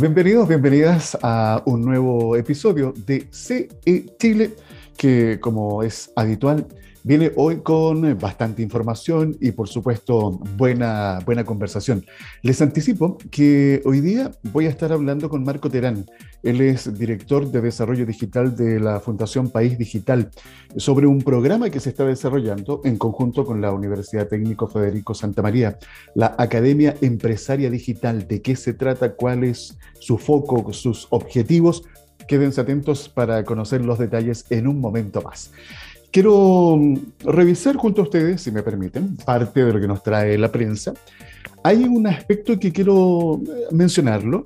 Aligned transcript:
Bienvenidos, 0.00 0.46
bienvenidas 0.46 1.18
a 1.22 1.62
un 1.64 1.82
nuevo 1.82 2.36
episodio 2.36 2.92
de 3.06 3.26
CE 3.32 3.68
Chile, 4.18 4.54
que 4.96 5.40
como 5.40 5.82
es 5.82 6.12
habitual, 6.14 6.66
viene 7.04 7.32
hoy 7.36 7.58
con 7.58 8.18
bastante 8.18 8.62
información 8.62 9.36
y 9.40 9.52
por 9.52 9.68
supuesto 9.68 10.30
buena, 10.56 11.20
buena 11.24 11.44
conversación. 11.44 12.04
Les 12.42 12.60
anticipo 12.60 13.18
que 13.30 13.82
hoy 13.84 14.00
día 14.00 14.30
voy 14.52 14.66
a 14.66 14.70
estar 14.70 14.92
hablando 14.92 15.28
con 15.28 15.44
Marco 15.44 15.70
Terán. 15.70 16.06
Él 16.42 16.60
es 16.60 16.96
director 16.98 17.50
de 17.50 17.60
desarrollo 17.60 18.06
digital 18.06 18.56
de 18.56 18.78
la 18.78 19.00
Fundación 19.00 19.50
País 19.50 19.76
Digital 19.76 20.30
sobre 20.76 21.06
un 21.06 21.20
programa 21.22 21.70
que 21.70 21.80
se 21.80 21.90
está 21.90 22.04
desarrollando 22.04 22.80
en 22.84 22.96
conjunto 22.96 23.44
con 23.44 23.60
la 23.60 23.72
Universidad 23.72 24.28
Técnico 24.28 24.68
Federico 24.68 25.14
Santa 25.14 25.42
María, 25.42 25.78
la 26.14 26.34
Academia 26.38 26.94
Empresaria 27.00 27.70
Digital. 27.70 28.28
¿De 28.28 28.42
qué 28.42 28.54
se 28.56 28.74
trata? 28.74 29.14
¿Cuál 29.14 29.44
es 29.44 29.76
su 29.98 30.18
foco, 30.18 30.72
sus 30.72 31.06
objetivos? 31.10 31.82
Quédense 32.28 32.60
atentos 32.60 33.08
para 33.08 33.42
conocer 33.44 33.84
los 33.84 33.98
detalles 33.98 34.44
en 34.50 34.68
un 34.68 34.80
momento 34.80 35.22
más. 35.22 35.50
Quiero 36.10 36.76
mm, 36.76 36.96
revisar 37.24 37.76
junto 37.76 38.02
a 38.02 38.04
ustedes, 38.04 38.42
si 38.42 38.50
me 38.50 38.62
permiten, 38.62 39.16
parte 39.16 39.64
de 39.64 39.72
lo 39.72 39.80
que 39.80 39.88
nos 39.88 40.02
trae 40.02 40.38
la 40.38 40.50
prensa. 40.50 40.94
Hay 41.62 41.84
un 41.84 42.06
aspecto 42.06 42.58
que 42.58 42.72
quiero 42.72 43.40
eh, 43.42 43.66
mencionarlo, 43.72 44.44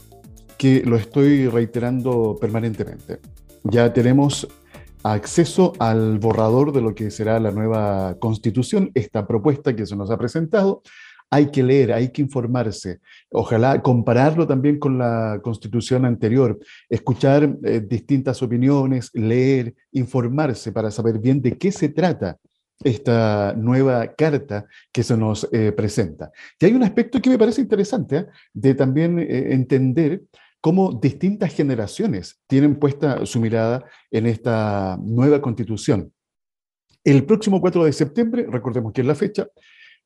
que 0.56 0.82
lo 0.84 0.96
estoy 0.96 1.48
reiterando 1.48 2.36
permanentemente. 2.40 3.20
Ya 3.64 3.92
tenemos 3.92 4.48
acceso 5.02 5.72
al 5.78 6.18
borrador 6.18 6.72
de 6.72 6.80
lo 6.80 6.94
que 6.94 7.10
será 7.10 7.40
la 7.40 7.50
nueva 7.50 8.16
constitución, 8.18 8.90
esta 8.94 9.26
propuesta 9.26 9.74
que 9.74 9.86
se 9.86 9.96
nos 9.96 10.10
ha 10.10 10.16
presentado. 10.16 10.82
Hay 11.34 11.50
que 11.50 11.62
leer, 11.62 11.94
hay 11.94 12.10
que 12.10 12.20
informarse, 12.20 13.00
ojalá 13.30 13.80
compararlo 13.80 14.46
también 14.46 14.78
con 14.78 14.98
la 14.98 15.40
constitución 15.42 16.04
anterior, 16.04 16.58
escuchar 16.90 17.56
eh, 17.64 17.80
distintas 17.80 18.42
opiniones, 18.42 19.08
leer, 19.14 19.74
informarse 19.92 20.72
para 20.72 20.90
saber 20.90 21.18
bien 21.18 21.40
de 21.40 21.56
qué 21.56 21.72
se 21.72 21.88
trata 21.88 22.36
esta 22.84 23.54
nueva 23.56 24.08
carta 24.08 24.66
que 24.92 25.02
se 25.02 25.16
nos 25.16 25.48
eh, 25.52 25.72
presenta. 25.72 26.30
Y 26.60 26.66
hay 26.66 26.74
un 26.74 26.82
aspecto 26.82 27.18
que 27.22 27.30
me 27.30 27.38
parece 27.38 27.62
interesante 27.62 28.16
¿eh? 28.18 28.26
de 28.52 28.74
también 28.74 29.18
entender 29.18 30.24
cómo 30.60 30.92
distintas 30.92 31.54
generaciones 31.54 32.42
tienen 32.46 32.76
puesta 32.76 33.24
su 33.24 33.40
mirada 33.40 33.86
en 34.10 34.26
esta 34.26 34.98
nueva 35.02 35.40
constitución. 35.40 36.12
El 37.02 37.24
próximo 37.24 37.58
4 37.58 37.86
de 37.86 37.92
septiembre, 37.94 38.46
recordemos 38.50 38.92
que 38.92 39.00
es 39.00 39.06
la 39.06 39.14
fecha, 39.14 39.48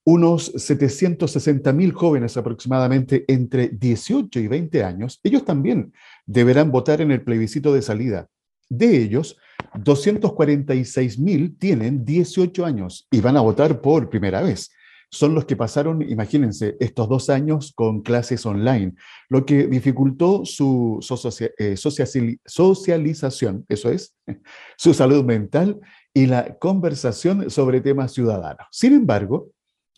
unos 0.07 0.55
760.000 0.55 1.93
jóvenes 1.93 2.37
aproximadamente 2.37 3.25
entre 3.27 3.69
18 3.69 4.39
y 4.39 4.47
20 4.47 4.85
años, 4.85 5.21
ellos 5.25 5.45
también 5.45 5.93
deberán 6.25 6.71
votar 6.71 7.01
en 7.01 7.11
el 7.11 7.23
plebiscito 7.23 7.75
de 7.75 7.83
salida. 7.83 8.29
De 8.69 9.03
ellos, 9.03 9.37
246.000 9.75 11.59
tienen 11.59 12.05
18 12.05 12.65
años 12.65 13.09
y 13.11 13.21
van 13.21 13.37
a 13.37 13.41
votar 13.41 13.81
por 13.81 14.09
primera 14.09 14.43
vez 14.43 14.71
son 15.11 15.34
los 15.34 15.45
que 15.45 15.57
pasaron, 15.57 16.03
imagínense, 16.03 16.77
estos 16.81 17.09
dos 17.09 17.31
años 17.31 17.73
con 17.75 18.03
clases 18.03 18.45
online, 18.45 18.95
lo 19.29 19.47
que 19.47 19.67
dificultó 19.67 20.45
su 20.45 21.01
eh, 21.59 21.77
socialización, 21.77 23.65
eso 23.69 23.91
es, 23.91 24.15
su 24.77 24.95
salud 24.95 25.25
mental 25.25 25.81
y 26.12 26.27
la 26.27 26.57
conversación 26.59 27.51
sobre 27.51 27.81
temas 27.81 28.12
ciudadanos. 28.12 28.67
Sin 28.71 28.95
embargo, 28.95 29.51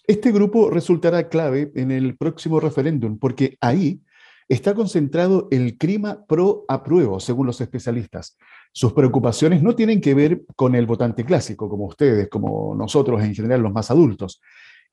este 0.09 0.33
grupo 0.33 0.71
resultará 0.71 1.29
clave 1.29 1.71
en 1.75 1.91
el 1.91 2.17
próximo 2.17 2.59
referéndum 2.61 3.19
porque 3.19 3.59
ahí 3.61 4.01
está 4.49 4.75
concentrado 4.75 5.49
el 5.51 5.77
clima 5.77 6.25
pro 6.27 6.65
apruebo, 6.67 7.21
según 7.21 7.47
los 7.47 7.61
especialistas. 7.61 8.39
Sus 8.73 8.95
preocupaciones 8.95 9.63
no 9.63 9.77
tienen 9.77 10.01
que 10.01 10.15
ver 10.15 10.45
con 10.57 10.75
el 10.75 10.87
votante 10.87 11.27
clásico, 11.27 11.69
como 11.69 11.85
ustedes, 11.85 12.29
como 12.31 12.75
nosotros 12.75 13.23
en 13.23 13.35
general, 13.35 13.61
los 13.61 13.73
más 13.73 13.91
adultos, 13.91 14.41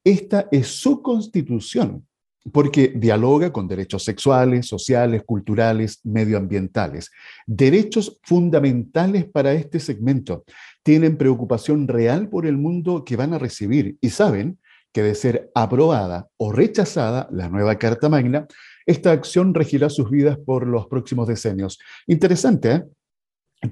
esta 0.03 0.50
es 0.52 0.68
su 0.68 1.02
constitución, 1.02 2.06
porque 2.52 2.90
dialoga 2.90 3.53
con 3.53 3.70
derechos 3.70 4.03
sexuales, 4.03 4.68
sociales, 4.68 5.24
culturales, 5.26 6.02
medioambientales, 6.03 7.09
derechos 7.47 8.20
fundamentales 8.24 9.26
para 9.26 9.53
este 9.53 9.80
segmento. 9.80 10.44
Tienen 10.84 11.18
preocupación 11.18 11.88
real 11.88 12.28
por 12.28 12.46
el 12.46 12.58
mundo 12.58 13.06
que 13.06 13.16
van 13.16 13.34
a 13.34 13.40
recibir 13.40 13.97
y 14.02 14.09
saben 14.09 14.59
que 14.96 15.04
de 15.04 15.14
ser 15.14 15.52
aprobada 15.54 16.30
o 16.38 16.54
rechazada 16.54 17.28
la 17.30 17.50
nueva 17.50 17.76
Carta 17.76 18.08
Magna, 18.08 18.48
esta 18.86 19.12
acción 19.12 19.54
regirá 19.54 19.90
sus 19.90 20.10
vidas 20.10 20.38
por 20.38 20.66
los 20.66 20.88
próximos 20.88 21.28
decenios. 21.28 21.80
Interesante, 22.08 22.72
¿eh? 22.72 22.84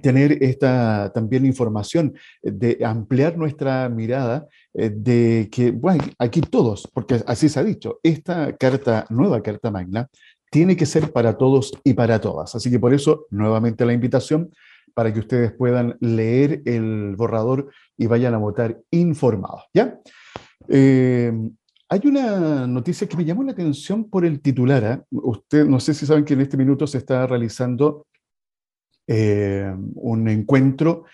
tener 0.02 0.44
esta 0.44 1.14
también 1.14 1.46
información, 1.46 2.14
de 2.42 2.78
ampliar 2.84 3.38
nuestra 3.38 3.88
mirada 3.88 4.48
eh, 4.74 4.92
de 4.94 5.48
que, 5.50 5.72
bueno, 5.72 6.04
aquí 6.20 6.42
todos, 6.42 6.90
porque 6.94 7.24
así 7.26 7.48
se 7.48 7.58
ha 7.58 7.64
dicho, 7.64 8.02
esta 8.04 8.58
nueva 9.10 9.42
carta 9.42 9.72
magna, 9.72 10.10
tiene 10.52 10.76
que 10.76 10.86
ser 10.86 11.14
para 11.14 11.38
todos 11.38 11.72
y 11.86 11.94
para 11.94 12.20
todas. 12.20 12.54
Así 12.54 12.70
que 12.70 12.80
por 12.80 12.94
eso, 12.94 13.28
nuevamente 13.30 13.86
la 13.86 13.94
invitación 13.94 14.52
para 14.94 15.14
que 15.14 15.22
ustedes 15.22 15.54
puedan 15.54 15.96
leer 16.02 16.64
el 16.66 17.16
borrador 17.16 17.72
y 17.98 18.08
vayan 18.08 18.34
a 18.34 18.40
votar 18.40 18.78
informados, 18.92 19.64
¿ya? 19.74 20.02
Eh, 20.68 21.31
hay 21.90 22.01
una 22.06 22.66
noticia 22.66 23.07
que 23.07 23.18
me 23.18 23.25
llamó 23.25 23.44
la 23.44 23.51
atención 23.51 24.09
por 24.09 24.25
el 24.25 24.41
titular. 24.41 24.85
¿ah? 24.85 25.06
Usted, 25.12 25.66
no 25.66 25.79
sé 25.79 25.94
si 25.94 26.06
saben 26.06 26.25
que 26.25 26.34
en 26.34 26.41
este 26.41 26.57
minuto 26.57 26.88
se 26.88 26.97
está 26.97 27.28
realizando 27.28 28.07
eh, 29.06 29.72
un 29.96 30.28
encuentro 30.28 31.06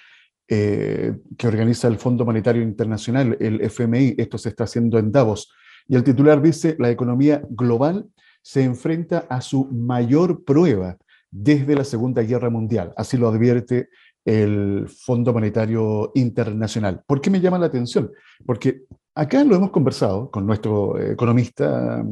eh, 0.47 1.15
que 1.37 1.47
organiza 1.47 1.87
el 1.87 1.97
Fondo 1.97 2.25
Monetario 2.25 2.61
Internacional, 2.61 3.35
el 3.39 3.61
FMI. 3.61 4.15
Esto 4.17 4.37
se 4.37 4.49
está 4.49 4.63
haciendo 4.63 4.97
en 4.97 5.11
Davos. 5.11 5.51
Y 5.87 5.95
el 5.95 6.03
titular 6.03 6.41
dice, 6.41 6.75
la 6.79 6.89
economía 6.89 7.41
global 7.49 8.07
se 8.41 8.63
enfrenta 8.63 9.25
a 9.29 9.41
su 9.41 9.65
mayor 9.65 10.43
prueba 10.43 10.97
desde 11.29 11.75
la 11.75 11.83
Segunda 11.83 12.21
Guerra 12.21 12.49
Mundial. 12.49 12.93
Así 12.95 13.17
lo 13.17 13.27
advierte 13.27 13.89
el 14.25 14.87
Fondo 14.87 15.33
Monetario 15.33 16.11
Internacional. 16.15 17.03
¿Por 17.05 17.21
qué 17.21 17.29
me 17.29 17.41
llama 17.41 17.59
la 17.59 17.67
atención? 17.67 18.11
Porque 18.45 18.83
acá 19.15 19.43
lo 19.43 19.55
hemos 19.55 19.71
conversado 19.71 20.29
con 20.29 20.45
nuestro 20.45 20.99
economista, 20.99 22.05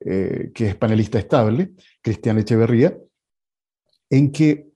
eh, 0.00 0.50
que 0.54 0.68
es 0.68 0.76
panelista 0.76 1.18
estable, 1.18 1.72
Cristian 2.02 2.38
Echeverría, 2.38 2.96
en 4.10 4.32
que 4.32 4.70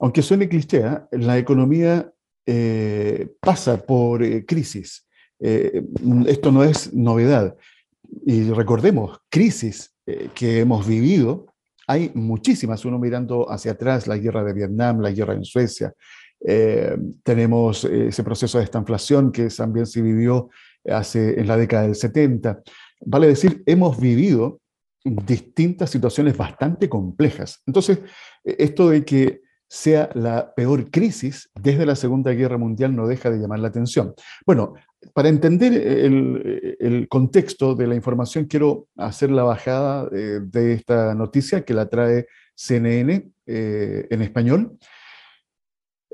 aunque 0.00 0.22
suene 0.22 0.48
cliché, 0.48 0.78
¿eh? 0.78 0.98
la 1.12 1.38
economía 1.38 2.10
eh, 2.46 3.28
pasa 3.40 3.84
por 3.84 4.22
eh, 4.22 4.44
crisis. 4.46 5.06
esto 5.38 6.52
no 6.52 6.64
es 6.64 6.92
novedad. 6.92 7.56
Y 8.26 8.50
recordemos, 8.50 9.18
crisis 9.30 9.94
que 10.34 10.60
hemos 10.60 10.86
vivido, 10.86 11.49
hay 11.90 12.12
muchísimas, 12.14 12.84
uno 12.84 13.00
mirando 13.00 13.50
hacia 13.50 13.72
atrás, 13.72 14.06
la 14.06 14.16
guerra 14.16 14.44
de 14.44 14.52
Vietnam, 14.52 15.00
la 15.00 15.10
guerra 15.10 15.34
en 15.34 15.44
Suecia, 15.44 15.92
tenemos 17.24 17.84
ese 17.84 18.22
proceso 18.22 18.58
de 18.58 18.64
esta 18.64 18.78
inflación 18.78 19.32
que 19.32 19.48
también 19.48 19.86
se 19.86 20.00
vivió 20.00 20.50
hace, 20.88 21.40
en 21.40 21.48
la 21.48 21.56
década 21.56 21.82
del 21.82 21.96
70. 21.96 22.62
Vale 23.06 23.26
decir, 23.26 23.62
hemos 23.66 24.00
vivido 24.00 24.60
distintas 25.04 25.90
situaciones 25.90 26.36
bastante 26.36 26.88
complejas. 26.88 27.60
Entonces, 27.66 27.98
esto 28.44 28.90
de 28.90 29.04
que 29.04 29.40
sea 29.72 30.10
la 30.14 30.52
peor 30.52 30.90
crisis 30.90 31.48
desde 31.54 31.86
la 31.86 31.94
Segunda 31.94 32.32
Guerra 32.32 32.58
Mundial 32.58 32.94
no 32.96 33.06
deja 33.06 33.30
de 33.30 33.38
llamar 33.38 33.60
la 33.60 33.68
atención. 33.68 34.14
Bueno, 34.44 34.74
para 35.14 35.28
entender 35.28 35.72
el, 35.72 37.06
contexto 37.08 37.76
de 37.76 37.86
la 37.86 37.94
información, 37.94 38.46
quiero 38.46 38.88
hacer 38.96 39.30
la 39.30 39.44
bajada 39.44 40.08
eh, 40.12 40.40
de, 40.42 40.72
esta 40.72 41.14
noticia 41.14 41.64
que 41.64 41.72
la 41.72 41.88
trae 41.88 42.26
CNN 42.56 43.30
eh, 43.46 44.06
en 44.10 44.22
español. 44.22 44.76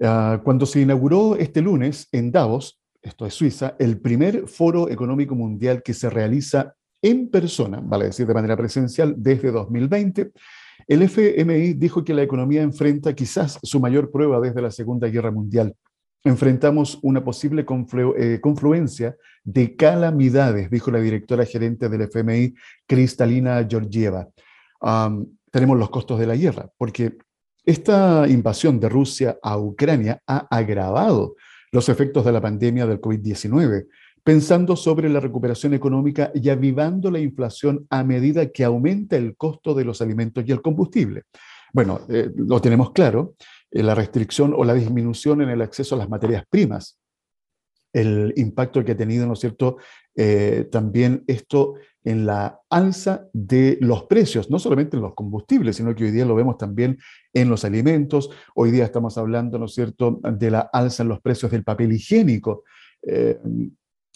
Ah, 0.03 0.43
cuando 0.45 0.67
se 0.67 0.83
inauguró 0.83 1.37
este 1.37 1.63
lunes 1.63 2.09
en 2.13 2.31
Davos, 2.31 2.79
esto 3.01 3.25
es 3.25 3.33
Suiza, 3.33 3.75
el 3.79 3.99
primer 4.01 4.49
foro 4.49 4.91
económico 4.91 5.35
mundial 5.35 5.83
que 5.83 5.95
se 5.95 6.11
realiza 6.11 6.75
en 7.01 7.31
persona, 7.31 7.81
vale 7.83 8.07
decir 8.07 8.27
de 8.27 8.35
manera 8.35 8.57
presencial, 8.57 9.15
desde 9.17 9.51
2020, 9.51 10.33
el 10.87 11.03
FMI 11.03 11.75
dijo 11.75 12.05
que 12.05 12.15
la 12.15 12.23
economía 12.23 12.63
enfrenta 12.63 13.15
quizás 13.15 13.59
su 13.63 13.81
mayor 13.81 14.11
prueba 14.11 14.41
desde 14.41 14.63
la 14.63 14.71
Segunda 14.71 15.09
Guerra 15.09 15.31
Mundial. 15.31 15.75
Enfrentamos 16.23 16.99
una 17.03 17.25
posible 17.25 17.65
eh, 18.17 18.41
confluencia 18.41 19.17
de 19.45 19.77
calamidades, 19.77 20.71
dijo 20.71 20.91
la 20.91 21.01
directora 21.01 21.45
gerente 21.45 21.89
del 21.89 22.03
FMI, 22.03 22.55
Cristalina 22.87 23.67
Georgieva. 23.69 24.29
tenemos 25.51 25.79
los 25.79 25.91
costos 25.91 26.19
de 26.19 26.27
la 26.27 26.37
guerra, 26.37 26.69
porque 26.77 27.17
esta 27.65 28.27
invasión 28.29 28.79
de 28.79 28.89
Rusia 28.89 29.39
a 29.43 29.59
Ucrania 29.59 30.21
ha 30.27 30.47
agravado 30.51 31.35
los 31.73 31.89
efectos 31.89 32.25
de 32.25 32.33
la 32.33 32.41
pandemia 32.41 32.87
del 32.87 33.01
COVID-19, 33.01 33.87
pensando 34.27 34.75
sobre 34.75 35.09
la 35.09 35.21
recuperación 35.21 35.73
económica 35.73 36.33
y 36.35 36.49
avivando 36.49 37.13
la 37.13 37.21
inflación 37.21 37.87
a 37.91 38.03
medida 38.03 38.51
que 38.51 38.65
aumenta 38.65 39.17
el 39.17 39.37
costo 39.37 39.73
de 39.73 39.85
los 39.85 40.03
alimentos 40.03 40.43
y 40.45 40.51
el 40.51 40.61
combustible. 40.61 41.23
Bueno, 41.73 42.01
eh, 42.09 42.33
lo 42.35 42.61
tenemos 42.61 42.91
claro, 42.91 43.37
eh, 43.71 43.85
la 43.85 43.95
restricción 43.95 44.53
o 44.53 44.65
la 44.65 44.75
disminución 44.75 45.43
en 45.43 45.51
el 45.51 45.63
acceso 45.63 45.95
a 45.95 45.99
las 45.99 46.09
materias 46.09 46.43
primas, 46.51 46.99
el 47.93 48.33
impacto 48.35 48.85
que 48.85 48.93
ha 48.93 48.97
tenido, 48.97 49.29
¿no 49.29 49.35
es 49.35 49.39
cierto?, 49.39 49.77
eh, 50.17 50.67
también 50.73 51.23
esto 51.29 51.75
en 52.03 52.27
la 52.27 52.59
alza 52.69 53.29
de 53.33 53.79
los 53.81 54.07
precios, 54.07 54.51
no 54.51 54.59
solamente 54.59 54.97
en 54.97 55.05
los 55.05 55.15
combustibles, 55.15 55.77
sino 55.77 55.95
que 55.95 56.03
hoy 56.03 56.11
día 56.11 56.25
lo 56.25 56.35
vemos 56.35 56.59
también 56.59 56.99
en 57.33 57.49
los 57.49 57.65
alimentos. 57.65 58.29
Hoy 58.57 58.73
día 58.73 58.87
estamos 58.87 59.19
hablando, 59.19 59.57
¿no 59.57 59.67
es 59.67 59.75
cierto?, 59.75 60.19
de 60.21 60.51
la 60.51 60.69
alza 60.73 61.05
en 61.05 61.11
los 61.11 61.21
precios 61.21 61.53
del 61.53 61.63
papel 61.63 61.93
higiénico. 61.93 62.65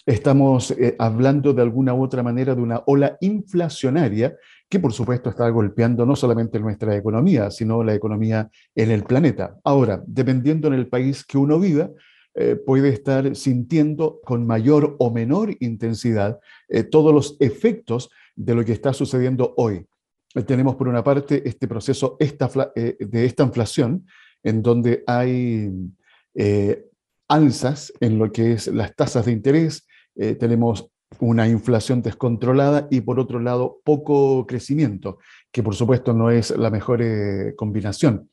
Estamos 0.07 0.71
eh, 0.73 0.97
hablando 0.99 1.53
de 1.53 1.63
alguna 1.63 1.95
u 1.95 2.03
otra 2.03 2.23
manera 2.23 2.55
de 2.55 2.63
una 2.63 2.83
ola 2.87 3.17
inflacionaria 3.21 4.37
que 4.69 4.79
por 4.79 4.93
supuesto 4.93 5.31
está 5.31 5.49
golpeando 5.51 6.07
no 6.07 6.17
solamente 6.17 6.61
nuestra 6.61 6.97
economía, 6.97 7.51
sino 7.51 7.83
la 7.83 7.95
economía 7.95 8.49
en 8.75 8.91
el 8.91 9.03
planeta. 9.03 9.59
Ahora, 9.65 10.03
dependiendo 10.07 10.69
en 10.69 10.75
el 10.75 10.89
país 10.89 11.25
que 11.25 11.39
uno 11.39 11.59
viva, 11.59 11.91
eh, 12.35 12.55
puede 12.55 12.91
estar 12.91 13.35
sintiendo 13.35 14.21
con 14.25 14.47
mayor 14.47 14.97
o 15.01 15.11
menor 15.11 15.57
intensidad 15.59 16.39
eh, 16.69 16.85
todos 16.85 17.13
los 17.13 17.37
efectos 17.41 18.11
de 18.37 18.55
lo 18.55 18.65
que 18.65 18.73
está 18.73 18.93
sucediendo 18.93 19.55
hoy. 19.57 19.85
Tenemos 20.47 20.77
por 20.77 20.87
una 20.87 21.03
parte 21.03 21.43
este 21.45 21.67
proceso 21.67 22.17
de 22.21 23.25
esta 23.25 23.43
inflación, 23.43 24.07
en 24.45 24.63
donde 24.63 25.03
hay 25.09 25.73
alzas 27.31 27.93
en 28.01 28.19
lo 28.19 28.31
que 28.31 28.53
es 28.53 28.69
las 28.69 28.95
tasas 28.95 29.27
de 29.27 29.33
interés, 29.33 29.89
tenemos 30.15 30.91
una 31.19 31.49
inflación 31.49 32.03
descontrolada 32.03 32.87
y 32.91 33.01
por 33.01 33.19
otro 33.19 33.41
lado 33.41 33.81
poco 33.85 34.47
crecimiento, 34.47 35.19
que 35.51 35.63
por 35.63 35.75
supuesto 35.75 36.13
no 36.13 36.31
es 36.31 36.51
la 36.51 36.71
mejor 36.71 37.03
combinación 37.57 38.29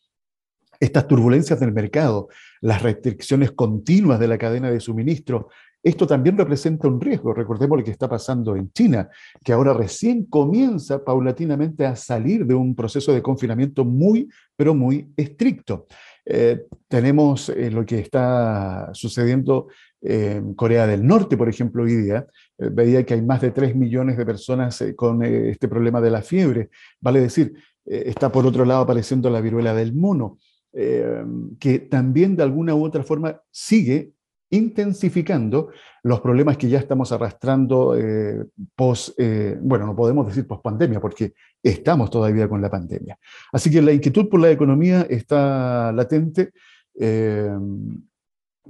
estas 0.79 1.07
turbulencias 1.07 1.59
del 1.59 1.71
mercado, 1.71 2.29
las 2.61 2.81
restricciones 2.81 3.51
continuas 3.51 4.19
de 4.19 4.27
la 4.27 4.37
cadena 4.37 4.69
de 4.69 4.79
suministro, 4.79 5.49
esto 5.83 6.05
también 6.07 6.37
representa 6.37 6.87
un 6.87 6.99
riesgo. 6.99 7.33
Recordemos 7.33 7.77
lo 7.77 7.83
que 7.83 7.91
está 7.91 8.09
pasando 8.09 8.55
en 8.55 8.71
China, 8.71 9.09
que 9.43 9.53
ahora 9.53 9.73
recién 9.73 10.25
comienza 10.25 11.03
paulatinamente 11.03 11.85
a 11.85 11.95
salir 11.95 12.45
de 12.45 12.55
un 12.55 12.75
proceso 12.75 13.13
de 13.13 13.21
confinamiento 13.21 13.85
muy, 13.85 14.27
pero 14.55 14.73
muy 14.73 15.09
estricto. 15.15 15.85
Eh, 16.25 16.65
tenemos 16.89 17.47
eh, 17.49 17.71
lo 17.71 17.85
que 17.85 17.99
está 17.99 18.89
sucediendo 18.93 19.67
en 20.01 20.53
Corea 20.53 20.87
del 20.87 21.05
Norte, 21.05 21.37
por 21.37 21.49
ejemplo, 21.49 21.83
hoy 21.83 21.95
día. 21.95 22.27
Eh, 22.57 22.69
veía 22.71 23.05
que 23.05 23.13
hay 23.13 23.21
más 23.21 23.41
de 23.41 23.51
3 23.51 23.75
millones 23.75 24.17
de 24.17 24.25
personas 24.25 24.83
con 24.95 25.23
este 25.23 25.67
problema 25.67 26.01
de 26.01 26.11
la 26.11 26.21
fiebre. 26.21 26.69
Vale 26.99 27.21
decir, 27.21 27.53
está 27.85 28.31
por 28.31 28.45
otro 28.45 28.65
lado 28.65 28.81
apareciendo 28.81 29.29
la 29.29 29.41
viruela 29.41 29.73
del 29.73 29.93
mono. 29.93 30.37
Eh, 30.79 31.25
que 31.59 31.79
también 31.79 32.35
de 32.35 32.43
alguna 32.43 32.75
u 32.75 32.83
otra 32.83 33.01
forma 33.01 33.41
sigue 33.49 34.11
intensificando 34.51 35.71
los 36.03 36.21
problemas 36.21 36.55
que 36.55 36.69
ya 36.69 36.77
estamos 36.77 37.11
arrastrando 37.11 37.97
eh, 37.97 38.45
post, 38.75 39.17
eh, 39.17 39.57
bueno, 39.59 39.87
no 39.87 39.95
podemos 39.95 40.27
decir 40.27 40.45
post 40.45 40.61
pandemia, 40.61 41.01
porque 41.01 41.33
estamos 41.63 42.11
todavía 42.11 42.47
con 42.47 42.61
la 42.61 42.69
pandemia. 42.69 43.17
Así 43.51 43.71
que 43.71 43.81
la 43.81 43.91
inquietud 43.91 44.29
por 44.29 44.39
la 44.39 44.51
economía 44.51 45.07
está 45.09 45.91
latente, 45.91 46.51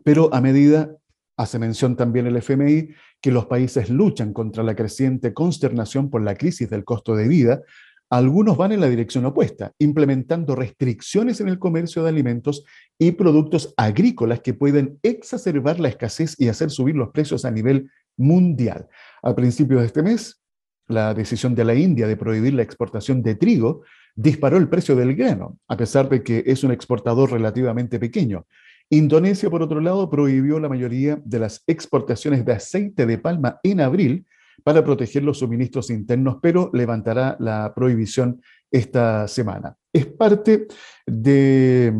pero 0.03 0.33
a 0.33 0.39
medida, 0.39 0.95
hace 1.37 1.59
mención 1.59 1.95
también 1.95 2.27
el 2.27 2.37
FMI, 2.37 2.89
que 3.21 3.31
los 3.31 3.45
países 3.45 3.89
luchan 3.89 4.33
contra 4.33 4.63
la 4.63 4.75
creciente 4.75 5.33
consternación 5.33 6.09
por 6.09 6.23
la 6.23 6.35
crisis 6.35 6.69
del 6.69 6.83
costo 6.83 7.15
de 7.15 7.27
vida, 7.27 7.61
algunos 8.09 8.55
van 8.55 8.71
en 8.71 8.79
la 8.79 8.89
dirección 8.89 9.25
opuesta, 9.25 9.73
implementando 9.79 10.55
restricciones 10.55 11.41
en 11.41 11.49
el 11.49 11.59
comercio 11.59 12.03
de 12.03 12.09
alimentos 12.09 12.63
y 12.97 13.11
productos 13.11 13.73
agrícolas 13.75 14.39
que 14.39 14.53
pueden 14.53 14.97
exacerbar 15.03 15.79
la 15.79 15.89
escasez 15.89 16.35
y 16.39 16.47
hacer 16.47 16.69
subir 16.69 16.95
los 16.95 17.09
precios 17.09 17.43
a 17.43 17.51
nivel 17.51 17.91
mundial. 18.15 18.87
A 19.21 19.35
principios 19.35 19.81
de 19.81 19.87
este 19.87 20.03
mes, 20.03 20.41
la 20.87 21.13
decisión 21.13 21.53
de 21.53 21.65
la 21.65 21.75
India 21.75 22.07
de 22.07 22.15
prohibir 22.15 22.53
la 22.53 22.63
exportación 22.63 23.21
de 23.21 23.35
trigo 23.35 23.83
disparó 24.15 24.57
el 24.57 24.69
precio 24.69 24.95
del 24.95 25.15
grano, 25.15 25.59
a 25.67 25.75
pesar 25.75 26.07
de 26.07 26.23
que 26.23 26.43
es 26.47 26.63
un 26.63 26.71
exportador 26.71 27.31
relativamente 27.31 27.99
pequeño. 27.99 28.47
Indonesia, 28.89 29.49
por 29.49 29.61
otro 29.61 29.81
lado, 29.81 30.09
prohibió 30.09 30.59
la 30.59 30.69
mayoría 30.69 31.21
de 31.23 31.39
las 31.39 31.63
exportaciones 31.67 32.45
de 32.45 32.53
aceite 32.53 33.05
de 33.05 33.17
palma 33.17 33.59
en 33.63 33.81
abril, 33.81 34.25
para 34.63 34.83
proteger 34.83 35.23
los 35.23 35.39
suministros 35.39 35.89
internos, 35.89 36.37
pero 36.41 36.69
levantará 36.73 37.37
la 37.39 37.73
prohibición 37.73 38.41
esta 38.71 39.27
semana. 39.27 39.77
Es 39.93 40.05
parte 40.05 40.67
de 41.05 41.93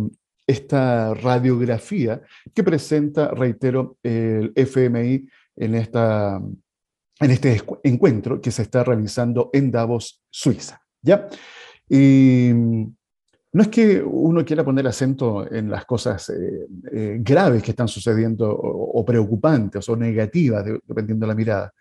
esta 0.45 1.13
radiografía 1.13 2.21
que 2.53 2.63
presenta, 2.63 3.29
reitero, 3.29 3.97
el 4.03 4.51
FMI 4.55 5.27
en, 5.55 5.75
esta, 5.75 6.41
en 7.19 7.31
este 7.31 7.61
encuentro 7.83 8.41
que 8.41 8.51
se 8.51 8.63
está 8.63 8.83
realizando 8.83 9.49
en 9.53 9.71
Davos, 9.71 10.23
Suiza. 10.29 10.81
¿ya? 11.01 11.27
Y 11.89 12.51
no 13.57 13.63
es 13.63 13.69
que 13.69 14.03
uno 14.03 14.45
quiera 14.45 14.63
poner 14.63 14.85
acento 14.85 15.51
en 15.51 15.71
las 15.71 15.83
cosas 15.83 16.29
eh, 16.29 16.67
eh, 16.91 17.17
graves 17.21 17.63
que 17.63 17.71
están 17.71 17.87
sucediendo 17.87 18.51
o, 18.51 19.03
preocupantes 19.03 19.89
o 19.89 19.95
negativas, 19.95 20.63
dependiendo 20.85 21.25
de 21.25 21.27
la 21.27 21.35
mirada, 21.35 21.73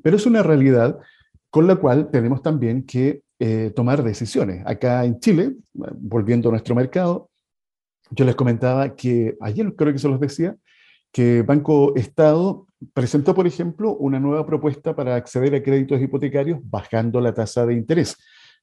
pero 0.00 0.14
es 0.14 0.24
una 0.26 0.44
realidad 0.44 0.96
con 1.50 1.66
la 1.66 1.74
cual 1.74 2.08
tenemos 2.08 2.40
también 2.40 2.86
que 2.86 3.22
eh, 3.40 3.72
tomar 3.74 4.04
decisiones. 4.04 4.62
Acá 4.64 5.04
en 5.04 5.18
Chile, 5.18 5.56
volviendo 5.72 6.50
a 6.50 6.52
nuestro 6.52 6.76
mercado, 6.76 7.28
yo 8.10 8.24
les 8.24 8.36
comentaba 8.36 8.94
que 8.94 9.36
ayer 9.40 9.74
creo 9.74 9.92
que 9.92 9.98
se 9.98 10.08
los 10.08 10.20
decía, 10.20 10.54
que 11.10 11.42
Banco 11.42 11.96
Estado 11.96 12.68
presentó, 12.92 13.34
por 13.34 13.48
ejemplo, 13.48 13.96
una 13.96 14.20
nueva 14.20 14.46
propuesta 14.46 14.94
para 14.94 15.16
acceder 15.16 15.56
a 15.56 15.62
créditos 15.64 16.00
hipotecarios 16.00 16.60
bajando 16.62 17.20
la 17.20 17.34
tasa 17.34 17.66
de 17.66 17.74
interés 17.74 18.16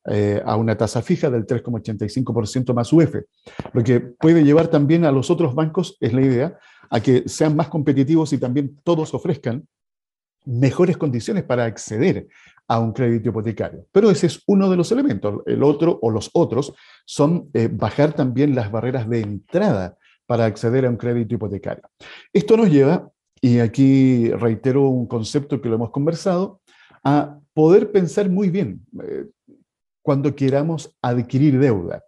eh, 0.05 0.41
a 0.45 0.55
una 0.55 0.75
tasa 0.75 1.01
fija 1.01 1.29
del 1.29 1.45
3,85% 1.45 2.73
más 2.73 2.91
UF, 2.91 3.15
lo 3.73 3.83
que 3.83 3.99
puede 3.99 4.43
llevar 4.43 4.67
también 4.67 5.05
a 5.05 5.11
los 5.11 5.29
otros 5.29 5.53
bancos, 5.53 5.97
es 5.99 6.13
la 6.13 6.21
idea, 6.21 6.59
a 6.89 6.99
que 6.99 7.27
sean 7.27 7.55
más 7.55 7.67
competitivos 7.67 8.33
y 8.33 8.37
también 8.37 8.79
todos 8.83 9.13
ofrezcan 9.13 9.67
mejores 10.45 10.97
condiciones 10.97 11.43
para 11.43 11.65
acceder 11.65 12.27
a 12.67 12.79
un 12.79 12.93
crédito 12.93 13.29
hipotecario. 13.29 13.85
Pero 13.91 14.09
ese 14.09 14.27
es 14.27 14.41
uno 14.47 14.69
de 14.69 14.77
los 14.77 14.91
elementos. 14.91 15.41
El 15.45 15.61
otro 15.61 15.99
o 16.01 16.09
los 16.09 16.29
otros 16.33 16.73
son 17.05 17.49
eh, 17.53 17.69
bajar 17.71 18.13
también 18.13 18.55
las 18.55 18.71
barreras 18.71 19.09
de 19.09 19.21
entrada 19.21 19.97
para 20.25 20.45
acceder 20.45 20.85
a 20.85 20.89
un 20.89 20.97
crédito 20.97 21.35
hipotecario. 21.35 21.83
Esto 22.31 22.57
nos 22.57 22.69
lleva, 22.69 23.09
y 23.41 23.59
aquí 23.59 24.31
reitero 24.31 24.87
un 24.87 25.05
concepto 25.05 25.61
que 25.61 25.69
lo 25.69 25.75
hemos 25.75 25.91
conversado, 25.91 26.61
a 27.03 27.37
poder 27.53 27.91
pensar 27.91 28.29
muy 28.29 28.49
bien 28.49 28.85
eh, 29.03 29.25
cuando 30.01 30.35
queramos 30.35 30.95
adquirir 31.01 31.59
deuda. 31.59 32.03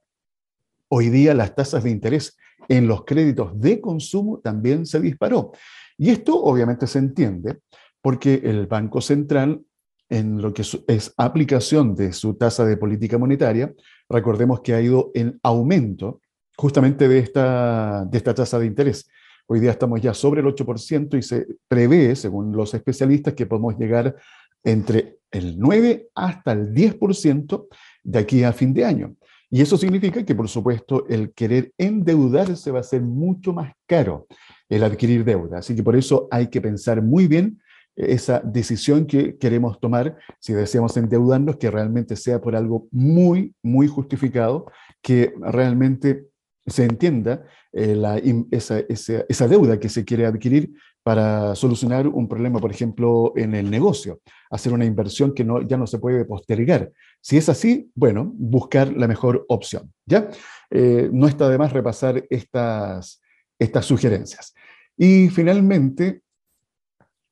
Hoy 0.89 1.09
día 1.09 1.33
las 1.33 1.55
tasas 1.55 1.83
de 1.83 1.91
interés 1.91 2.37
en 2.67 2.87
los 2.87 3.03
créditos 3.05 3.59
de 3.59 3.81
consumo 3.81 4.39
también 4.39 4.85
se 4.85 4.99
disparó. 4.99 5.51
Y 5.97 6.09
esto 6.09 6.41
obviamente 6.41 6.87
se 6.87 6.99
entiende 6.99 7.59
porque 8.01 8.41
el 8.43 8.67
Banco 8.67 9.01
Central, 9.01 9.61
en 10.09 10.41
lo 10.41 10.53
que 10.53 10.63
es 10.87 11.13
aplicación 11.17 11.95
de 11.95 12.13
su 12.13 12.35
tasa 12.35 12.65
de 12.65 12.77
política 12.77 13.17
monetaria, 13.17 13.73
recordemos 14.09 14.61
que 14.61 14.73
ha 14.73 14.81
ido 14.81 15.11
en 15.13 15.39
aumento 15.43 16.21
justamente 16.57 17.07
de 17.07 17.19
esta, 17.19 18.05
de 18.05 18.17
esta 18.17 18.33
tasa 18.33 18.59
de 18.59 18.65
interés. 18.65 19.07
Hoy 19.47 19.59
día 19.59 19.71
estamos 19.71 19.99
ya 20.01 20.13
sobre 20.13 20.41
el 20.41 20.47
8% 20.47 21.17
y 21.17 21.21
se 21.21 21.47
prevé, 21.67 22.15
según 22.15 22.55
los 22.55 22.73
especialistas, 22.73 23.33
que 23.33 23.45
podemos 23.45 23.77
llegar 23.77 24.15
entre 24.63 25.19
el 25.31 25.59
9 25.59 26.09
hasta 26.15 26.51
el 26.51 26.73
10% 26.73 27.67
de 28.03 28.19
aquí 28.19 28.43
a 28.43 28.53
fin 28.53 28.73
de 28.73 28.85
año. 28.85 29.15
Y 29.49 29.61
eso 29.61 29.77
significa 29.77 30.23
que, 30.25 30.33
por 30.33 30.49
supuesto, 30.49 31.05
el 31.07 31.31
querer 31.33 31.73
endeudarse 31.77 32.71
va 32.71 32.79
a 32.79 32.83
ser 32.83 33.01
mucho 33.01 33.53
más 33.53 33.73
caro 33.85 34.25
el 34.67 34.83
adquirir 34.83 35.23
deuda. 35.23 35.59
Así 35.59 35.75
que 35.75 35.83
por 35.83 35.95
eso 35.95 36.27
hay 36.31 36.47
que 36.47 36.61
pensar 36.61 37.01
muy 37.01 37.27
bien 37.27 37.59
esa 37.95 38.39
decisión 38.39 39.05
que 39.05 39.37
queremos 39.37 39.79
tomar, 39.79 40.17
si 40.39 40.53
deseamos 40.53 40.97
endeudarnos, 40.97 41.57
que 41.57 41.69
realmente 41.69 42.15
sea 42.15 42.41
por 42.41 42.55
algo 42.55 42.87
muy, 42.91 43.53
muy 43.61 43.87
justificado, 43.87 44.65
que 45.01 45.33
realmente 45.39 46.25
se 46.65 46.85
entienda 46.85 47.45
eh, 47.73 48.47
esa, 48.51 49.47
deuda 49.47 49.79
que 49.79 49.89
se 49.89 50.05
quiere 50.05 50.25
adquirir 50.25 50.73
para 51.03 51.55
solucionar 51.55 52.07
un 52.07 52.27
problema, 52.29 52.59
por 52.59 52.71
ejemplo, 52.71 53.33
en 53.35 53.53
el 53.53 53.69
negocio, 53.69 54.21
hacer 54.49 54.71
una 54.71 54.85
inversión 54.85 55.33
que 55.33 55.43
no, 55.43 55.61
ya 55.61 55.77
no 55.77 55.87
se 55.87 55.99
puede 55.99 56.23
postergar. 56.23 56.91
Si 57.19 57.37
es 57.37 57.49
así, 57.49 57.91
bueno, 57.95 58.31
buscar 58.35 58.93
la 58.93 59.07
mejor 59.07 59.45
opción. 59.49 59.93
¿ya? 60.05 60.29
Eh, 60.69 61.09
no 61.11 61.27
está 61.27 61.49
de 61.49 61.57
más 61.57 61.73
repasar 61.73 62.23
estas, 62.29 63.21
estas 63.59 63.85
sugerencias. 63.85 64.53
Y 64.95 65.29
finalmente, 65.29 66.21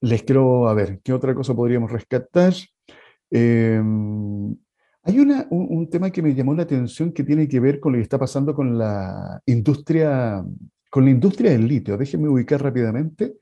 les 0.02 0.24
quiero, 0.24 0.68
a 0.68 0.74
ver, 0.74 1.00
¿qué 1.04 1.14
otra 1.14 1.34
cosa 1.34 1.54
podríamos 1.54 1.92
rescatar? 1.92 2.54
Em, 3.30 4.56
hay 5.04 5.20
un, 5.20 5.90
tema 5.90 6.12
que 6.12 6.22
me 6.22 6.36
llamó 6.36 6.54
la 6.54 6.64
atención 6.64 7.12
que 7.12 7.24
tiene 7.24 7.48
que 7.48 7.60
ver 7.60 7.80
con 7.80 7.94
lo 7.94 7.98
que 7.98 8.04
está 8.04 8.20
pasando 8.20 8.54
con 8.54 8.78
la 8.78 9.42
industria, 9.48 10.44
con 10.90 11.06
la 11.06 11.12
industria 11.12 11.52
del 11.52 11.68
litio. 11.68 11.98
Déjenme 11.98 12.30
ubicar 12.30 12.62
rápidamente, 12.62 13.34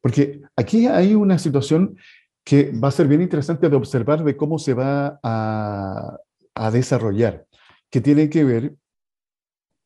porque 0.00 0.40
aquí 0.54 0.86
hay 0.86 1.14
una 1.14 1.38
situación 1.38 1.96
que 2.44 2.72
va 2.72 2.88
a 2.88 2.92
ser 2.92 3.08
bien 3.08 3.22
interesante 3.22 3.68
de 3.68 3.76
observar 3.76 4.22
de 4.22 4.36
cómo 4.36 4.58
se 4.58 4.74
va 4.74 5.18
a, 5.22 6.18
a 6.54 6.70
desarrollar, 6.70 7.46
que 7.90 8.00
tiene 8.00 8.30
que 8.30 8.44
ver 8.44 8.74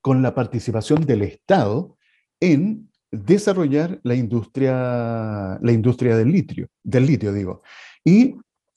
con 0.02 0.22
la 0.22 0.34
participación 0.34 1.06
del 1.06 1.22
Estado 1.22 1.96
en 2.40 2.90
desarrollar 3.10 4.00
la 4.02 4.14
industria, 4.14 5.58
la 5.60 5.72
industria 5.72 6.16
del 6.16 6.30
litio, 6.30 6.68
del 6.82 7.06
litio 7.06 7.32
digo. 7.32 7.62
Y 8.04 8.36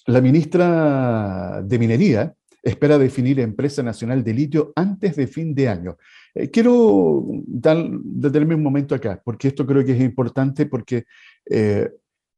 la 0.09 0.21
ministra 0.21 1.61
de 1.63 1.79
Minería 1.79 2.33
espera 2.63 2.97
definir 2.97 3.39
empresa 3.39 3.83
nacional 3.83 4.23
de 4.23 4.33
litio 4.33 4.73
antes 4.75 5.15
de 5.15 5.27
fin 5.27 5.53
de 5.53 5.69
año. 5.69 5.97
Eh, 6.33 6.49
quiero 6.49 7.25
detenerme 7.45 8.55
un 8.55 8.63
momento 8.63 8.95
acá, 8.95 9.21
porque 9.23 9.49
esto 9.49 9.65
creo 9.65 9.85
que 9.85 9.93
es 9.93 10.01
importante 10.01 10.65
porque 10.65 11.05
eh, 11.49 11.89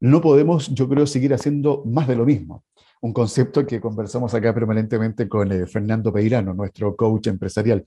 no 0.02 0.22
podemos, 0.22 0.68
yo 0.70 0.88
creo, 0.90 1.08
seguir 1.08 1.34
haciendo 1.34 1.84
más 1.86 2.08
de 2.08 2.16
lo 2.16 2.26
mismo. 2.26 2.66
Un 3.02 3.14
concepto 3.14 3.66
que 3.66 3.80
conversamos 3.80 4.34
acá 4.34 4.54
permanentemente 4.54 5.28
con 5.28 5.52
eh, 5.52 5.66
Fernando 5.66 6.12
Peirano, 6.12 6.54
nuestro 6.54 6.96
coach 6.96 7.28
empresarial. 7.28 7.86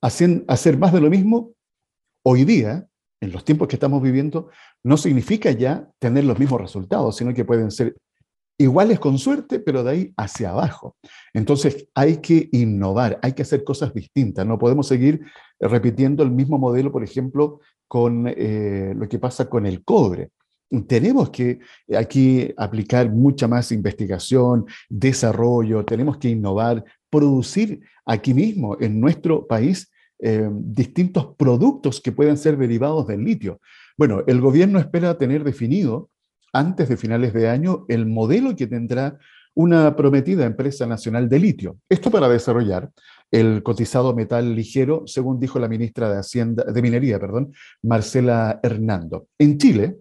hacer 0.00 0.78
más 0.78 0.92
de 0.92 1.00
lo 1.00 1.10
mismo 1.10 1.52
hoy 2.22 2.44
día, 2.44 2.86
en 3.20 3.32
los 3.32 3.44
tiempos 3.44 3.68
que 3.68 3.76
estamos 3.76 4.02
viviendo, 4.02 4.48
no 4.82 4.96
significa 4.96 5.50
ya 5.50 5.88
tener 5.98 6.24
los 6.24 6.38
mismos 6.38 6.60
resultados, 6.60 7.16
sino 7.16 7.32
que 7.34 7.44
pueden 7.44 7.70
ser 7.70 7.94
iguales 8.58 9.00
con 9.00 9.18
suerte, 9.18 9.58
pero 9.60 9.82
de 9.82 9.90
ahí 9.90 10.12
hacia 10.16 10.50
abajo. 10.50 10.96
Entonces 11.32 11.88
hay 11.94 12.18
que 12.18 12.48
innovar, 12.52 13.18
hay 13.22 13.32
que 13.32 13.42
hacer 13.42 13.64
cosas 13.64 13.92
distintas, 13.92 14.46
no 14.46 14.58
podemos 14.58 14.86
seguir 14.86 15.20
repitiendo 15.58 16.22
el 16.22 16.30
mismo 16.30 16.58
modelo, 16.58 16.92
por 16.92 17.02
ejemplo, 17.02 17.60
con 17.88 18.26
eh, 18.28 18.92
lo 18.96 19.08
que 19.08 19.18
pasa 19.18 19.48
con 19.48 19.66
el 19.66 19.84
cobre. 19.84 20.30
Tenemos 20.88 21.30
que 21.30 21.60
aquí 21.96 22.52
aplicar 22.56 23.10
mucha 23.10 23.46
más 23.46 23.70
investigación, 23.70 24.66
desarrollo, 24.88 25.84
tenemos 25.84 26.16
que 26.16 26.30
innovar, 26.30 26.84
producir 27.10 27.80
aquí 28.04 28.34
mismo 28.34 28.76
en 28.80 29.00
nuestro 29.00 29.46
país 29.46 29.90
eh, 30.20 30.48
distintos 30.50 31.34
productos 31.36 32.00
que 32.00 32.12
pueden 32.12 32.36
ser 32.36 32.56
derivados 32.56 33.06
del 33.06 33.22
litio. 33.22 33.60
Bueno, 33.96 34.22
el 34.26 34.40
gobierno 34.40 34.78
espera 34.78 35.18
tener 35.18 35.44
definido 35.44 36.10
antes 36.54 36.88
de 36.88 36.96
finales 36.96 37.34
de 37.34 37.48
año 37.50 37.84
el 37.88 38.06
modelo 38.06 38.56
que 38.56 38.66
tendrá 38.66 39.18
una 39.54 39.94
prometida 39.94 40.46
empresa 40.46 40.86
nacional 40.86 41.28
de 41.28 41.38
litio. 41.38 41.78
Esto 41.88 42.10
para 42.10 42.28
desarrollar 42.28 42.90
el 43.30 43.62
cotizado 43.62 44.14
metal 44.14 44.54
ligero, 44.54 45.02
según 45.06 45.38
dijo 45.38 45.58
la 45.58 45.68
ministra 45.68 46.08
de 46.10 46.82
Minería, 46.82 47.20
perdón, 47.20 47.52
Marcela 47.82 48.60
Hernando. 48.62 49.28
En 49.38 49.58
Chile, 49.58 49.96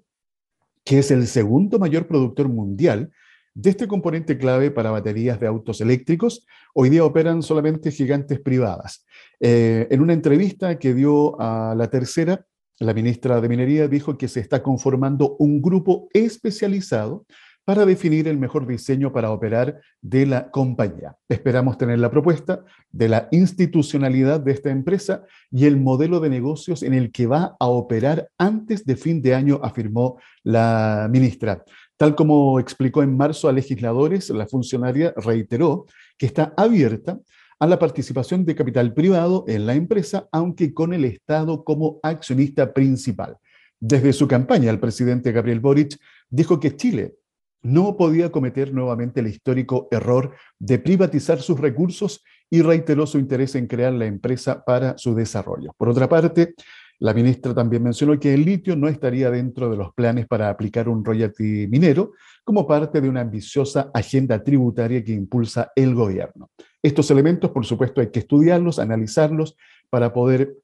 que 0.84 1.00
es 1.00 1.12
el 1.12 1.28
segundo 1.28 1.80
mayor 1.80 2.08
productor 2.08 2.50
mundial 2.50 3.12
de 3.56 3.70
este 3.70 3.88
componente 3.88 4.38
clave 4.38 4.72
para 4.72 4.92
baterías 4.92 5.40
de 5.40 5.48
autos 5.48 5.82
eléctricos, 5.82 6.46
hoy 6.74 6.90
día 6.90 7.06
operan 7.06 7.44
solamente 7.44 7.92
gigantes 7.92 8.40
privadas. 8.40 9.06
Eh, 9.40 9.88
en 9.92 10.02
una 10.02 10.14
entrevista 10.14 10.80
que 10.80 10.94
dio 10.94 11.40
a 11.40 11.76
la 11.76 11.90
tercera, 11.90 12.46
la 12.80 12.94
ministra 12.94 13.40
de 13.40 13.50
Minería 13.50 13.88
dijo 13.88 14.18
que 14.18 14.28
se 14.28 14.40
está 14.40 14.64
conformando 14.64 15.36
un 15.40 15.62
grupo 15.62 16.10
especializado 16.14 17.26
para 17.66 17.86
definir 17.86 18.28
el 18.28 18.38
mejor 18.38 18.68
diseño 18.68 19.14
para 19.14 19.32
operar 19.32 19.80
de 20.02 20.26
la 20.26 20.52
compañía. 20.52 21.16
Esperamos 21.30 21.78
tener 21.78 22.00
la 22.00 22.12
propuesta 22.12 22.66
de 22.92 23.08
la 23.08 23.30
institucionalidad 23.32 24.42
de 24.42 24.52
esta 24.52 24.70
empresa 24.70 25.24
y 25.50 25.66
el 25.66 25.78
modelo 25.78 26.20
de 26.20 26.30
negocios 26.30 26.84
en 26.84 26.94
el 26.94 27.12
que 27.12 27.26
va 27.26 27.56
a 27.60 27.68
operar 27.68 28.28
antes 28.38 28.86
de 28.86 28.98
fin 28.98 29.22
de 29.22 29.34
año, 29.34 29.62
afirmó 29.64 30.18
la 30.44 31.08
ministra. 31.10 31.64
Tal 31.96 32.16
como 32.16 32.60
explicó 32.60 33.02
en 33.02 33.16
marzo 33.16 33.48
a 33.48 33.54
legisladores, 33.54 34.30
la 34.30 34.48
funcionaria 34.48 35.14
reiteró 35.16 35.86
que 36.18 36.26
está 36.26 36.54
abierta 36.58 37.20
a 37.60 37.68
la 37.68 37.80
participación 37.80 38.46
de 38.46 38.56
capital 38.56 38.94
privado 38.94 39.46
en 39.48 39.66
la 39.66 39.76
empresa, 39.76 40.28
aunque 40.32 40.74
con 40.74 40.94
el 40.94 41.06
Estado 41.06 41.64
como 41.64 42.00
accionista 42.04 42.74
principal. 42.74 43.38
Desde 43.80 44.14
su 44.14 44.28
campaña, 44.28 44.70
el 44.70 44.80
presidente 44.80 45.32
Gabriel 45.32 45.60
Boric 45.60 45.98
dijo 46.30 46.60
que 46.60 46.76
Chile 46.76 47.16
no 47.62 47.96
podía 47.98 48.32
cometer 48.32 48.74
nuevamente 48.74 49.22
el 49.22 49.28
histórico 49.28 49.88
error 49.92 50.36
de 50.60 50.80
privatizar 50.80 51.42
sus 51.42 51.60
recursos 51.60 52.24
y 52.50 52.62
reiteró 52.62 53.08
su 53.08 53.18
interés 53.18 53.56
en 53.56 53.68
crear 53.68 53.94
la 53.94 54.06
empresa 54.06 54.64
para 54.64 54.98
su 54.98 55.16
desarrollo. 55.16 55.74
Por 55.78 55.90
otra 55.90 56.08
parte, 56.08 56.54
la 57.00 57.14
ministra 57.14 57.54
también 57.54 57.84
mencionó 57.84 58.20
que 58.20 58.34
el 58.34 58.46
litio 58.46 58.76
no 58.76 58.88
estaría 58.88 59.32
dentro 59.32 59.70
de 59.70 59.78
los 59.78 59.94
planes 59.94 60.28
para 60.28 60.50
aplicar 60.50 60.88
un 60.88 61.04
royalty 61.04 61.68
minero 61.68 62.12
como 62.44 62.68
parte 62.68 63.02
de 63.02 63.10
una 63.10 63.22
ambiciosa 63.22 63.90
agenda 63.94 64.44
tributaria 64.44 65.04
que 65.04 65.14
impulsa 65.14 65.72
el 65.76 65.96
gobierno. 65.96 66.52
Estos 66.84 67.10
elementos, 67.10 67.52
por 67.52 67.66
supuesto, 67.66 68.02
hay 68.02 68.12
que 68.12 68.20
estudiarlos, 68.20 68.78
analizarlos 68.78 69.56
para 69.90 70.12
poder 70.12 70.58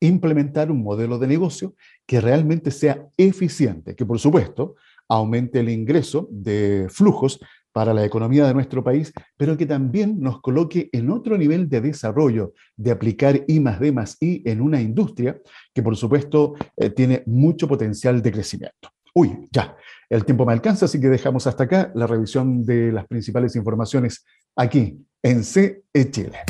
implementar 0.00 0.70
un 0.70 0.82
modelo 0.82 1.18
de 1.18 1.28
negocio 1.28 1.74
que 2.06 2.20
realmente 2.20 2.70
sea 2.70 3.06
eficiente, 3.16 3.94
que 3.96 4.06
por 4.06 4.18
supuesto 4.18 4.76
aumente 5.08 5.60
el 5.60 5.68
ingreso 5.70 6.28
de 6.30 6.86
flujos 6.90 7.40
para 7.72 7.94
la 7.94 8.04
economía 8.04 8.46
de 8.46 8.54
nuestro 8.54 8.82
país, 8.82 9.12
pero 9.36 9.56
que 9.56 9.66
también 9.66 10.20
nos 10.20 10.40
coloque 10.40 10.88
en 10.92 11.10
otro 11.10 11.38
nivel 11.38 11.68
de 11.68 11.80
desarrollo, 11.80 12.52
de 12.76 12.90
aplicar 12.90 13.44
I 13.46 13.60
más 13.60 13.78
D 13.78 13.92
más 13.92 14.16
I 14.20 14.42
en 14.46 14.60
una 14.60 14.80
industria 14.80 15.40
que 15.72 15.82
por 15.82 15.96
supuesto 15.96 16.54
eh, 16.76 16.90
tiene 16.90 17.22
mucho 17.26 17.68
potencial 17.68 18.20
de 18.20 18.32
crecimiento. 18.32 18.90
Uy, 19.14 19.48
ya, 19.50 19.76
el 20.08 20.24
tiempo 20.24 20.46
me 20.46 20.52
alcanza, 20.52 20.84
así 20.84 21.00
que 21.00 21.08
dejamos 21.08 21.46
hasta 21.46 21.64
acá 21.64 21.90
la 21.94 22.06
revisión 22.06 22.64
de 22.64 22.92
las 22.92 23.06
principales 23.06 23.56
informaciones 23.56 24.24
aquí 24.58 25.06
en 25.22 25.44
CE 25.44 25.84
Chile. 26.10 26.40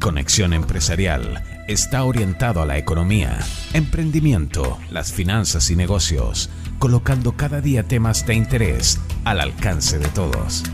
Conexión 0.00 0.52
Empresarial 0.52 1.42
está 1.68 2.04
orientado 2.04 2.60
a 2.60 2.66
la 2.66 2.78
economía, 2.78 3.38
emprendimiento, 3.74 4.78
las 4.90 5.12
finanzas 5.12 5.70
y 5.70 5.76
negocios, 5.76 6.50
colocando 6.78 7.32
cada 7.36 7.60
día 7.60 7.84
temas 7.84 8.26
de 8.26 8.34
interés 8.34 9.00
al 9.24 9.40
alcance 9.40 9.98
de 9.98 10.08
todos. 10.08 10.64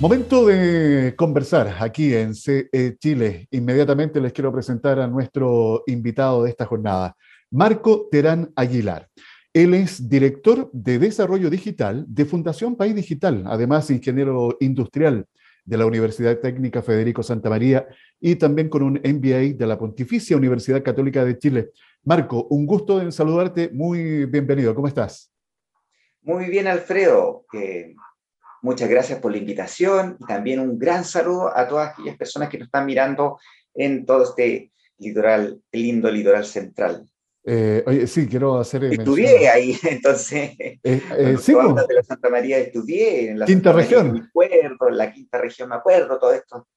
Momento 0.00 0.46
de 0.46 1.14
conversar 1.16 1.76
aquí 1.80 2.14
en 2.14 2.34
CE 2.34 2.96
Chile. 2.98 3.48
Inmediatamente 3.52 4.20
les 4.20 4.32
quiero 4.32 4.52
presentar 4.52 4.98
a 5.00 5.06
nuestro 5.06 5.82
invitado 5.86 6.42
de 6.42 6.50
esta 6.50 6.66
jornada, 6.66 7.16
Marco 7.50 8.08
Terán 8.10 8.52
Aguilar. 8.54 9.08
Él 9.54 9.72
es 9.72 10.08
director 10.08 10.68
de 10.72 10.98
desarrollo 10.98 11.48
digital 11.48 12.04
de 12.08 12.24
Fundación 12.24 12.74
País 12.74 12.92
Digital, 12.92 13.44
además 13.46 13.88
ingeniero 13.88 14.56
industrial 14.58 15.28
de 15.64 15.78
la 15.78 15.86
Universidad 15.86 16.40
Técnica 16.40 16.82
Federico 16.82 17.22
Santa 17.22 17.50
María 17.50 17.86
y 18.20 18.34
también 18.34 18.68
con 18.68 18.82
un 18.82 18.94
MBA 18.94 19.56
de 19.56 19.66
la 19.68 19.78
Pontificia 19.78 20.36
Universidad 20.36 20.82
Católica 20.82 21.24
de 21.24 21.38
Chile. 21.38 21.70
Marco, 22.02 22.48
un 22.50 22.66
gusto 22.66 23.00
en 23.00 23.12
saludarte, 23.12 23.70
muy 23.72 24.24
bienvenido, 24.24 24.74
¿cómo 24.74 24.88
estás? 24.88 25.32
Muy 26.22 26.46
bien, 26.46 26.66
Alfredo. 26.66 27.46
Eh, 27.52 27.94
muchas 28.60 28.88
gracias 28.88 29.20
por 29.20 29.30
la 29.30 29.38
invitación 29.38 30.16
y 30.18 30.24
también 30.24 30.58
un 30.58 30.76
gran 30.76 31.04
saludo 31.04 31.56
a 31.56 31.68
todas 31.68 31.92
aquellas 31.92 32.16
personas 32.16 32.48
que 32.48 32.58
nos 32.58 32.66
están 32.66 32.86
mirando 32.86 33.38
en 33.72 34.04
todo 34.04 34.24
este 34.24 34.72
lindo 35.70 36.10
litoral 36.10 36.44
central. 36.44 37.08
Eh, 37.46 37.82
oye, 37.86 38.06
sí, 38.06 38.26
quiero 38.26 38.58
hacer. 38.58 38.84
Estudié 38.84 39.48
ahí, 39.48 39.76
entonces. 39.90 40.52
Eh, 40.58 40.78
eh, 40.82 41.36
sí, 41.38 41.52
de 41.52 41.94
la 41.94 42.02
Santa 42.02 42.30
María 42.30 42.58
estudié 42.58 43.30
en 43.30 43.38
la 43.38 43.46
quinta 43.46 43.72
región. 43.72 44.12
Me 44.12 44.20
acuerdo, 44.20 44.88
en 44.88 44.96
la 44.96 45.12
quinta 45.12 45.38
región 45.38 45.68
me 45.68 45.74
acuerdo, 45.76 46.18
todo 46.18 46.32
esto. 46.32 46.68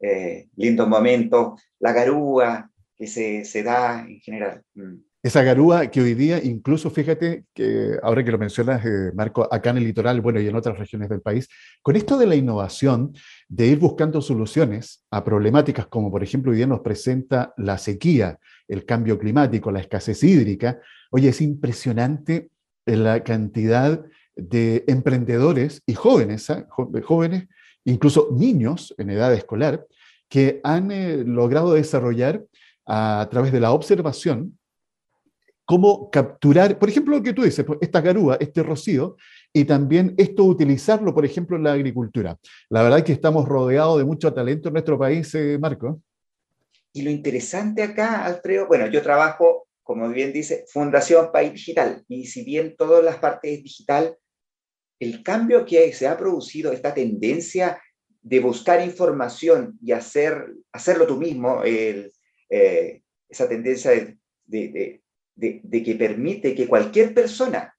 Eh, 0.00 0.48
lindos 0.56 0.88
momentos, 0.88 1.60
la 1.80 1.92
garúa 1.92 2.70
que 2.96 3.06
se, 3.06 3.44
se 3.44 3.62
da 3.62 4.00
en 4.00 4.20
general. 4.20 4.62
Mm. 4.74 5.08
Esa 5.20 5.42
garúa 5.42 5.88
que 5.88 6.00
hoy 6.00 6.14
día, 6.14 6.40
incluso 6.42 6.90
fíjate 6.90 7.44
que 7.52 7.98
ahora 8.04 8.22
que 8.22 8.30
lo 8.30 8.38
mencionas, 8.38 8.84
eh, 8.86 9.10
Marco, 9.14 9.48
acá 9.52 9.70
en 9.70 9.78
el 9.78 9.84
litoral, 9.84 10.20
bueno, 10.20 10.40
y 10.40 10.46
en 10.46 10.54
otras 10.54 10.78
regiones 10.78 11.08
del 11.08 11.20
país, 11.20 11.48
con 11.82 11.96
esto 11.96 12.16
de 12.16 12.26
la 12.26 12.36
innovación, 12.36 13.12
de 13.48 13.66
ir 13.66 13.80
buscando 13.80 14.22
soluciones 14.22 15.04
a 15.10 15.24
problemáticas 15.24 15.88
como, 15.88 16.08
por 16.12 16.22
ejemplo, 16.22 16.52
hoy 16.52 16.58
día 16.58 16.68
nos 16.68 16.80
presenta 16.80 17.52
la 17.56 17.78
sequía, 17.78 18.38
el 18.68 18.84
cambio 18.84 19.18
climático, 19.18 19.70
la 19.70 19.80
escasez 19.80 20.22
hídrica, 20.22 20.80
oye, 21.10 21.30
es 21.30 21.40
impresionante 21.40 22.50
la 22.84 23.24
cantidad 23.24 24.04
de 24.36 24.84
emprendedores 24.86 25.82
y 25.86 25.94
jóvenes, 25.94 26.48
¿ah? 26.50 26.66
jóvenes, 27.04 27.48
incluso 27.84 28.28
niños 28.32 28.94
en 28.98 29.10
edad 29.10 29.34
escolar, 29.34 29.86
que 30.28 30.60
han 30.62 30.90
eh, 30.90 31.24
logrado 31.24 31.72
desarrollar 31.72 32.44
a 32.86 33.26
través 33.30 33.52
de 33.52 33.60
la 33.60 33.72
observación 33.72 34.58
cómo 35.64 36.10
capturar, 36.10 36.78
por 36.78 36.88
ejemplo, 36.88 37.16
lo 37.16 37.22
que 37.22 37.34
tú 37.34 37.42
dices, 37.42 37.62
pues, 37.64 37.78
esta 37.82 38.00
garúa, 38.00 38.38
este 38.40 38.62
rocío, 38.62 39.16
y 39.52 39.64
también 39.64 40.14
esto 40.16 40.44
utilizarlo, 40.44 41.14
por 41.14 41.26
ejemplo, 41.26 41.56
en 41.56 41.64
la 41.64 41.72
agricultura. 41.72 42.38
La 42.70 42.82
verdad 42.82 43.00
es 43.00 43.04
que 43.04 43.12
estamos 43.12 43.46
rodeados 43.46 43.98
de 43.98 44.04
mucho 44.04 44.32
talento 44.32 44.68
en 44.68 44.74
nuestro 44.74 44.98
país, 44.98 45.34
eh, 45.34 45.58
Marco. 45.60 46.00
Y 46.98 47.02
lo 47.02 47.10
interesante 47.10 47.84
acá, 47.84 48.24
Alfredo, 48.24 48.66
bueno, 48.66 48.88
yo 48.88 49.00
trabajo, 49.02 49.68
como 49.84 50.08
bien 50.08 50.32
dice, 50.32 50.64
Fundación 50.66 51.30
País 51.30 51.52
Digital, 51.52 52.04
y 52.08 52.26
si 52.26 52.42
bien 52.42 52.74
todas 52.76 53.04
las 53.04 53.18
partes 53.18 53.62
digital, 53.62 54.18
el 54.98 55.22
cambio 55.22 55.64
que 55.64 55.92
se 55.92 56.08
ha 56.08 56.18
producido, 56.18 56.72
esta 56.72 56.92
tendencia 56.92 57.80
de 58.20 58.40
buscar 58.40 58.84
información 58.84 59.78
y 59.80 59.92
hacer, 59.92 60.44
hacerlo 60.72 61.06
tú 61.06 61.18
mismo, 61.18 61.62
eh, 61.64 62.10
esa 63.28 63.48
tendencia 63.48 63.92
de, 64.44 65.00
que 65.70 65.96
permite 65.96 66.56
que 66.56 66.66
cualquier 66.66 67.14
persona, 67.14 67.76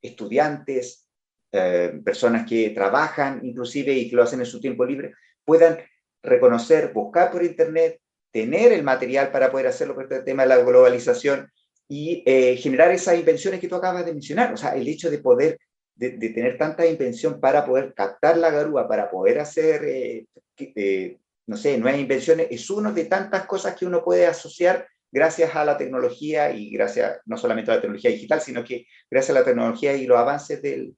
estudiantes, 0.00 1.08
eh, 1.50 2.00
personas 2.04 2.48
que 2.48 2.70
trabajan 2.70 3.44
inclusive 3.44 3.92
y 3.94 4.08
que 4.08 4.14
lo 4.14 4.22
hacen 4.22 4.38
en 4.38 4.46
su 4.46 4.60
tiempo 4.60 4.84
libre, 4.84 5.14
puedan 5.44 5.76
reconocer, 6.22 6.92
buscar 6.92 7.32
por 7.32 7.42
Internet, 7.42 8.00
tener 8.30 8.72
el 8.72 8.82
material 8.82 9.30
para 9.30 9.50
poder 9.50 9.66
hacerlo 9.66 9.94
por 9.94 10.04
este 10.04 10.22
tema 10.22 10.42
de 10.42 10.50
la 10.50 10.58
globalización 10.58 11.50
y 11.88 12.22
eh, 12.24 12.56
generar 12.56 12.92
esas 12.92 13.18
invenciones 13.18 13.60
que 13.60 13.68
tú 13.68 13.74
acabas 13.74 14.06
de 14.06 14.12
mencionar. 14.12 14.52
O 14.54 14.56
sea, 14.56 14.70
el 14.76 14.86
hecho 14.86 15.10
de 15.10 15.18
poder 15.18 15.58
de, 16.00 16.30
tener 16.30 16.56
tanta 16.56 16.86
invención 16.86 17.40
para 17.40 17.66
poder 17.66 17.92
captar 17.94 18.38
la 18.38 18.50
garúa, 18.50 18.88
para 18.88 19.10
poder 19.10 19.38
hacer, 19.38 19.84
eh, 19.84 20.26
eh, 20.56 21.18
no 21.46 21.56
sé, 21.56 21.76
nuevas 21.76 22.00
invenciones, 22.00 22.46
es 22.50 22.70
una 22.70 22.90
de 22.90 23.04
tantas 23.04 23.44
cosas 23.46 23.76
que 23.76 23.84
uno 23.84 24.02
puede 24.02 24.26
asociar 24.26 24.86
gracias 25.12 25.54
a 25.54 25.64
la 25.64 25.76
tecnología 25.76 26.52
y 26.52 26.70
gracias 26.70 27.18
no 27.26 27.36
solamente 27.36 27.70
a 27.70 27.74
la 27.74 27.80
tecnología 27.80 28.10
digital, 28.10 28.40
sino 28.40 28.64
que 28.64 28.86
gracias 29.10 29.36
a 29.36 29.40
la 29.40 29.44
tecnología 29.44 29.94
y 29.94 30.06
los 30.06 30.18
avances 30.18 30.62
del, 30.62 30.96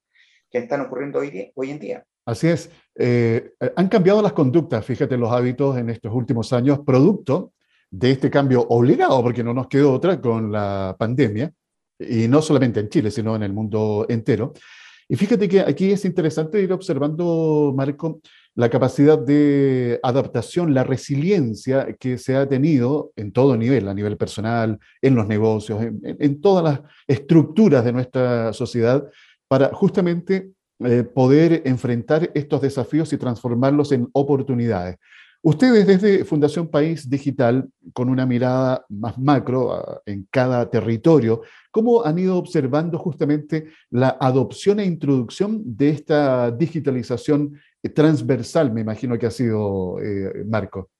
que 0.50 0.58
están 0.58 0.82
ocurriendo 0.82 1.18
hoy, 1.18 1.50
hoy 1.54 1.70
en 1.70 1.78
día. 1.80 2.06
Así 2.24 2.48
es. 2.48 2.70
Eh, 2.94 3.52
han 3.74 3.88
cambiado 3.88 4.22
las 4.22 4.32
conductas, 4.32 4.84
fíjate, 4.84 5.16
los 5.16 5.32
hábitos 5.32 5.76
en 5.78 5.90
estos 5.90 6.12
últimos 6.14 6.52
años, 6.52 6.80
producto 6.86 7.52
de 7.90 8.12
este 8.12 8.30
cambio 8.30 8.66
obligado, 8.68 9.22
porque 9.22 9.44
no 9.44 9.52
nos 9.52 9.68
quedó 9.68 9.92
otra 9.92 10.20
con 10.20 10.52
la 10.52 10.96
pandemia, 10.98 11.52
y 11.98 12.28
no 12.28 12.42
solamente 12.42 12.80
en 12.80 12.88
Chile, 12.88 13.10
sino 13.10 13.36
en 13.36 13.42
el 13.42 13.52
mundo 13.52 14.06
entero. 14.08 14.52
Y 15.08 15.16
fíjate 15.16 15.48
que 15.48 15.60
aquí 15.60 15.90
es 15.90 16.04
interesante 16.04 16.62
ir 16.62 16.72
observando, 16.72 17.72
Marco, 17.76 18.20
la 18.54 18.68
capacidad 18.68 19.18
de 19.18 19.98
adaptación, 20.02 20.74
la 20.74 20.84
resiliencia 20.84 21.94
que 21.98 22.18
se 22.18 22.36
ha 22.36 22.48
tenido 22.48 23.12
en 23.16 23.32
todo 23.32 23.56
nivel, 23.56 23.88
a 23.88 23.94
nivel 23.94 24.16
personal, 24.16 24.78
en 25.00 25.14
los 25.14 25.26
negocios, 25.26 25.82
en, 25.82 26.40
todas 26.40 26.64
las 26.64 26.80
estructuras 27.06 27.84
de 27.84 27.92
nuestra 27.92 28.52
sociedad, 28.52 29.04
para 29.48 29.68
justamente 29.74 30.50
eh, 30.84 31.04
poder 31.04 31.62
enfrentar 31.64 32.30
estos 32.34 32.60
desafíos 32.60 33.12
y 33.12 33.18
transformarlos 33.18 33.92
en 33.92 34.08
oportunidades. 34.12 34.96
Ustedes 35.44 35.88
desde 35.88 36.24
Fundación 36.24 36.68
País 36.68 37.10
Digital, 37.10 37.68
con 37.92 38.08
una 38.08 38.24
mirada 38.24 38.86
más 38.88 39.18
macro 39.18 39.72
ah, 39.72 40.00
en 40.06 40.28
cada 40.30 40.70
territorio, 40.70 41.42
¿cómo 41.72 42.04
han 42.04 42.16
ido 42.20 42.36
observando 42.36 42.96
justamente 42.96 43.66
la 43.90 44.16
adopción 44.20 44.78
e 44.78 44.84
introducción 44.84 45.60
de 45.64 45.88
esta 45.90 46.52
digitalización 46.52 47.60
eh, 47.82 47.88
transversal, 47.88 48.72
me 48.72 48.82
imagino 48.82 49.18
que 49.18 49.26
ha 49.26 49.32
sido, 49.32 50.00
eh, 50.00 50.44
Marco? 50.46 50.90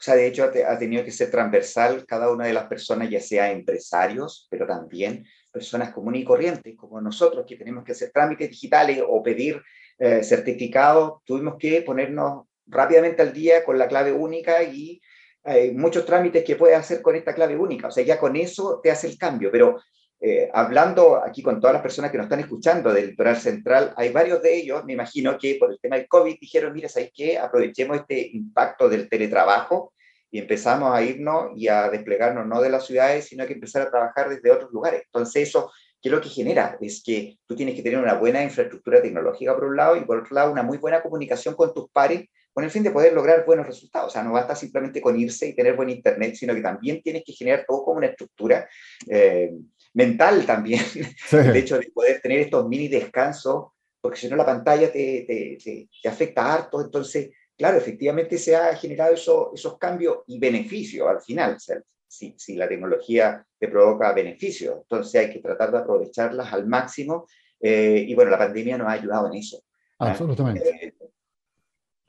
O 0.00 0.02
sea, 0.02 0.16
de 0.16 0.26
hecho 0.26 0.44
ha 0.44 0.78
tenido 0.78 1.04
que 1.04 1.12
ser 1.12 1.30
transversal 1.30 2.04
cada 2.06 2.32
una 2.32 2.46
de 2.46 2.54
las 2.54 2.64
personas, 2.64 3.08
ya 3.08 3.20
sea 3.20 3.52
empresarios, 3.52 4.48
pero 4.50 4.66
también 4.66 5.24
personas 5.50 5.92
comunes 5.92 6.22
y 6.22 6.24
corrientes, 6.24 6.76
como 6.76 7.00
nosotros 7.00 7.44
que 7.46 7.56
tenemos 7.56 7.84
que 7.84 7.92
hacer 7.92 8.10
trámites 8.10 8.50
digitales 8.50 9.02
o 9.06 9.22
pedir 9.22 9.60
eh, 9.98 10.22
certificados, 10.22 11.24
tuvimos 11.24 11.56
que 11.58 11.82
ponernos 11.82 12.46
rápidamente 12.66 13.22
al 13.22 13.32
día 13.32 13.64
con 13.64 13.78
la 13.78 13.88
clave 13.88 14.12
única 14.12 14.62
y 14.62 15.00
hay 15.42 15.72
muchos 15.72 16.04
trámites 16.04 16.44
que 16.44 16.56
puedes 16.56 16.76
hacer 16.76 17.02
con 17.02 17.16
esta 17.16 17.34
clave 17.34 17.56
única. 17.56 17.88
O 17.88 17.90
sea, 17.90 18.04
ya 18.04 18.18
con 18.18 18.36
eso 18.36 18.80
te 18.82 18.90
hace 18.90 19.06
el 19.06 19.18
cambio. 19.18 19.50
Pero 19.50 19.80
eh, 20.20 20.50
hablando 20.52 21.16
aquí 21.16 21.42
con 21.42 21.60
todas 21.60 21.74
las 21.74 21.82
personas 21.82 22.10
que 22.10 22.18
nos 22.18 22.26
están 22.26 22.40
escuchando 22.40 22.92
del 22.92 23.08
litoral 23.08 23.36
central, 23.36 23.94
hay 23.96 24.10
varios 24.10 24.42
de 24.42 24.54
ellos, 24.54 24.84
me 24.84 24.92
imagino 24.92 25.38
que 25.38 25.56
por 25.58 25.70
el 25.72 25.80
tema 25.80 25.96
del 25.96 26.08
COVID 26.08 26.36
dijeron, 26.38 26.74
mira, 26.74 26.88
¿sabes 26.88 27.10
qué? 27.14 27.38
Aprovechemos 27.38 27.98
este 27.98 28.28
impacto 28.32 28.88
del 28.88 29.08
teletrabajo 29.08 29.94
y 30.30 30.38
empezamos 30.38 30.94
a 30.94 31.02
irnos 31.02 31.50
y 31.56 31.68
a 31.68 31.88
desplegarnos 31.88 32.46
no 32.46 32.60
de 32.60 32.70
las 32.70 32.86
ciudades, 32.86 33.26
sino 33.26 33.46
que 33.46 33.54
empezar 33.54 33.82
a 33.82 33.90
trabajar 33.90 34.28
desde 34.28 34.50
otros 34.50 34.70
lugares. 34.70 35.02
Entonces 35.06 35.48
eso, 35.48 35.72
¿qué 36.00 36.08
es 36.08 36.12
lo 36.14 36.20
que 36.20 36.28
genera? 36.28 36.78
Es 36.80 37.02
que 37.04 37.38
tú 37.46 37.56
tienes 37.56 37.74
que 37.74 37.82
tener 37.82 37.98
una 37.98 38.14
buena 38.14 38.42
infraestructura 38.42 39.02
tecnológica 39.02 39.54
por 39.54 39.64
un 39.64 39.76
lado 39.76 39.96
y 39.96 40.04
por 40.04 40.18
otro 40.18 40.34
lado 40.34 40.52
una 40.52 40.62
muy 40.62 40.78
buena 40.78 41.02
comunicación 41.02 41.54
con 41.54 41.74
tus 41.74 41.90
pares 41.90 42.28
con 42.52 42.64
el 42.64 42.70
fin 42.70 42.82
de 42.82 42.90
poder 42.90 43.12
lograr 43.12 43.44
buenos 43.46 43.66
resultados. 43.66 44.08
O 44.08 44.10
sea, 44.10 44.22
no 44.22 44.32
basta 44.32 44.54
simplemente 44.56 45.00
con 45.00 45.18
irse 45.18 45.48
y 45.48 45.54
tener 45.54 45.76
buen 45.76 45.90
internet, 45.90 46.34
sino 46.34 46.54
que 46.54 46.60
también 46.60 47.00
tienes 47.02 47.22
que 47.24 47.32
generar 47.32 47.64
todo 47.66 47.84
como 47.84 47.98
una 47.98 48.08
estructura 48.08 48.68
eh, 49.08 49.52
mental 49.94 50.44
también. 50.46 50.80
El 51.32 51.56
hecho 51.56 51.78
de 51.78 51.90
poder 51.92 52.20
tener 52.20 52.40
estos 52.40 52.68
mini 52.68 52.88
descansos, 52.88 53.66
porque 54.00 54.18
si 54.18 54.28
no 54.28 54.36
la 54.36 54.46
pantalla 54.46 54.90
te, 54.90 55.24
te, 55.62 55.88
te, 56.02 56.08
afecta 56.08 56.52
harto. 56.52 56.80
Entonces, 56.80 57.30
claro, 57.60 57.76
efectivamente 57.76 58.38
se 58.38 58.56
ha 58.56 58.74
generado 58.74 59.12
eso, 59.12 59.52
esos 59.54 59.76
cambios 59.76 60.20
y 60.28 60.38
beneficios 60.38 61.06
al 61.06 61.20
final. 61.20 61.56
O 61.56 61.60
sea, 61.60 61.76
si, 62.08 62.34
si, 62.38 62.56
la 62.56 62.66
tecnología 62.66 63.44
te 63.58 63.68
provoca 63.68 64.14
beneficios, 64.14 64.78
entonces 64.80 65.20
hay 65.20 65.30
que 65.30 65.40
tratar 65.40 65.70
de 65.70 65.76
aprovecharlas 65.76 66.50
al 66.54 66.66
máximo. 66.66 67.26
Eh, 67.60 68.02
y 68.08 68.14
bueno, 68.14 68.30
la 68.30 68.38
pandemia 68.38 68.78
nos 68.78 68.88
ha 68.88 68.92
ayudado 68.92 69.26
en 69.26 69.34
eso. 69.34 69.62
Absolutamente. 69.98 70.86
Eh, 70.86 70.94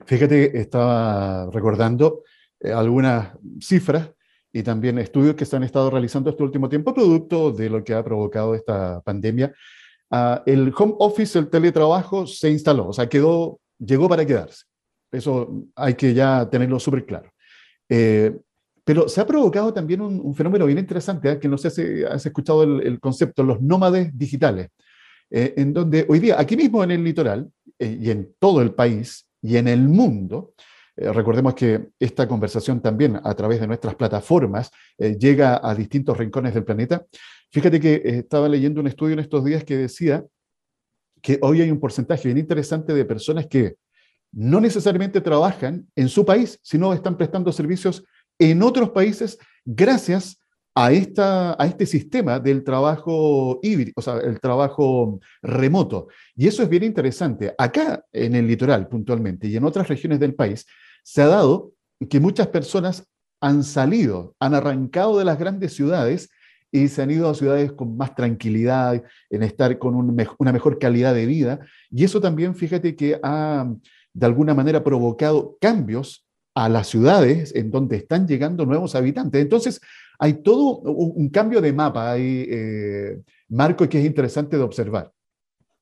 Fíjate, 0.06 0.58
estaba 0.58 1.50
recordando 1.50 2.22
eh, 2.58 2.72
algunas 2.72 3.32
cifras 3.60 4.08
y 4.54 4.62
también 4.62 4.98
estudios 4.98 5.34
que 5.34 5.44
se 5.44 5.54
han 5.54 5.64
estado 5.64 5.90
realizando 5.90 6.30
este 6.30 6.42
último 6.42 6.70
tiempo, 6.70 6.94
producto 6.94 7.52
de 7.52 7.68
lo 7.68 7.84
que 7.84 7.92
ha 7.92 8.02
provocado 8.02 8.54
esta 8.54 9.02
pandemia. 9.02 9.52
Ah, 10.10 10.42
el 10.46 10.72
home 10.74 10.94
office, 10.98 11.38
el 11.38 11.50
teletrabajo, 11.50 12.26
se 12.26 12.48
instaló, 12.48 12.88
o 12.88 12.92
sea, 12.94 13.06
quedó, 13.06 13.60
llegó 13.78 14.08
para 14.08 14.24
quedarse. 14.24 14.64
Eso 15.12 15.66
hay 15.76 15.94
que 15.94 16.14
ya 16.14 16.48
tenerlo 16.50 16.80
súper 16.80 17.06
claro. 17.06 17.30
Eh, 17.88 18.36
pero 18.84 19.08
se 19.08 19.20
ha 19.20 19.26
provocado 19.26 19.72
también 19.72 20.00
un, 20.00 20.34
fenómeno 20.34 20.66
bien 20.66 20.78
interesante, 20.78 21.30
¿eh? 21.30 21.38
que 21.38 21.48
no 21.48 21.56
sé 21.56 21.70
si 21.70 22.02
has 22.02 22.26
escuchado 22.26 22.64
el, 22.64 22.98
concepto, 22.98 23.44
los 23.44 23.60
nómades 23.60 24.10
digitales, 24.18 24.70
en 25.30 25.72
donde 25.72 26.04
hoy 26.08 26.18
día, 26.18 26.38
aquí 26.38 26.56
mismo 26.56 26.82
en 26.82 26.90
el 26.90 27.04
litoral 27.04 27.48
y 27.78 28.10
en 28.10 28.34
todo 28.38 28.60
el 28.60 28.74
país, 28.74 29.26
y 29.42 29.56
en 29.56 29.68
el 29.68 29.88
mundo. 29.88 30.54
Eh, 30.96 31.12
recordemos 31.12 31.54
que 31.54 31.88
esta 31.98 32.28
conversación 32.28 32.80
también 32.80 33.18
a 33.22 33.34
través 33.34 33.60
de 33.60 33.66
nuestras 33.66 33.94
plataformas 33.94 34.70
eh, 34.98 35.16
llega 35.18 35.60
a 35.62 35.74
distintos 35.74 36.16
rincones 36.16 36.54
del 36.54 36.64
planeta. 36.64 37.04
Fíjate 37.50 37.80
que 37.80 37.94
eh, 37.94 38.02
estaba 38.18 38.48
leyendo 38.48 38.80
un 38.80 38.86
estudio 38.86 39.14
en 39.14 39.18
estos 39.18 39.44
días 39.44 39.64
que 39.64 39.76
decía 39.76 40.24
que 41.20 41.38
hoy 41.42 41.60
hay 41.62 41.70
un 41.70 41.80
porcentaje 41.80 42.28
bien 42.28 42.38
interesante 42.38 42.94
de 42.94 43.04
personas 43.04 43.46
que 43.46 43.76
no 44.32 44.60
necesariamente 44.60 45.20
trabajan 45.20 45.86
en 45.94 46.08
su 46.08 46.24
país, 46.24 46.58
sino 46.62 46.92
están 46.92 47.16
prestando 47.16 47.52
servicios 47.52 48.02
en 48.38 48.62
otros 48.62 48.90
países 48.90 49.38
gracias 49.64 50.38
a, 50.74 50.90
esta, 50.92 51.54
a 51.62 51.66
este 51.66 51.84
sistema 51.84 52.40
del 52.40 52.64
trabajo 52.64 53.60
híbrido, 53.62 53.92
o 53.96 54.02
sea, 54.02 54.16
el 54.18 54.40
trabajo 54.40 55.20
remoto. 55.42 56.08
Y 56.34 56.46
eso 56.48 56.62
es 56.62 56.68
bien 56.68 56.82
interesante. 56.82 57.54
Acá 57.58 58.04
en 58.12 58.34
el 58.34 58.46
litoral, 58.46 58.88
puntualmente, 58.88 59.48
y 59.48 59.56
en 59.56 59.64
otras 59.64 59.88
regiones 59.88 60.18
del 60.18 60.34
país, 60.34 60.66
se 61.02 61.22
ha 61.22 61.26
dado 61.26 61.72
que 62.08 62.20
muchas 62.20 62.48
personas 62.48 63.06
han 63.40 63.64
salido, 63.64 64.34
han 64.40 64.54
arrancado 64.54 65.18
de 65.18 65.24
las 65.24 65.38
grandes 65.38 65.74
ciudades 65.74 66.30
y 66.70 66.88
se 66.88 67.02
han 67.02 67.10
ido 67.10 67.28
a 67.28 67.34
ciudades 67.34 67.72
con 67.72 67.98
más 67.98 68.14
tranquilidad, 68.14 69.02
en 69.28 69.42
estar 69.42 69.78
con 69.78 69.94
una 69.94 70.52
mejor 70.52 70.78
calidad 70.78 71.14
de 71.14 71.26
vida. 71.26 71.60
Y 71.90 72.04
eso 72.04 72.18
también, 72.18 72.54
fíjate 72.54 72.96
que 72.96 73.20
ha 73.22 73.66
de 74.12 74.26
alguna 74.26 74.54
manera 74.54 74.84
provocado 74.84 75.56
cambios 75.60 76.26
a 76.54 76.68
las 76.68 76.88
ciudades 76.88 77.54
en 77.54 77.70
donde 77.70 77.96
están 77.96 78.26
llegando 78.26 78.66
nuevos 78.66 78.94
habitantes. 78.94 79.40
Entonces, 79.40 79.80
hay 80.18 80.34
todo 80.34 80.78
un, 80.78 81.28
cambio 81.30 81.60
de 81.60 81.72
mapa 81.72 82.12
ahí, 82.12 82.46
eh, 82.48 83.20
Marco, 83.48 83.88
que 83.88 83.98
es 83.98 84.04
interesante 84.04 84.56
de 84.56 84.62
observar. 84.62 85.10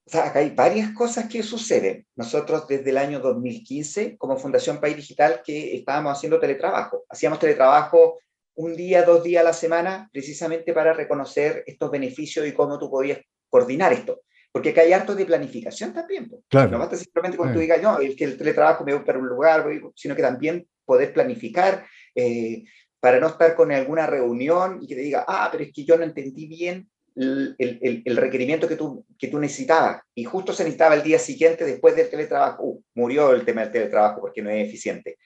O 0.06 0.10
sea, 0.10 0.26
acá 0.26 0.38
hay 0.40 0.50
varias 0.50 0.92
cosas 0.92 1.28
que 1.28 1.42
suceden. 1.42 2.06
Nosotros 2.16 2.66
desde 2.66 2.90
el 2.90 2.98
año 2.98 3.20
2015, 3.20 4.16
como 4.16 4.36
Fundación 4.36 4.80
País 4.80 4.96
Digital, 4.96 5.40
que 5.44 5.76
estábamos 5.76 6.16
haciendo 6.16 6.40
teletrabajo. 6.40 7.04
Hacíamos 7.08 7.38
teletrabajo 7.38 8.18
un 8.54 8.74
día, 8.74 9.04
dos 9.04 9.22
días 9.22 9.42
a 9.42 9.44
la 9.44 9.52
semana, 9.52 10.08
precisamente 10.12 10.72
para 10.72 10.92
reconocer 10.92 11.62
estos 11.66 11.90
beneficios 11.90 12.46
y 12.46 12.52
cómo 12.52 12.78
tú 12.78 12.90
podías 12.90 13.20
coordinar 13.48 13.92
esto. 13.92 14.22
Porque 14.52 14.70
acá 14.70 14.80
hay 14.80 14.92
harto 14.92 15.14
de 15.14 15.26
planificación 15.26 15.92
también. 15.92 16.30
Claro. 16.48 16.72
No 16.72 16.78
basta 16.78 16.96
simplemente 16.96 17.36
con 17.36 17.52
tú 17.52 17.60
digas, 17.60 17.80
no, 17.80 17.98
el 18.00 18.16
que 18.16 18.24
el 18.24 18.36
teletrabajo 18.36 18.84
me 18.84 18.94
voy 18.94 19.04
para 19.04 19.18
un 19.18 19.28
lugar, 19.28 19.64
sino 19.94 20.16
que 20.16 20.22
también 20.22 20.66
poder 20.84 21.12
planificar, 21.12 21.86
eh, 22.14 22.64
para 22.98 23.20
no 23.20 23.28
estar 23.28 23.54
con 23.54 23.72
alguna 23.72 24.06
reunión 24.06 24.80
y 24.82 24.86
que 24.86 24.94
te 24.94 25.00
diga, 25.00 25.24
ah, 25.26 25.48
pero 25.50 25.64
es 25.64 25.72
que 25.72 25.84
yo 25.84 25.96
no 25.96 26.04
entendí 26.04 26.46
bien 26.46 26.88
el, 27.16 27.54
el, 27.58 28.02
el, 28.04 28.16
requerimiento 28.16 28.68
que 28.68 28.76
tú, 28.76 29.04
que 29.18 29.28
tú 29.28 29.38
necesitabas. 29.38 30.02
Y 30.14 30.24
justo 30.24 30.52
se 30.52 30.64
necesitaba 30.64 30.94
el 30.94 31.02
día 31.02 31.18
siguiente 31.18 31.64
después 31.64 31.96
del 31.96 32.10
teletrabajo. 32.10 32.62
Uh, 32.62 32.82
murió 32.94 33.32
el 33.32 33.44
tema 33.44 33.62
del 33.62 33.72
teletrabajo 33.72 34.20
porque 34.20 34.42
no 34.42 34.50
es 34.50 34.66
eficiente. 34.66 35.18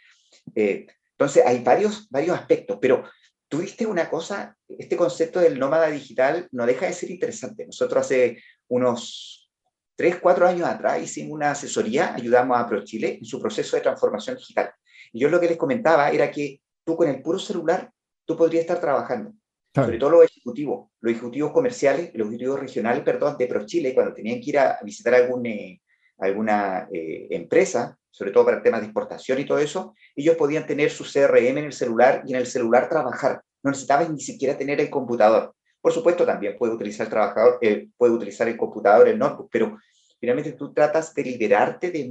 Eh, 0.54 0.86
entonces, 1.12 1.44
hay 1.46 1.62
varios, 1.62 2.08
varios 2.10 2.36
aspectos, 2.36 2.78
pero 2.80 3.04
tuviste 3.48 3.86
una 3.86 4.08
cosa, 4.08 4.56
este 4.68 4.96
concepto 4.96 5.40
del 5.40 5.58
nómada 5.58 5.88
digital 5.88 6.48
no 6.52 6.66
deja 6.66 6.86
de 6.86 6.92
ser 6.92 7.10
interesante. 7.10 7.66
Nosotros 7.66 8.04
hace 8.04 8.42
unos 8.68 9.50
3, 9.96 10.16
4 10.20 10.46
años 10.46 10.68
atrás 10.68 11.02
hicimos 11.02 11.32
una 11.32 11.52
asesoría, 11.52 12.14
ayudamos 12.14 12.58
a 12.58 12.66
ProChile 12.68 13.18
en 13.18 13.24
su 13.24 13.40
proceso 13.40 13.76
de 13.76 13.82
transformación 13.82 14.36
digital. 14.36 14.72
Y 15.12 15.20
yo 15.20 15.28
lo 15.28 15.40
que 15.40 15.48
les 15.48 15.56
comentaba 15.56 16.10
era 16.10 16.30
que 16.30 16.60
tú 16.84 16.96
con 16.96 17.08
el 17.08 17.22
puro 17.22 17.38
celular, 17.38 17.90
tú 18.24 18.36
podrías 18.36 18.62
estar 18.62 18.80
trabajando. 18.80 19.32
Sobre 19.74 19.98
todo 19.98 20.10
los 20.10 20.24
ejecutivos, 20.24 20.90
los 21.00 21.12
ejecutivos 21.12 21.50
comerciales, 21.52 22.12
los 22.14 22.28
ejecutivos 22.28 22.60
regionales, 22.60 23.02
perdón, 23.02 23.36
de 23.36 23.48
ProChile, 23.48 23.92
cuando 23.92 24.14
tenían 24.14 24.40
que 24.40 24.50
ir 24.50 24.58
a 24.58 24.78
visitar 24.84 25.14
algún, 25.14 25.44
eh, 25.46 25.80
alguna 26.18 26.88
eh, 26.92 27.26
empresa, 27.30 27.98
sobre 28.08 28.30
todo 28.30 28.44
para 28.44 28.62
temas 28.62 28.80
de 28.80 28.86
exportación 28.86 29.40
y 29.40 29.44
todo 29.44 29.58
eso, 29.58 29.96
ellos 30.14 30.36
podían 30.36 30.64
tener 30.64 30.90
su 30.90 31.02
CRM 31.02 31.58
en 31.58 31.64
el 31.64 31.72
celular 31.72 32.22
y 32.24 32.34
en 32.34 32.38
el 32.38 32.46
celular 32.46 32.88
trabajar. 32.88 33.42
No 33.64 33.72
necesitaban 33.72 34.14
ni 34.14 34.20
siquiera 34.20 34.56
tener 34.56 34.80
el 34.80 34.90
computador. 34.90 35.56
Por 35.84 35.92
supuesto, 35.92 36.24
también 36.24 36.56
puede 36.56 36.72
utilizar 36.72 37.04
el 37.04 37.10
trabajador, 37.10 37.60
puede 37.98 38.14
utilizar 38.14 38.48
el 38.48 38.56
computador, 38.56 39.06
el 39.06 39.18
notebook, 39.18 39.50
pero 39.52 39.78
finalmente 40.18 40.52
tú 40.52 40.72
tratas 40.72 41.12
de 41.12 41.22
liberarte 41.24 41.90
de, 41.90 42.10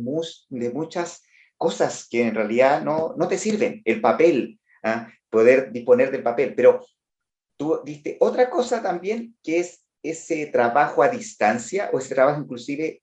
de 0.49 0.69
muchas 0.69 1.23
cosas 1.57 2.07
que 2.07 2.21
en 2.21 2.35
realidad 2.35 2.83
no, 2.83 3.15
no 3.17 3.27
te 3.27 3.39
sirven. 3.39 3.81
El 3.83 3.99
papel, 3.99 4.59
¿ah? 4.83 5.11
poder 5.27 5.71
disponer 5.71 6.11
del 6.11 6.21
papel. 6.21 6.53
Pero 6.53 6.85
tú 7.57 7.81
diste 7.83 8.15
otra 8.19 8.47
cosa 8.47 8.83
también, 8.83 9.35
que 9.41 9.57
es 9.57 9.83
ese 10.03 10.45
trabajo 10.45 11.01
a 11.01 11.09
distancia 11.09 11.89
o 11.93 11.97
ese 11.97 12.13
trabajo 12.13 12.39
inclusive 12.39 13.01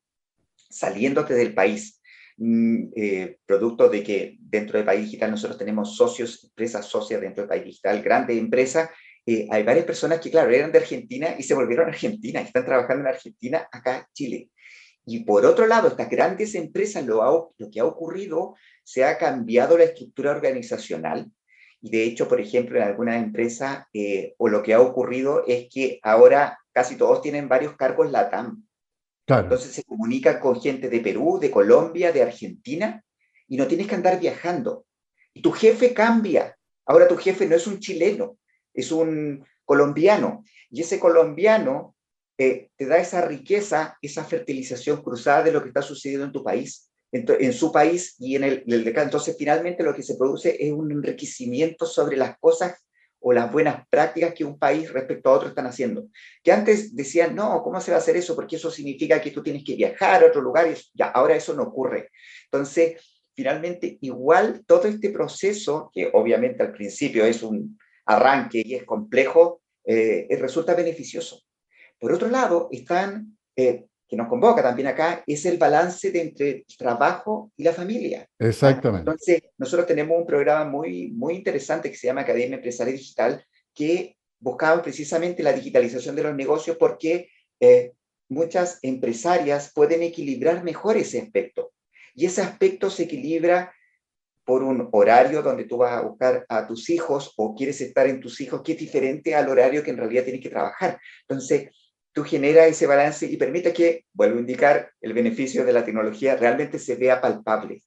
saliéndote 0.55 1.35
del 1.35 1.53
país. 1.53 2.01
Mm, 2.37 2.93
eh, 2.95 3.39
producto 3.45 3.89
de 3.89 4.05
que 4.05 4.37
dentro 4.39 4.79
del 4.79 4.87
país 4.87 5.03
digital 5.03 5.33
nosotros 5.33 5.59
tenemos 5.59 5.97
socios, 5.97 6.45
empresas 6.45 6.87
socias 6.87 7.21
dentro 7.21 7.43
del 7.43 7.49
país 7.49 7.65
digital, 7.65 8.01
grandes 8.03 8.39
empresas. 8.39 8.89
Eh, 9.33 9.47
hay 9.49 9.62
varias 9.62 9.87
personas 9.87 10.19
que, 10.19 10.29
claro, 10.29 10.51
eran 10.51 10.73
de 10.73 10.79
Argentina 10.81 11.37
y 11.38 11.45
se 11.45 11.55
volvieron 11.55 11.87
a 11.87 11.90
Argentina, 11.90 12.40
y 12.40 12.47
están 12.47 12.64
trabajando 12.64 13.03
en 13.03 13.14
Argentina, 13.14 13.69
acá 13.71 13.99
en 13.99 14.05
Chile. 14.12 14.51
Y 15.07 15.21
por 15.21 15.47
otro 15.47 15.69
lado, 15.69 15.87
estas 15.87 16.11
grandes 16.11 16.57
empresas, 16.57 17.07
lo, 17.07 17.55
lo 17.57 17.71
que 17.71 17.79
ha 17.79 17.85
ocurrido, 17.85 18.57
se 18.83 19.05
ha 19.05 19.19
cambiado 19.19 19.79
la 19.79 19.85
estructura 19.85 20.33
organizacional. 20.33 21.31
Y 21.81 21.90
de 21.90 22.03
hecho, 22.03 22.27
por 22.27 22.40
ejemplo, 22.40 22.77
en 22.77 22.83
algunas 22.83 23.23
empresas, 23.23 23.85
eh, 23.93 24.35
o 24.37 24.49
lo 24.49 24.64
que 24.64 24.75
ha 24.75 24.81
ocurrido 24.81 25.45
es 25.47 25.69
que 25.73 26.01
ahora 26.03 26.59
casi 26.73 26.97
todos 26.97 27.23
tienen 27.23 27.49
varios 27.49 27.77
cargos 27.77 28.11
LATAM. 28.11 28.66
Entonces 29.29 29.71
se 29.71 29.85
comunica 29.85 30.40
con 30.40 30.61
gente 30.61 30.88
de 30.88 30.99
Perú, 30.99 31.38
de 31.40 31.53
Colombia, 31.53 32.11
de 32.11 32.23
Argentina, 32.23 33.01
y 33.47 33.57
no 33.57 33.69
tienes 33.69 33.87
que 33.87 33.95
andar 33.95 34.19
viajando. 34.19 34.87
Y 35.33 35.40
tu 35.40 35.53
jefe 35.53 35.95
cambia. 35.95 36.57
Ahora 36.85 37.07
tu 37.07 37.16
jefe 37.16 37.47
no 37.47 37.55
es 37.55 37.69
un 37.69 37.79
chileno, 37.79 38.38
es 38.75 38.93
un 38.93 39.45
colombiano. 39.65 40.45
Y 40.71 40.83
ese 40.83 40.99
colombiano 40.99 41.95
eh, 42.39 42.71
te 42.77 42.87
da 42.87 42.99
esa 42.99 43.21
riqueza, 43.21 43.99
esa 44.01 44.25
fertilización 44.25 45.03
cruzada 45.03 45.43
de 45.43 45.53
lo 45.53 45.63
que 45.63 45.69
está 45.69 45.83
sucediendo 45.83 46.27
en 46.27 46.33
tu 46.33 46.43
país, 46.43 46.91
en, 47.13 47.53
su 47.53 47.71
país 47.71 48.17
y 48.19 48.37
en 48.37 48.45
el, 48.45 48.65
de 48.67 48.91
acá. 48.91 49.03
Entonces, 49.03 49.37
finalmente 49.39 49.83
lo 49.83 49.95
que 49.95 50.03
se 50.03 50.17
produce 50.17 50.57
es 50.59 50.73
un 50.73 50.91
enriquecimiento 50.91 51.87
sobre 51.87 52.17
las 52.17 52.39
cosas 52.39 52.75
o 53.21 53.33
las 53.33 53.53
buenas 53.53 53.87
prácticas 53.91 54.33
que 54.33 54.45
un 54.45 54.59
país 54.59 54.91
respecto 54.91 55.29
a 55.29 55.33
otro 55.35 55.49
están 55.49 55.67
haciendo. 55.67 56.07
Que 56.43 56.53
antes 56.53 56.97
decían, 56.97 57.35
no, 57.35 57.63
¿cómo 57.63 57.81
se 57.81 57.91
va 57.91 57.99
a 57.99 58.01
hacer 58.01 58.17
eso? 58.17 58.35
Porque 58.35 58.57
eso 58.57 58.71
significa 58.71 59.21
que 59.21 59.31
tú 59.31 59.43
tienes 59.43 59.63
que 59.63 59.77
viajar 59.77 60.23
a 60.23 60.29
otro 60.29 60.41
lugar 60.41 60.67
y 60.67 60.75
ya, 60.95 61.09
ahora 61.09 61.37
eso 61.37 61.53
no 61.55 61.65
ocurre. 61.65 62.09
Entonces, 62.45 63.23
finalmente, 63.35 63.99
igual 64.01 64.65
todo 64.67 64.89
este 64.89 65.11
proceso, 65.11 65.91
que 65.93 66.09
obviamente 66.13 66.63
al 66.63 66.73
principio 66.73 67.25
es 67.27 67.43
un 67.43 67.79
arranque 68.16 68.62
y 68.64 68.75
es 68.75 68.85
complejo, 68.85 69.62
eh, 69.85 70.27
resulta 70.38 70.75
beneficioso. 70.75 71.42
Por 71.99 72.12
otro 72.12 72.29
lado, 72.29 72.68
están 72.70 73.37
eh, 73.57 73.87
que 74.11 74.16
nos 74.16 74.29
convoca 74.29 74.61
también 74.61 74.88
acá 74.88 75.23
es 75.25 75.46
el 75.46 75.57
balance 75.57 76.11
de 76.11 76.20
entre 76.20 76.51
el 76.51 76.77
trabajo 76.77 77.53
y 77.57 77.62
la 77.62 77.73
familia. 77.73 78.27
Exactamente. 78.40 79.09
Entonces, 79.09 79.40
nosotros 79.57 79.87
tenemos 79.87 80.18
un 80.18 80.27
programa 80.27 80.68
muy, 80.68 81.12
muy 81.12 81.35
interesante 81.35 81.88
que 81.88 81.96
se 81.96 82.09
llama 82.09 82.23
Academia 82.23 82.57
Empresaria 82.57 82.92
Digital, 82.92 83.44
que 83.73 84.16
buscaba 84.40 84.83
precisamente 84.83 85.44
la 85.44 85.53
digitalización 85.53 86.16
de 86.16 86.25
los 86.25 86.35
negocios 86.35 86.77
porque 86.77 87.29
eh, 87.61 87.92
muchas 88.29 88.81
empresarias 88.83 89.70
pueden 89.73 90.03
equilibrar 90.03 90.64
mejor 90.64 90.96
ese 90.96 91.20
aspecto. 91.20 91.73
Y 92.12 92.27
ese 92.27 92.42
aspecto 92.42 92.90
se 92.90 93.05
equilibra 93.05 93.73
por 94.51 94.65
un 94.65 94.89
horario 94.91 95.43
donde 95.43 95.63
tú 95.63 95.77
vas 95.77 95.93
a 95.93 96.01
buscar 96.01 96.45
a 96.49 96.67
tus 96.67 96.91
hijos 96.91 97.33
o 97.37 97.55
quieres 97.55 97.81
estar 97.83 98.09
en 98.09 98.19
tus 98.19 98.41
hijos, 98.41 98.63
que 98.63 98.73
es 98.73 98.79
diferente 98.81 99.33
al 99.33 99.49
horario 99.49 99.85
que 99.85 99.93
en 99.93 99.97
realidad 99.97 100.25
tienes 100.25 100.43
que 100.43 100.49
trabajar. 100.49 100.99
Entonces, 101.21 101.71
tú 102.13 102.25
generas 102.25 102.67
ese 102.67 102.89
balance 102.89 103.27
y 103.27 103.37
permite 103.37 103.73
que, 103.73 104.07
vuelvo 104.13 104.39
a 104.39 104.41
indicar, 104.41 104.91
el 105.01 105.13
beneficio 105.13 105.65
de 105.65 105.73
la 105.73 105.85
tecnología 105.85 106.35
realmente 106.35 106.81
se 106.81 106.97
vea 106.97 107.21
palpable. 107.21 107.81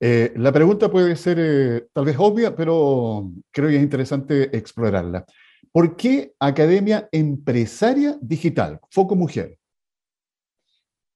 Eh, 0.00 0.34
la 0.36 0.52
pregunta 0.52 0.90
puede 0.90 1.16
ser 1.16 1.38
eh, 1.40 1.86
tal 1.94 2.04
vez 2.04 2.16
obvia, 2.18 2.54
pero 2.54 3.30
creo 3.50 3.70
que 3.70 3.76
es 3.76 3.82
interesante 3.82 4.54
explorarla. 4.54 5.24
¿Por 5.72 5.96
qué 5.96 6.34
Academia 6.38 7.08
Empresaria 7.10 8.18
Digital, 8.20 8.80
Foco 8.90 9.16
Mujer? 9.16 9.56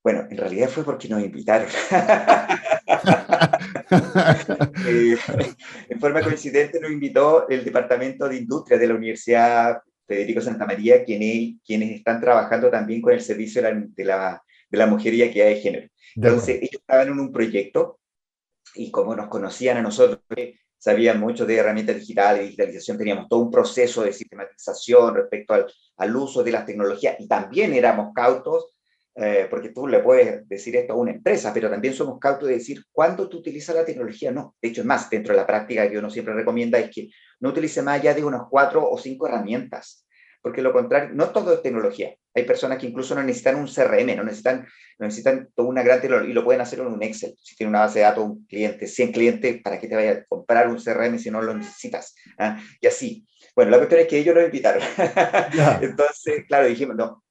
Bueno, 0.02 0.26
en 0.30 0.38
realidad 0.38 0.70
fue 0.70 0.84
porque 0.84 1.06
nos 1.06 1.22
invitaron. 1.22 1.68
Eh, 4.86 5.16
en 5.88 6.00
forma 6.00 6.20
coincidente 6.22 6.80
nos 6.80 6.90
invitó 6.90 7.48
el 7.48 7.64
Departamento 7.64 8.28
de 8.28 8.36
Industria 8.36 8.78
de 8.78 8.88
la 8.88 8.94
Universidad 8.94 9.78
Federico 10.06 10.40
Santa 10.40 10.66
María, 10.66 11.04
quienes, 11.04 11.56
quienes 11.64 11.90
están 11.92 12.20
trabajando 12.20 12.70
también 12.70 13.02
con 13.02 13.12
el 13.12 13.20
servicio 13.20 13.62
de 13.62 13.72
la, 13.72 13.84
de 13.88 14.04
la, 14.04 14.42
de 14.68 14.78
la 14.78 14.86
mujer 14.86 15.14
y 15.14 15.22
equidad 15.22 15.46
de 15.46 15.56
género. 15.56 15.88
Entonces, 16.14 16.56
ellos 16.56 16.80
estaban 16.80 17.08
en 17.08 17.18
un 17.20 17.32
proyecto 17.32 17.98
y 18.74 18.90
como 18.90 19.16
nos 19.16 19.28
conocían 19.28 19.78
a 19.78 19.82
nosotros, 19.82 20.20
sabían 20.78 21.18
mucho 21.18 21.44
de 21.44 21.56
herramientas 21.56 21.96
digitales, 21.96 22.42
digitalización, 22.42 22.98
teníamos 22.98 23.28
todo 23.28 23.40
un 23.40 23.50
proceso 23.50 24.02
de 24.02 24.12
sistematización 24.12 25.14
respecto 25.14 25.54
al, 25.54 25.66
al 25.96 26.16
uso 26.16 26.44
de 26.44 26.52
las 26.52 26.66
tecnologías 26.66 27.16
y 27.18 27.26
también 27.26 27.74
éramos 27.74 28.12
cautos 28.14 28.75
eh, 29.18 29.46
porque 29.48 29.70
tú 29.70 29.88
le 29.88 30.00
puedes 30.00 30.46
decir 30.46 30.76
esto 30.76 30.92
a 30.92 30.96
una 30.96 31.12
empresa, 31.12 31.52
pero 31.54 31.70
también 31.70 31.94
somos 31.94 32.18
cautos 32.18 32.48
de 32.48 32.56
decir 32.56 32.84
cuándo 32.92 33.28
tú 33.30 33.38
utilizas 33.38 33.74
la 33.74 33.84
tecnología, 33.84 34.30
no. 34.30 34.54
De 34.60 34.68
hecho, 34.68 34.82
es 34.82 34.86
más, 34.86 35.08
dentro 35.08 35.32
de 35.32 35.40
la 35.40 35.46
práctica 35.46 35.88
que 35.90 35.98
uno 35.98 36.10
siempre 36.10 36.34
recomienda 36.34 36.78
es 36.78 36.90
que 36.90 37.08
no 37.40 37.48
utilice 37.48 37.80
más 37.80 38.00
allá 38.00 38.12
de 38.12 38.22
unas 38.22 38.42
cuatro 38.50 38.86
o 38.86 38.98
cinco 38.98 39.26
herramientas, 39.26 40.06
porque 40.42 40.60
lo 40.60 40.70
contrario, 40.70 41.10
no 41.14 41.30
todo 41.30 41.54
es 41.54 41.62
tecnología. 41.62 42.14
Hay 42.34 42.44
personas 42.44 42.78
que 42.78 42.86
incluso 42.86 43.14
no 43.14 43.22
necesitan 43.22 43.56
un 43.56 43.66
CRM, 43.66 44.14
no 44.14 44.22
necesitan, 44.22 44.66
no 44.98 45.06
necesitan 45.06 45.48
toda 45.54 45.70
una 45.70 45.82
gran 45.82 46.02
tecnología 46.02 46.30
y 46.30 46.34
lo 46.34 46.44
pueden 46.44 46.60
hacer 46.60 46.80
en 46.80 46.88
un 46.88 47.02
Excel. 47.02 47.34
Si 47.42 47.56
tiene 47.56 47.70
una 47.70 47.80
base 47.80 48.00
de 48.00 48.04
datos, 48.04 48.24
un 48.24 48.46
cliente, 48.46 48.86
100 48.86 49.12
clientes, 49.12 49.62
¿para 49.62 49.80
qué 49.80 49.88
te 49.88 49.94
vaya 49.94 50.12
a 50.12 50.24
comprar 50.26 50.68
un 50.68 50.76
CRM 50.76 51.18
si 51.18 51.30
no 51.30 51.40
lo 51.40 51.54
necesitas? 51.54 52.14
¿Ah? 52.38 52.60
Y 52.82 52.86
así. 52.86 53.26
Bueno, 53.54 53.70
la 53.70 53.78
cuestión 53.78 54.02
es 54.02 54.08
que 54.08 54.18
ellos 54.18 54.34
nos 54.34 54.44
invitaron. 54.44 54.82
Entonces, 55.80 56.44
claro, 56.46 56.66
dijimos, 56.66 56.94
no, 56.94 57.24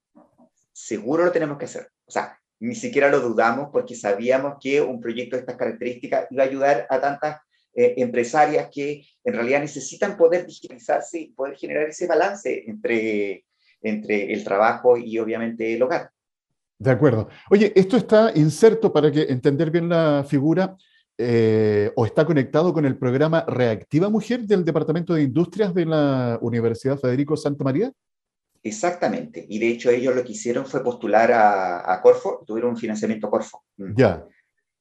seguro 0.75 1.23
lo 1.23 1.31
tenemos 1.31 1.57
que 1.57 1.65
hacer. 1.65 1.87
O 2.05 2.11
sea, 2.11 2.37
ni 2.59 2.75
siquiera 2.75 3.09
lo 3.09 3.21
dudamos 3.21 3.69
porque 3.71 3.95
sabíamos 3.95 4.55
que 4.59 4.81
un 4.81 4.99
proyecto 4.99 5.35
de 5.35 5.41
estas 5.41 5.55
características 5.55 6.27
iba 6.29 6.43
a 6.43 6.47
ayudar 6.47 6.87
a 6.89 6.99
tantas 6.99 7.37
eh, 7.73 7.93
empresarias 7.97 8.69
que 8.71 9.05
en 9.23 9.33
realidad 9.33 9.61
necesitan 9.61 10.17
poder 10.17 10.45
digitalizarse 10.45 11.19
y 11.19 11.31
poder 11.31 11.55
generar 11.55 11.89
ese 11.89 12.07
balance 12.07 12.63
entre, 12.67 13.45
entre 13.81 14.33
el 14.33 14.43
trabajo 14.43 14.97
y 14.97 15.17
obviamente 15.17 15.73
el 15.73 15.81
hogar. 15.81 16.09
De 16.77 16.91
acuerdo. 16.91 17.29
Oye, 17.49 17.71
esto 17.73 17.95
está 17.95 18.33
inserto 18.35 18.91
para 18.91 19.09
que 19.09 19.23
entender 19.23 19.71
bien 19.71 19.87
la 19.87 20.25
figura 20.27 20.75
eh, 21.17 21.89
o 21.95 22.05
está 22.05 22.25
conectado 22.25 22.73
con 22.73 22.85
el 22.85 22.97
programa 22.97 23.45
Reactiva 23.47 24.09
Mujer 24.09 24.41
del 24.41 24.65
Departamento 24.65 25.13
de 25.13 25.23
Industrias 25.23 25.73
de 25.73 25.85
la 25.85 26.37
Universidad 26.41 26.99
Federico 26.99 27.37
Santa 27.37 27.63
María. 27.63 27.93
Exactamente. 28.65 29.45
Y 29.47 29.59
de 29.59 29.67
hecho 29.67 29.91
ellos 29.91 30.15
lo 30.15 30.23
que 30.23 30.31
hicieron 30.31 30.65
fue 30.65 30.83
postular 30.83 31.31
a, 31.31 31.99
Corfo, 32.01 32.43
tuvieron 32.47 32.71
un 32.71 32.77
financiamiento 32.77 33.29
Corfo. 33.29 33.63
Mm. 33.77 33.93
Ya. 33.95 34.25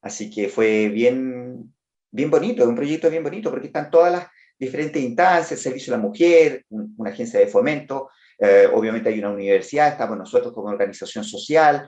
Así 0.01 0.31
que 0.31 0.49
fue 0.49 0.89
bien, 0.89 1.71
bien 2.11 2.31
bonito, 2.31 2.67
un 2.67 2.75
proyecto 2.75 3.11
bien 3.11 3.23
bonito, 3.23 3.51
porque 3.51 3.67
están 3.67 3.91
todas 3.91 4.11
las 4.11 4.27
diferentes 4.59 5.03
instancias, 5.03 5.61
Servicio 5.61 5.93
de 5.93 5.99
la 5.99 6.03
Mujer, 6.03 6.65
una 6.71 7.11
agencia 7.11 7.39
de 7.39 7.47
fomento, 7.47 8.09
eh, 8.39 8.67
obviamente 8.73 9.11
hay 9.11 9.19
una 9.19 9.33
universidad, 9.33 9.89
estamos 9.89 10.17
nosotros 10.17 10.55
como 10.55 10.69
organización 10.69 11.23
social, 11.23 11.87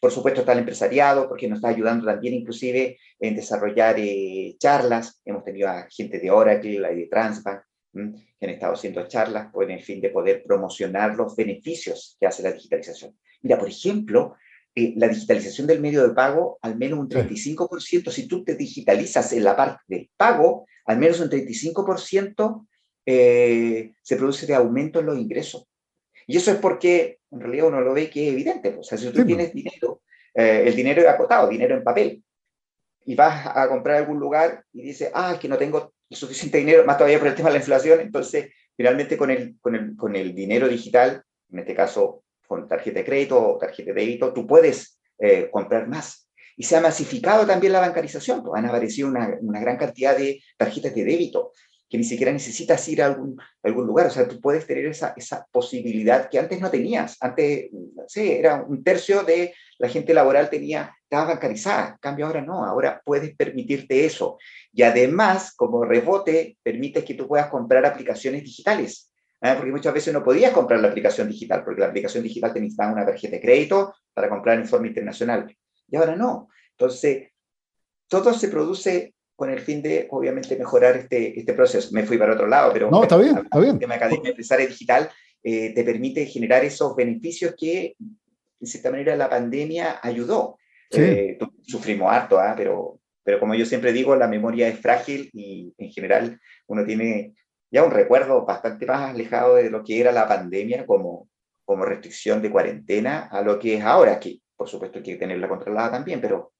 por 0.00 0.12
supuesto 0.12 0.40
está 0.40 0.52
el 0.52 0.60
empresariado, 0.60 1.28
porque 1.28 1.48
nos 1.48 1.58
está 1.58 1.68
ayudando 1.68 2.06
también 2.06 2.34
inclusive 2.34 2.96
en 3.18 3.34
desarrollar 3.34 3.96
eh, 3.98 4.54
charlas, 4.58 5.20
hemos 5.24 5.42
tenido 5.42 5.68
a 5.68 5.88
gente 5.90 6.20
de 6.20 6.30
Oracle, 6.30 6.94
de 6.94 7.08
Transbank, 7.10 7.60
que 7.94 8.46
han 8.46 8.50
estado 8.50 8.74
haciendo 8.74 9.06
charlas 9.06 9.52
con 9.52 9.70
el 9.70 9.82
fin 9.82 10.00
de 10.00 10.10
poder 10.10 10.42
promocionar 10.44 11.14
los 11.14 11.34
beneficios 11.36 12.16
que 12.18 12.26
hace 12.26 12.42
la 12.42 12.52
digitalización. 12.52 13.16
Mira, 13.42 13.58
por 13.58 13.68
ejemplo, 13.68 14.36
eh, 14.74 14.94
la 14.96 15.08
digitalización 15.08 15.66
del 15.66 15.80
medio 15.80 16.06
de 16.06 16.14
pago, 16.14 16.58
al 16.62 16.76
menos 16.76 16.98
un 16.98 17.08
35%, 17.08 18.10
si 18.10 18.26
tú 18.26 18.42
te 18.42 18.56
digitalizas 18.56 19.32
en 19.32 19.44
la 19.44 19.56
parte 19.56 19.82
del 19.86 20.10
pago, 20.16 20.66
al 20.86 20.98
menos 20.98 21.20
un 21.20 21.30
35% 21.30 22.66
eh, 23.06 23.92
se 24.02 24.16
produce 24.16 24.46
de 24.46 24.54
aumento 24.54 25.00
en 25.00 25.06
los 25.06 25.18
ingresos. 25.18 25.66
Y 26.26 26.36
eso 26.36 26.50
es 26.50 26.56
porque 26.56 27.20
en 27.30 27.40
realidad 27.40 27.68
uno 27.68 27.80
lo 27.80 27.94
ve 27.94 28.10
que 28.10 28.26
es 28.26 28.32
evidente. 28.32 28.72
Pues, 28.72 28.80
o 28.80 28.88
sea, 28.88 28.98
si 28.98 29.10
tú 29.10 29.24
tienes 29.24 29.52
dinero, 29.52 30.02
eh, 30.34 30.64
el 30.66 30.74
dinero 30.74 31.02
es 31.02 31.08
acotado, 31.08 31.48
dinero 31.48 31.76
en 31.76 31.84
papel, 31.84 32.24
y 33.06 33.14
vas 33.14 33.46
a 33.54 33.68
comprar 33.68 33.96
algún 33.98 34.18
lugar 34.18 34.64
y 34.72 34.82
dices, 34.82 35.10
ah, 35.14 35.32
es 35.34 35.38
que 35.38 35.48
no 35.48 35.58
tengo 35.58 35.93
suficiente 36.14 36.58
dinero, 36.58 36.84
más 36.84 36.96
todavía 36.96 37.18
por 37.18 37.28
el 37.28 37.34
tema 37.34 37.48
de 37.48 37.54
la 37.54 37.60
inflación, 37.60 38.00
entonces 38.00 38.52
finalmente 38.76 39.16
con 39.16 39.30
el, 39.30 39.56
con 39.60 39.74
el, 39.74 39.96
con 39.96 40.16
el 40.16 40.34
dinero 40.34 40.68
digital, 40.68 41.22
en 41.50 41.58
este 41.58 41.74
caso 41.74 42.24
con 42.46 42.68
tarjeta 42.68 43.00
de 43.00 43.04
crédito 43.04 43.40
o 43.40 43.58
tarjeta 43.58 43.92
de 43.92 44.00
débito, 44.00 44.32
tú 44.32 44.46
puedes 44.46 45.00
eh, 45.18 45.48
comprar 45.50 45.88
más. 45.88 46.28
Y 46.56 46.64
se 46.64 46.76
ha 46.76 46.80
masificado 46.80 47.46
también 47.46 47.72
la 47.72 47.80
bancarización, 47.80 48.44
pues 48.44 48.62
han 48.62 48.68
aparecido 48.68 49.08
una, 49.08 49.36
una 49.40 49.60
gran 49.60 49.76
cantidad 49.76 50.16
de 50.16 50.40
tarjetas 50.56 50.94
de 50.94 51.04
débito 51.04 51.52
que 51.94 51.98
ni 51.98 52.04
siquiera 52.04 52.32
necesitas 52.32 52.88
ir 52.88 53.00
a 53.04 53.06
algún, 53.06 53.38
lugar. 53.86 54.08
O 54.08 54.10
sea, 54.10 54.26
tú 54.26 54.40
puedes 54.40 54.66
tener 54.66 54.84
esa, 54.86 55.14
posibilidad 55.52 56.28
que 56.28 56.40
antes 56.40 56.60
no 56.60 56.68
tenías. 56.68 57.16
Antes, 57.20 57.68
no 57.72 58.02
sé, 58.08 58.40
era 58.40 58.64
un 58.64 58.82
tercio 58.82 59.22
de 59.22 59.54
la 59.78 59.88
gente 59.88 60.12
laboral 60.12 60.50
tenía, 60.50 60.92
estaba 61.04 61.26
bancarizada. 61.26 61.90
En 61.90 61.98
cambio, 61.98 62.26
ahora 62.26 62.42
no. 62.42 62.64
Ahora 62.64 63.00
puedes 63.04 63.36
permitirte 63.36 64.04
eso. 64.04 64.38
Y 64.72 64.82
además, 64.82 65.54
como 65.54 65.84
rebote, 65.84 66.58
permites 66.64 67.04
que 67.04 67.14
tú 67.14 67.28
puedas 67.28 67.46
comprar 67.46 67.86
aplicaciones 67.86 68.42
digitales. 68.42 69.12
¿eh? 69.40 69.54
Porque 69.56 69.70
muchas 69.70 69.94
veces 69.94 70.12
no 70.12 70.24
podías 70.24 70.50
comprar 70.50 70.80
la 70.80 70.88
aplicación 70.88 71.28
digital, 71.28 71.62
porque 71.62 71.80
la 71.80 71.86
aplicación 71.86 72.24
digital 72.24 72.52
te 72.52 72.58
necesitaba 72.58 72.92
una 72.92 73.06
tarjeta 73.06 73.36
de 73.36 73.40
crédito 73.40 73.94
para 74.12 74.28
comprar 74.28 74.58
en 74.58 74.66
forma 74.66 74.88
internacional. 74.88 75.56
Y 75.88 75.94
ahora 75.94 76.16
no. 76.16 76.48
Entonces, 76.72 77.28
todo 78.08 78.34
se 78.34 78.48
produce 78.48 79.14
con 79.36 79.50
el 79.50 79.60
fin 79.60 79.82
de, 79.82 80.06
obviamente, 80.10 80.56
mejorar 80.56 80.96
este, 80.96 81.38
este 81.38 81.54
proceso. 81.54 81.90
Me 81.92 82.04
fui 82.04 82.18
para 82.18 82.34
otro 82.34 82.46
lado, 82.46 82.72
pero... 82.72 82.90
No, 82.90 83.02
está 83.02 83.16
bien, 83.16 83.38
está 83.38 83.58
bien. 83.58 83.72
El 83.72 83.78
tema 83.78 83.96
Academia 83.96 84.30
Empresaria 84.30 84.66
Digital 84.66 85.10
eh, 85.42 85.74
te 85.74 85.84
permite 85.84 86.26
generar 86.26 86.64
esos 86.64 86.94
beneficios 86.94 87.54
que, 87.58 87.96
de 88.60 88.66
cierta 88.66 88.90
manera, 88.90 89.16
la 89.16 89.28
pandemia 89.28 89.98
ayudó. 90.02 90.58
Eh, 90.90 91.38
sufrimos 91.62 92.12
harto, 92.12 92.38
¿ah? 92.38 92.54
pero, 92.56 93.00
pero 93.24 93.40
como 93.40 93.54
yo 93.54 93.66
siempre 93.66 93.92
digo, 93.92 94.14
la 94.14 94.28
memoria 94.28 94.68
es 94.68 94.78
frágil 94.78 95.28
y 95.32 95.74
en 95.76 95.90
general 95.90 96.40
uno 96.68 96.84
tiene 96.84 97.34
ya 97.70 97.82
un 97.82 97.90
recuerdo 97.90 98.44
bastante 98.44 98.86
más 98.86 99.10
alejado 99.10 99.56
de 99.56 99.70
lo 99.70 99.82
que 99.82 100.00
era 100.00 100.12
la 100.12 100.28
pandemia 100.28 100.86
como, 100.86 101.28
como 101.64 101.84
restricción 101.84 102.40
de 102.40 102.50
cuarentena 102.50 103.28
a 103.30 103.42
lo 103.42 103.58
que 103.58 103.74
es 103.74 103.82
ahora, 103.82 104.20
que 104.20 104.38
por 104.56 104.68
supuesto 104.68 104.98
hay 104.98 105.04
que 105.04 105.16
tenerla 105.16 105.48
controlada 105.48 105.90
también, 105.90 106.20
pero, 106.20 106.52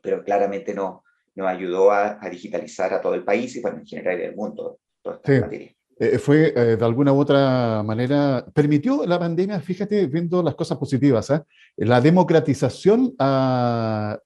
pero 0.00 0.24
claramente 0.24 0.72
no, 0.72 1.04
nos 1.38 1.46
ayudó 1.46 1.92
a, 1.92 2.18
digitalizar 2.28 2.92
a 2.92 3.00
todo 3.00 3.14
el 3.14 3.22
país 3.22 3.54
y 3.54 3.60
bueno, 3.60 3.78
en 3.78 3.86
general 3.86 4.20
el 4.20 4.34
mundo 4.34 4.80
toda 5.00 5.20
esta 5.22 5.48
sí. 5.48 5.74
Eh, 6.00 6.18
fue 6.18 6.52
eh, 6.54 6.76
de 6.76 6.84
alguna 6.84 7.12
u 7.12 7.18
otra 7.18 7.82
manera, 7.84 8.44
permitió 8.54 9.04
la 9.04 9.18
pandemia, 9.18 9.60
fíjate, 9.60 10.06
viendo 10.06 10.42
las 10.42 10.54
cosas 10.54 10.78
positivas, 10.78 11.30
¿eh? 11.30 11.40
la 11.76 12.00
democratización 12.00 13.14
al, 13.18 14.20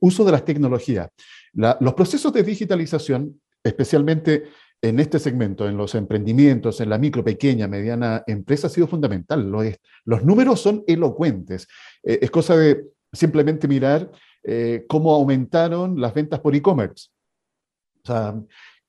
uso 0.00 0.24
de 0.24 0.32
las 0.32 0.44
tecnologías. 0.44 1.08
los 1.52 1.94
procesos 1.94 2.32
de 2.32 2.44
digitalización, 2.44 3.40
especialmente 3.62 4.44
en 4.82 4.98
este 4.98 5.18
segmento, 5.18 5.68
en 5.68 5.76
los 5.76 5.94
emprendimientos, 5.94 6.80
en 6.80 6.90
la 6.90 6.98
micro, 6.98 7.24
pequeña, 7.24 7.66
mediana 7.66 8.22
empresa, 8.26 8.68
ha 8.68 8.70
sido 8.70 8.86
fundamental. 8.86 9.50
Los, 9.50 9.66
los 10.04 10.24
números 10.24 10.60
son 10.60 10.84
elocuentes. 10.86 11.66
es 12.02 12.30
cosa 12.30 12.56
de 12.56 12.84
simplemente 13.12 13.66
mirar 13.66 14.10
eh, 14.42 14.84
cómo 14.88 15.12
aumentaron 15.14 16.00
las 16.00 16.14
ventas 16.14 16.40
por 16.40 16.54
e-commerce. 16.54 17.08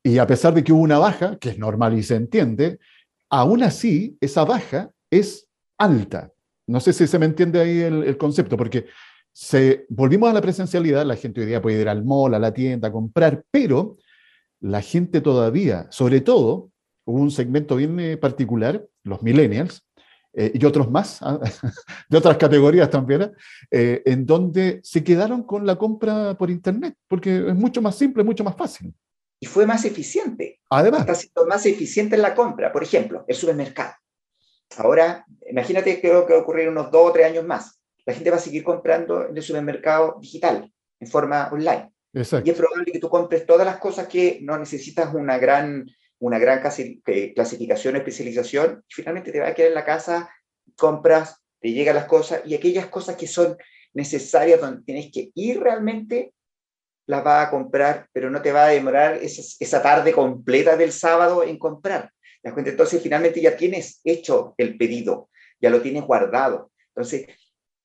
y 0.03 0.17
a 0.17 0.27
pesar 0.27 0.53
de 0.53 0.63
que 0.63 0.73
hubo 0.73 0.81
una 0.81 0.97
baja, 0.97 1.37
que 1.37 1.49
es 1.49 1.57
normal 1.59 1.97
y 1.97 2.03
se 2.03 2.15
entiende, 2.15 2.79
aún 3.29 3.63
así 3.63 4.17
esa 4.21 4.45
baja 4.45 4.91
es 5.09 5.47
alta. 5.77 6.31
No 6.67 6.79
sé 6.79 6.93
si 6.93 7.07
se 7.07 7.19
me 7.19 7.25
entiende 7.25 7.59
ahí 7.59 7.79
el, 7.79 8.17
concepto, 8.17 8.55
porque 8.55 8.85
se, 9.33 9.85
volvimos 9.89 10.29
a 10.29 10.33
la 10.33 10.41
presencialidad, 10.41 11.05
la 11.05 11.15
gente 11.15 11.41
hoy 11.41 11.47
día 11.47 11.61
puede 11.61 11.81
ir 11.81 11.89
al 11.89 12.03
mall, 12.03 12.33
a 12.33 12.39
la 12.39 12.53
tienda, 12.53 12.87
a 12.87 12.91
comprar, 12.91 13.43
pero 13.51 13.97
la 14.59 14.81
gente 14.81 15.21
todavía, 15.21 15.87
sobre 15.91 16.21
todo, 16.21 16.71
hubo 17.05 17.19
un 17.19 17.31
segmento 17.31 17.75
bien 17.75 17.99
eh, 17.99 18.17
particular, 18.17 18.85
los 19.03 19.21
millennials, 19.23 19.83
eh, 20.33 20.51
y 20.53 20.65
otros 20.65 20.89
más, 20.89 21.21
ah, 21.21 21.39
de 22.09 22.17
otras 22.17 22.37
categorías 22.37 22.89
también, 22.89 23.33
eh, 23.69 24.01
en 24.05 24.25
donde 24.25 24.79
se 24.83 25.03
quedaron 25.03 25.43
con 25.43 25.65
la 25.65 25.75
compra 25.75 26.37
por 26.37 26.49
Internet, 26.49 26.95
porque 27.07 27.49
es 27.49 27.55
mucho 27.55 27.81
más 27.81 27.97
simple, 27.97 28.23
mucho 28.23 28.43
más 28.43 28.55
fácil. 28.55 28.93
Y 29.39 29.47
fue 29.47 29.65
más 29.65 29.83
eficiente. 29.85 30.59
Además. 30.69 31.01
Está 31.01 31.15
siendo 31.15 31.45
más 31.47 31.65
eficiente 31.65 32.15
en 32.15 32.21
la 32.21 32.35
compra. 32.35 32.71
Por 32.71 32.83
ejemplo, 32.83 33.25
el 33.27 33.35
supermercado. 33.35 33.93
Ahora, 34.77 35.25
imagínate 35.49 35.99
que 35.99 36.09
va 36.09 36.19
a 36.19 36.37
ocurrir 36.37 36.69
unos 36.69 36.91
dos 36.91 37.09
o 37.09 37.11
tres 37.11 37.25
años 37.25 37.45
más. 37.45 37.79
La 38.05 38.13
gente 38.13 38.29
va 38.29 38.37
a 38.37 38.39
seguir 38.39 38.63
comprando 38.63 39.27
en 39.27 39.35
el 39.35 39.43
supermercado 39.43 40.17
digital, 40.21 40.71
en 40.99 41.07
forma 41.07 41.49
online. 41.51 41.91
Exacto. 42.13 42.47
Y 42.47 42.51
es 42.51 42.57
probable 42.57 42.91
que 42.91 42.99
tú 42.99 43.09
compres 43.09 43.45
todas 43.45 43.65
las 43.65 43.77
cosas 43.77 44.07
que 44.07 44.39
no 44.41 44.57
necesitas 44.57 45.13
una 45.13 45.37
gran 45.37 45.87
una 46.21 46.39
gran 46.39 46.61
eh, 47.07 47.33
clasificación, 47.33 47.95
especialización, 47.95 48.83
y 48.87 48.93
finalmente 48.93 49.31
te 49.31 49.39
va 49.39 49.47
a 49.47 49.53
quedar 49.55 49.69
en 49.69 49.75
la 49.75 49.85
casa, 49.85 50.29
compras, 50.77 51.41
te 51.59 51.71
llegan 51.71 51.95
las 51.95 52.05
cosas, 52.05 52.41
y 52.45 52.53
aquellas 52.53 52.87
cosas 52.87 53.15
que 53.15 53.27
son 53.27 53.57
necesarias, 53.93 54.61
donde 54.61 54.83
tienes 54.83 55.11
que 55.11 55.31
ir 55.33 55.59
realmente, 55.59 56.33
las 57.07 57.23
vas 57.23 57.47
a 57.47 57.49
comprar, 57.49 58.07
pero 58.13 58.29
no 58.29 58.41
te 58.41 58.51
va 58.51 58.65
a 58.65 58.69
demorar 58.69 59.15
esa, 59.15 59.81
tarde 59.81 60.13
completa 60.13 60.77
del 60.77 60.91
sábado 60.91 61.43
en 61.43 61.57
comprar. 61.57 62.11
Entonces, 62.43 63.01
finalmente 63.01 63.41
ya 63.41 63.57
tienes 63.57 63.99
hecho 64.03 64.53
el 64.57 64.77
pedido, 64.77 65.29
ya 65.59 65.71
lo 65.71 65.81
tienes 65.81 66.03
guardado. 66.03 66.71
Entonces, 66.89 67.25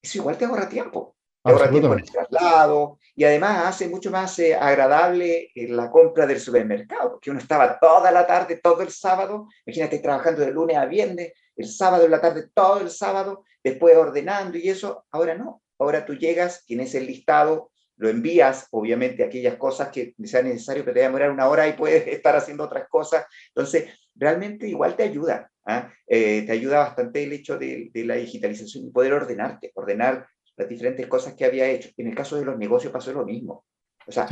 eso 0.02 0.18
igual 0.18 0.36
te 0.36 0.44
ahorra 0.44 0.68
tiempo 0.68 1.15
ahorra 1.50 1.70
tiempo 1.70 1.92
en 1.92 2.00
el 2.00 2.10
traslado 2.10 2.98
y 3.14 3.24
además 3.24 3.66
hace 3.66 3.88
mucho 3.88 4.10
más 4.10 4.38
eh, 4.38 4.54
agradable 4.54 5.50
eh, 5.54 5.68
la 5.68 5.90
compra 5.90 6.26
del 6.26 6.40
supermercado, 6.40 7.12
porque 7.12 7.30
uno 7.30 7.40
estaba 7.40 7.78
toda 7.78 8.10
la 8.10 8.26
tarde, 8.26 8.60
todo 8.62 8.82
el 8.82 8.90
sábado, 8.90 9.48
imagínate 9.64 10.00
trabajando 10.00 10.42
de 10.42 10.50
lunes 10.50 10.76
a 10.76 10.86
viernes, 10.86 11.32
el 11.56 11.66
sábado 11.66 12.04
en 12.04 12.10
la 12.10 12.20
tarde, 12.20 12.48
todo 12.52 12.80
el 12.80 12.90
sábado, 12.90 13.44
después 13.62 13.96
ordenando 13.96 14.58
y 14.58 14.68
eso, 14.68 15.06
ahora 15.10 15.34
no, 15.34 15.62
ahora 15.78 16.04
tú 16.04 16.14
llegas, 16.14 16.64
tienes 16.66 16.94
el 16.94 17.06
listado, 17.06 17.70
lo 17.96 18.10
envías, 18.10 18.68
obviamente, 18.72 19.24
aquellas 19.24 19.56
cosas 19.56 19.88
que 19.88 20.14
sean 20.24 20.44
necesario, 20.44 20.84
pero 20.84 20.94
te 20.94 21.00
va 21.00 21.06
a 21.06 21.08
demorar 21.08 21.30
una 21.30 21.48
hora 21.48 21.66
y 21.66 21.72
puedes 21.72 22.06
estar 22.08 22.36
haciendo 22.36 22.64
otras 22.64 22.88
cosas. 22.88 23.24
Entonces, 23.48 23.86
realmente 24.14 24.68
igual 24.68 24.96
te 24.96 25.04
ayuda, 25.04 25.50
¿ah? 25.64 25.90
eh, 26.06 26.42
te 26.44 26.52
ayuda 26.52 26.80
bastante 26.80 27.24
el 27.24 27.32
hecho 27.32 27.58
de, 27.58 27.90
de, 27.92 28.04
la 28.04 28.16
digitalización 28.16 28.86
y 28.86 28.90
poder 28.90 29.14
ordenarte, 29.14 29.72
ordenar 29.74 30.26
las 30.56 30.68
diferentes 30.68 31.06
cosas 31.06 31.34
que 31.34 31.44
había 31.44 31.68
hecho. 31.68 31.90
En 31.96 32.08
el 32.08 32.14
caso 32.14 32.36
de 32.36 32.44
los 32.44 32.58
negocios 32.58 32.92
pasó 32.92 33.12
lo 33.12 33.24
mismo. 33.24 33.64
O 34.06 34.12
sea, 34.12 34.26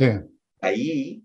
ahí 0.61 1.23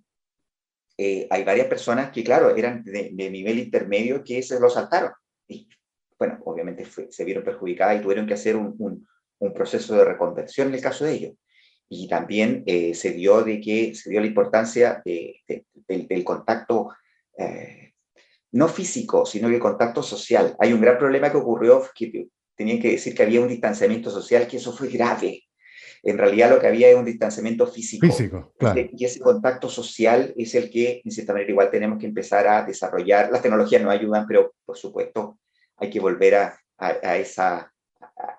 eh, 0.98 1.26
hay 1.30 1.44
varias 1.44 1.66
personas 1.66 2.10
que, 2.10 2.22
claro, 2.22 2.54
eran 2.54 2.84
de, 2.84 3.10
nivel 3.30 3.58
intermedio 3.58 4.22
que 4.22 4.42
se 4.42 4.60
lo 4.60 4.68
saltaron. 4.68 5.12
Y, 5.48 5.68
bueno, 6.18 6.38
obviamente 6.44 6.84
se 7.08 7.24
vieron 7.24 7.42
perjudicadas 7.42 7.98
y 7.98 8.02
tuvieron 8.02 8.26
que 8.26 8.34
hacer 8.34 8.56
un, 8.56 9.06
un, 9.38 9.54
proceso 9.54 9.96
de 9.96 10.04
reconversión 10.04 10.68
en 10.68 10.74
el 10.74 10.82
caso 10.82 11.06
de 11.06 11.12
ellos. 11.12 11.32
Y 11.88 12.06
también 12.06 12.62
eh, 12.66 12.94
se 12.94 13.12
dio 13.12 13.42
de 13.42 13.60
que 13.60 13.94
se 13.94 14.10
dio 14.10 14.20
la 14.20 14.26
importancia 14.26 15.00
de, 15.04 15.40
del, 15.88 16.22
contacto 16.22 16.90
eh, 17.38 17.94
no 18.52 18.68
físico, 18.68 19.24
sino 19.24 19.48
el 19.48 19.58
contacto 19.58 20.02
social. 20.02 20.54
Hay 20.58 20.74
un 20.74 20.82
gran 20.82 20.98
problema 20.98 21.30
que 21.30 21.38
ocurrió 21.38 21.82
que 21.94 22.28
tenían 22.60 22.78
que 22.78 22.90
decir 22.90 23.14
que 23.14 23.22
había 23.22 23.40
un 23.40 23.48
distanciamiento 23.48 24.10
social, 24.10 24.46
que 24.46 24.58
eso 24.58 24.70
fue 24.74 24.88
grave. 24.88 25.44
En 26.02 26.18
realidad 26.18 26.50
lo 26.50 26.60
que 26.60 26.66
había 26.66 26.90
es 26.90 26.94
un 26.94 27.06
distanciamiento 27.06 27.66
físico. 27.66 28.04
Físico, 28.06 28.52
claro. 28.58 28.82
Y 28.92 29.02
ese 29.02 29.18
contacto 29.18 29.70
social 29.70 30.34
es 30.36 30.54
el 30.54 30.68
que, 30.68 31.00
en 31.02 31.10
cierta 31.10 31.32
manera, 31.32 31.50
igual 31.50 31.70
tenemos 31.70 31.98
que 31.98 32.04
empezar 32.04 32.46
a 32.46 32.62
desarrollar. 32.62 33.32
Las 33.32 33.40
tecnologías 33.40 33.80
no 33.80 33.88
ayudan, 33.88 34.26
pero 34.26 34.52
por 34.66 34.76
supuesto 34.76 35.38
hay 35.78 35.88
que 35.88 36.00
volver 36.00 36.34
a, 36.34 36.60
a, 36.76 37.16
esa, 37.16 37.72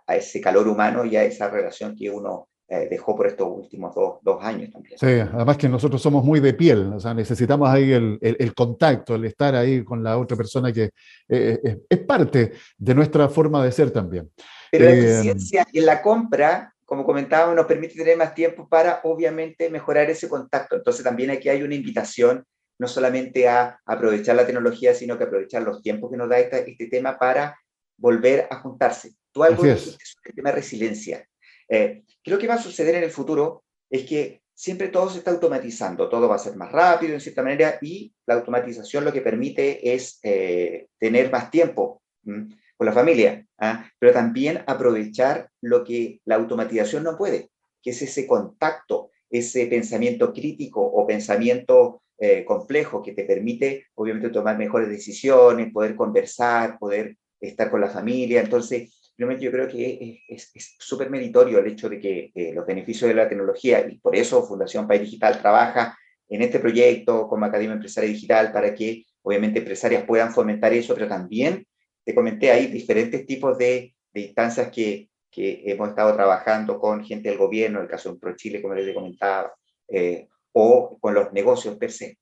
a 0.06 0.16
ese 0.16 0.40
calor 0.40 0.68
humano 0.68 1.04
y 1.04 1.16
a 1.16 1.24
esa 1.24 1.50
relación 1.50 1.96
que 1.96 2.12
uno 2.12 2.48
eh, 2.74 2.88
dejó 2.90 3.18
por 3.18 3.28
estos 3.28 3.50
últimos 3.50 3.94
dos, 3.94 4.20
dos, 4.22 4.42
años 4.42 4.72
también. 4.72 4.98
Sí, 4.98 5.06
además 5.06 5.58
que 5.58 5.68
nosotros 5.68 6.02
somos 6.02 6.24
muy 6.24 6.40
de 6.40 6.54
piel, 6.54 6.94
o 6.94 7.02
sea, 7.02 7.14
necesitamos 7.14 7.68
ahí 7.68 7.92
el, 7.92 8.18
el, 8.22 8.54
contacto, 8.54 9.16
el 9.16 9.26
estar 9.26 9.54
ahí 9.56 9.84
con 9.84 10.02
la 10.02 10.18
otra 10.18 10.38
persona 10.38 10.72
que 10.72 10.92
eh, 11.28 11.80
es 11.90 11.98
parte 11.98 12.54
de 12.78 12.96
nuestra 12.96 13.28
forma 13.28 13.62
de 13.62 13.74
ser 13.74 13.92
también. 13.92 14.32
Pero 14.72 14.86
la 14.86 14.92
eh, 14.92 15.14
eficiencia 15.16 15.68
en 15.74 15.86
la 15.86 16.02
compra, 16.02 16.74
como 16.86 17.04
comentábamos, 17.04 17.58
nos 17.58 17.66
permite 17.66 17.96
tener 17.96 18.16
más 18.16 18.34
tiempo 18.34 18.70
para, 18.70 19.02
obviamente, 19.04 19.70
mejorar 19.70 20.10
ese 20.10 20.30
contacto. 20.30 20.78
Entonces 20.78 21.04
también 21.04 21.30
aquí 21.32 21.50
hay 21.50 21.64
una 21.64 21.76
invitación 21.76 22.46
no 22.80 22.88
solamente 22.88 23.50
a 23.50 23.82
aprovechar 23.86 24.38
la 24.38 24.46
tecnología, 24.46 24.94
sino 24.94 25.18
que 25.18 25.26
aprovechar 25.26 25.62
los 25.64 25.82
tiempos 25.82 26.10
que 26.10 26.16
nos 26.16 26.30
da 26.30 26.40
este 26.40 26.88
tema 26.90 27.20
para 27.20 27.60
volver 27.98 28.48
a 28.50 28.62
juntarse. 28.62 29.12
Tú 29.34 29.44
algo 29.44 29.66
es. 29.66 29.98
el 30.24 30.36
tema 30.36 30.52
de 30.52 30.56
resiliencia. 30.56 31.28
Eh, 31.72 32.04
creo 32.22 32.38
que 32.38 32.48
va 32.48 32.56
a 32.56 32.62
suceder 32.62 32.96
en 32.96 33.04
el 33.04 33.12
futuro 33.12 33.64
es 33.90 34.04
que 34.04 34.42
siempre 34.54 34.90
todo 34.90 35.10
se 35.10 35.20
está 35.20 35.32
automatizando, 35.32 36.10
todo 36.10 36.28
va 36.28 36.36
a 36.36 36.40
ser 36.40 36.58
más 36.58 36.70
rápido 36.72 37.14
en 37.14 37.22
cierta 37.22 37.42
manera 37.42 37.80
y 37.82 38.14
la 38.26 38.36
automatización 38.36 39.06
lo 39.06 39.14
que 39.14 39.22
permite 39.22 39.94
es 39.94 40.20
eh, 40.24 40.88
tener 41.00 41.32
más 41.32 41.50
tiempo 41.50 42.02
con 42.24 42.86
la 42.86 42.92
familia, 42.92 43.48
¿ah? 43.58 43.90
pero 43.98 44.12
también 44.12 44.64
aprovechar 44.68 45.50
lo 45.62 45.84
que 45.84 46.20
la 46.26 46.36
automatización 46.36 47.04
no 47.04 47.18
puede, 47.18 47.50
que 47.82 47.92
es 47.92 48.02
ese 48.02 48.28
contacto, 48.28 49.12
ese 49.30 49.66
pensamiento 49.68 50.34
crítico 50.34 50.82
o 50.82 51.08
pensamiento 51.08 52.04
eh, 52.20 52.44
complejo 52.44 53.02
que 53.02 53.14
te 53.14 53.24
permite 53.24 53.88
obviamente 53.96 54.30
tomar 54.30 54.58
mejores 54.58 54.90
decisiones, 54.90 55.72
poder 55.72 55.96
conversar, 55.96 56.78
poder 56.78 57.18
estar 57.40 57.72
con 57.72 57.82
la 57.82 57.90
familia. 57.90 58.42
Entonces, 58.42 59.01
realmente 59.18 59.46
yo 59.46 59.52
creo 59.52 59.68
que 59.68 60.24
es 60.28 60.76
súper 60.80 61.10
meritorio 61.10 61.60
el 61.60 61.68
hecho 61.68 61.90
de 61.90 62.00
que 62.00 62.32
eh, 62.34 62.54
los 62.54 62.66
beneficios 62.66 63.08
de 63.08 63.16
la 63.16 63.30
tecnología, 63.30 63.86
y 63.88 64.00
por 64.00 64.16
eso 64.16 64.44
Fundación 64.44 64.88
País 64.88 65.02
Digital 65.02 65.40
trabaja 65.40 65.98
en 66.30 66.42
este 66.42 66.60
proyecto 66.60 67.28
como 67.28 67.46
Academia 67.46 67.74
Empresaria 67.74 68.10
Digital 68.10 68.52
para 68.52 68.74
que 68.74 69.06
obviamente 69.22 69.60
empresarias 69.60 70.06
puedan 70.06 70.34
fomentar 70.34 70.74
eso, 70.74 70.94
pero 70.94 71.08
también 71.08 71.66
te 72.04 72.16
comenté 72.16 72.52
ahí 72.52 72.68
diferentes 72.68 73.26
tipos 73.26 73.58
de, 73.58 73.94
de 74.14 74.22
instancias 74.22 74.72
que, 74.72 75.10
que, 75.30 75.62
hemos 75.66 75.90
estado 75.90 76.14
trabajando 76.16 76.80
con 76.80 77.04
gente 77.04 77.30
del 77.30 77.38
gobierno, 77.38 77.82
el 77.82 77.88
caso 77.88 78.14
de 78.14 78.20
ProChile, 78.20 78.62
como 78.62 78.74
les 78.74 78.94
comentaba, 78.94 79.54
eh, 79.88 80.28
o 80.54 80.98
con 81.00 81.14
los 81.14 81.32
negocios 81.32 81.78
per 81.78 81.92
se. 81.92 82.18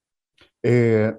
Eh, 0.61 1.13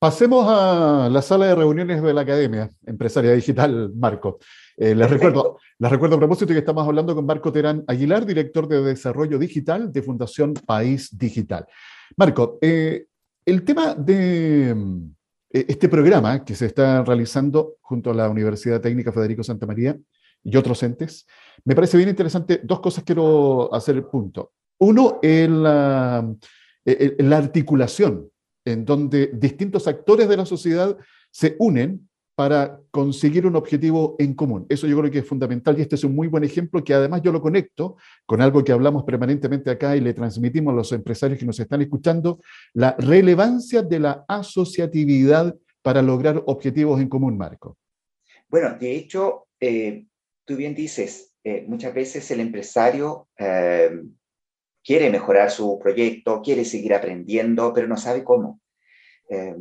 Pasemos 0.00 0.46
a 0.48 1.10
la 1.10 1.20
sala 1.20 1.48
de 1.48 1.54
reuniones 1.54 2.02
de 2.02 2.14
la 2.14 2.22
Academia 2.22 2.70
Empresaria 2.86 3.32
Digital, 3.32 3.92
Marco. 3.94 4.38
Eh, 4.78 4.94
les, 4.94 5.10
recuerdo, 5.10 5.58
les 5.78 5.90
recuerdo 5.90 6.16
a 6.16 6.18
propósito 6.18 6.54
que 6.54 6.60
estamos 6.60 6.88
hablando 6.88 7.14
con 7.14 7.26
Marco 7.26 7.52
Terán 7.52 7.84
Aguilar, 7.86 8.24
director 8.24 8.66
de 8.66 8.80
Desarrollo 8.80 9.38
Digital 9.38 9.92
de 9.92 10.00
Fundación 10.00 10.54
País 10.54 11.10
Digital. 11.18 11.66
Marco, 12.16 12.58
eh, 12.62 13.08
el 13.44 13.62
tema 13.62 13.94
de 13.94 14.70
eh, 14.70 15.66
este 15.68 15.86
programa 15.90 16.46
que 16.46 16.54
se 16.54 16.64
está 16.64 17.04
realizando 17.04 17.74
junto 17.82 18.10
a 18.10 18.14
la 18.14 18.30
Universidad 18.30 18.80
Técnica 18.80 19.12
Federico 19.12 19.42
Santa 19.42 19.66
María 19.66 19.98
y 20.42 20.56
otros 20.56 20.82
entes, 20.82 21.26
me 21.66 21.74
parece 21.74 21.98
bien 21.98 22.08
interesante. 22.08 22.62
Dos 22.64 22.80
cosas 22.80 23.04
quiero 23.04 23.68
hacer 23.74 23.96
el 23.96 24.04
punto. 24.04 24.52
Uno, 24.78 25.18
el, 25.20 25.62
la 25.62 27.36
articulación 27.36 28.30
donde 28.76 29.30
distintos 29.32 29.86
actores 29.86 30.28
de 30.28 30.36
la 30.36 30.46
sociedad 30.46 30.96
se 31.30 31.56
unen 31.58 32.08
para 32.40 32.80
conseguir 32.90 33.46
un 33.46 33.54
objetivo 33.54 34.16
en 34.18 34.32
común. 34.32 34.64
Eso 34.70 34.86
yo 34.86 34.98
creo 34.98 35.10
que 35.10 35.18
es 35.18 35.26
fundamental 35.26 35.78
y 35.78 35.82
este 35.82 35.96
es 35.96 36.04
un 36.04 36.14
muy 36.14 36.26
buen 36.26 36.42
ejemplo 36.42 36.82
que 36.82 36.94
además 36.94 37.20
yo 37.20 37.32
lo 37.32 37.42
conecto 37.42 37.96
con 38.24 38.40
algo 38.40 38.64
que 38.64 38.72
hablamos 38.72 39.04
permanentemente 39.04 39.70
acá 39.70 39.94
y 39.94 40.00
le 40.00 40.14
transmitimos 40.14 40.72
a 40.72 40.76
los 40.76 40.90
empresarios 40.92 41.38
que 41.38 41.44
nos 41.44 41.60
están 41.60 41.82
escuchando, 41.82 42.40
la 42.72 42.96
relevancia 42.98 43.82
de 43.82 44.00
la 44.00 44.24
asociatividad 44.26 45.54
para 45.82 46.00
lograr 46.00 46.42
objetivos 46.46 46.98
en 47.00 47.10
común, 47.10 47.36
Marco. 47.36 47.76
Bueno, 48.48 48.74
de 48.78 48.96
hecho, 48.96 49.48
eh, 49.60 50.06
tú 50.46 50.56
bien 50.56 50.74
dices, 50.74 51.32
eh, 51.44 51.64
muchas 51.68 51.92
veces 51.92 52.30
el 52.30 52.40
empresario 52.40 53.28
eh, 53.38 54.00
quiere 54.84 55.10
mejorar 55.10 55.50
su 55.50 55.78
proyecto, 55.78 56.42
quiere 56.42 56.64
seguir 56.64 56.94
aprendiendo, 56.94 57.72
pero 57.72 57.86
no 57.86 57.96
sabe 57.96 58.24
cómo. 58.24 58.60
Eh, 59.28 59.56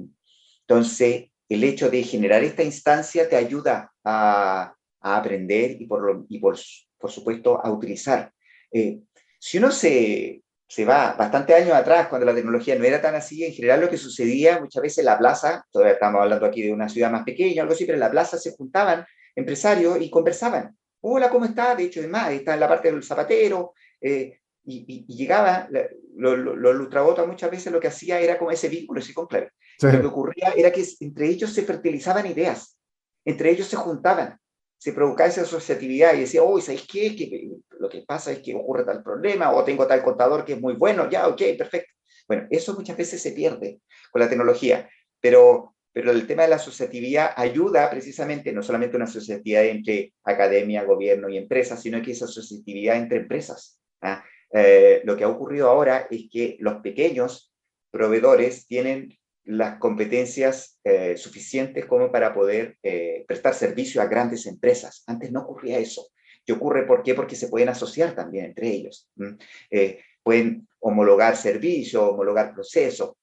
entonces, 0.62 1.30
el 1.50 1.64
hecho 1.64 1.90
de 1.90 2.04
generar 2.04 2.44
esta 2.44 2.64
instancia 2.64 3.28
te 3.28 3.36
ayuda 3.36 3.92
a, 4.04 4.76
aprender 5.02 5.82
y, 5.82 5.86
por, 5.86 6.26
y 6.28 6.40
por, 6.40 6.58
supuesto, 6.58 7.64
a 7.64 7.72
utilizar. 7.72 8.32
Eh, 8.72 9.00
si 9.40 9.58
uno 9.58 9.72
se, 9.72 10.44
va 10.88 11.14
bastante 11.14 11.56
años 11.56 11.74
atrás, 11.74 12.08
cuando 12.08 12.26
la 12.26 12.36
tecnología 12.36 12.76
no 12.76 12.84
era 12.84 13.02
tan 13.02 13.16
así, 13.16 13.44
en 13.44 13.54
general 13.54 13.82
lo 13.82 13.90
que 13.90 13.98
sucedía 13.98 14.60
muchas 14.60 14.84
veces 14.84 15.00
en 15.00 15.06
la 15.06 15.18
plaza, 15.18 15.66
todavía 15.72 15.94
estamos 15.94 16.22
hablando 16.22 16.46
aquí 16.46 16.62
de 16.62 16.74
una 16.74 16.90
ciudad 16.90 17.10
más 17.10 17.24
pequeña, 17.24 17.62
algo 17.62 17.74
así, 17.74 17.86
pero 17.86 17.96
en 17.96 18.02
la 18.02 18.12
plaza 18.12 18.38
se 18.38 18.56
juntaban 18.56 19.06
empresarios 19.36 20.02
y 20.02 20.10
conversaban. 20.10 20.78
Hola, 21.02 21.30
¿cómo 21.30 21.46
está? 21.46 21.76
De 21.76 21.86
hecho, 21.86 22.02
además, 22.02 22.32
está 22.32 22.54
en 22.54 22.60
la 22.60 22.68
parte 22.68 22.92
del 22.92 23.02
zapatero, 23.02 23.74
eh, 24.02 24.39
y, 24.70 25.06
llegaba, 25.08 25.68
los 26.16 26.38
lo, 26.38 26.56
lo 26.56 27.28
muchas 27.28 27.52
veces 27.52 27.74
lo 27.74 27.80
que 27.80 27.88
hacía 27.88 28.20
era 28.20 28.38
como 28.38 28.52
ese 28.52 28.70
vínculo, 28.70 29.00
ese 29.00 29.14
conclave. 29.14 29.52
Lo 29.82 30.02
que 30.02 30.08
ocurría 30.08 30.54
era 30.56 30.72
que 30.72 30.86
entre 31.00 31.28
ellos 31.28 31.52
se 31.52 31.64
fertilizaban 31.64 32.28
ideas, 32.28 32.78
entre 33.26 33.52
ellos 33.52 33.68
se 33.68 33.78
juntaban, 33.78 34.38
se 34.78 34.94
provocaba 34.94 35.30
esa 35.30 35.42
asociatividad 35.42 36.14
y 36.14 36.22
decía, 36.22 36.44
oh, 36.44 36.60
¿sabes 36.60 36.86
qué? 36.90 37.16
Que, 37.16 37.50
lo 37.80 37.90
que 37.90 38.04
pasa 38.06 38.32
es 38.32 38.40
que 38.40 38.56
ocurre 38.56 38.84
tal 38.84 39.04
problema, 39.04 39.52
o 39.52 39.64
tengo 39.64 39.88
tal 39.88 40.04
contador 40.04 40.46
que 40.46 40.54
es 40.54 40.62
muy 40.62 40.74
bueno, 40.74 41.10
ya, 41.10 41.28
ok, 41.28 41.42
perfecto. 41.58 41.94
Bueno, 42.28 42.48
eso 42.50 42.76
muchas 42.76 42.98
veces 42.98 43.22
se 43.22 43.32
pierde 43.32 43.82
con 44.12 44.22
la 44.22 44.30
tecnología, 44.30 44.90
pero, 45.20 45.76
pero 45.92 46.12
el 46.12 46.28
tema 46.28 46.44
de 46.44 46.50
la 46.50 46.58
asociatividad 46.58 47.32
ayuda 47.36 47.90
precisamente, 47.90 48.52
no 48.52 48.62
solamente 48.62 48.98
una 48.98 49.06
asociatividad 49.06 49.66
entre 49.66 50.14
academia, 50.24 50.84
gobierno 50.84 51.30
y 51.30 51.38
empresas, 51.38 51.82
sino 51.82 52.02
que 52.02 52.12
esa 52.12 52.26
asociatividad 52.26 52.98
entre 52.98 53.20
empresas. 53.20 53.80
¿ah? 54.02 54.24
Eh, 54.52 55.02
lo 55.04 55.16
que 55.16 55.24
ha 55.24 55.30
ocurrido 55.30 55.70
ahora 55.70 56.08
es 56.10 56.30
que 56.32 56.58
los 56.60 56.82
pequeños 56.82 57.54
proveedores 57.92 58.66
tienen 58.68 59.18
las 59.44 59.80
competencias 59.80 60.80
eh, 60.84 61.18
suficientes 61.18 61.86
como 61.86 62.12
para 62.12 62.34
poder 62.34 62.78
eh, 62.84 63.26
prestar 63.28 63.54
servicio 63.54 64.02
a 64.02 64.08
grandes 64.08 64.46
empresas. 64.46 65.04
Antes 65.08 65.32
no 65.32 65.42
ocurría 65.42 65.80
eso. 65.80 66.08
¿Y 66.46 66.52
ocurre 66.52 66.86
por 66.86 67.04
qué? 67.04 67.14
Porque 67.14 67.36
se 67.36 67.48
pueden 67.48 67.70
asociar 67.70 68.16
también 68.16 68.46
entre 68.46 68.68
ellos. 68.70 69.10
pueden 70.24 70.68
homologar 70.80 71.36
servicios, 71.36 72.04
homologar 72.04 72.54
procesos. 72.54 73.14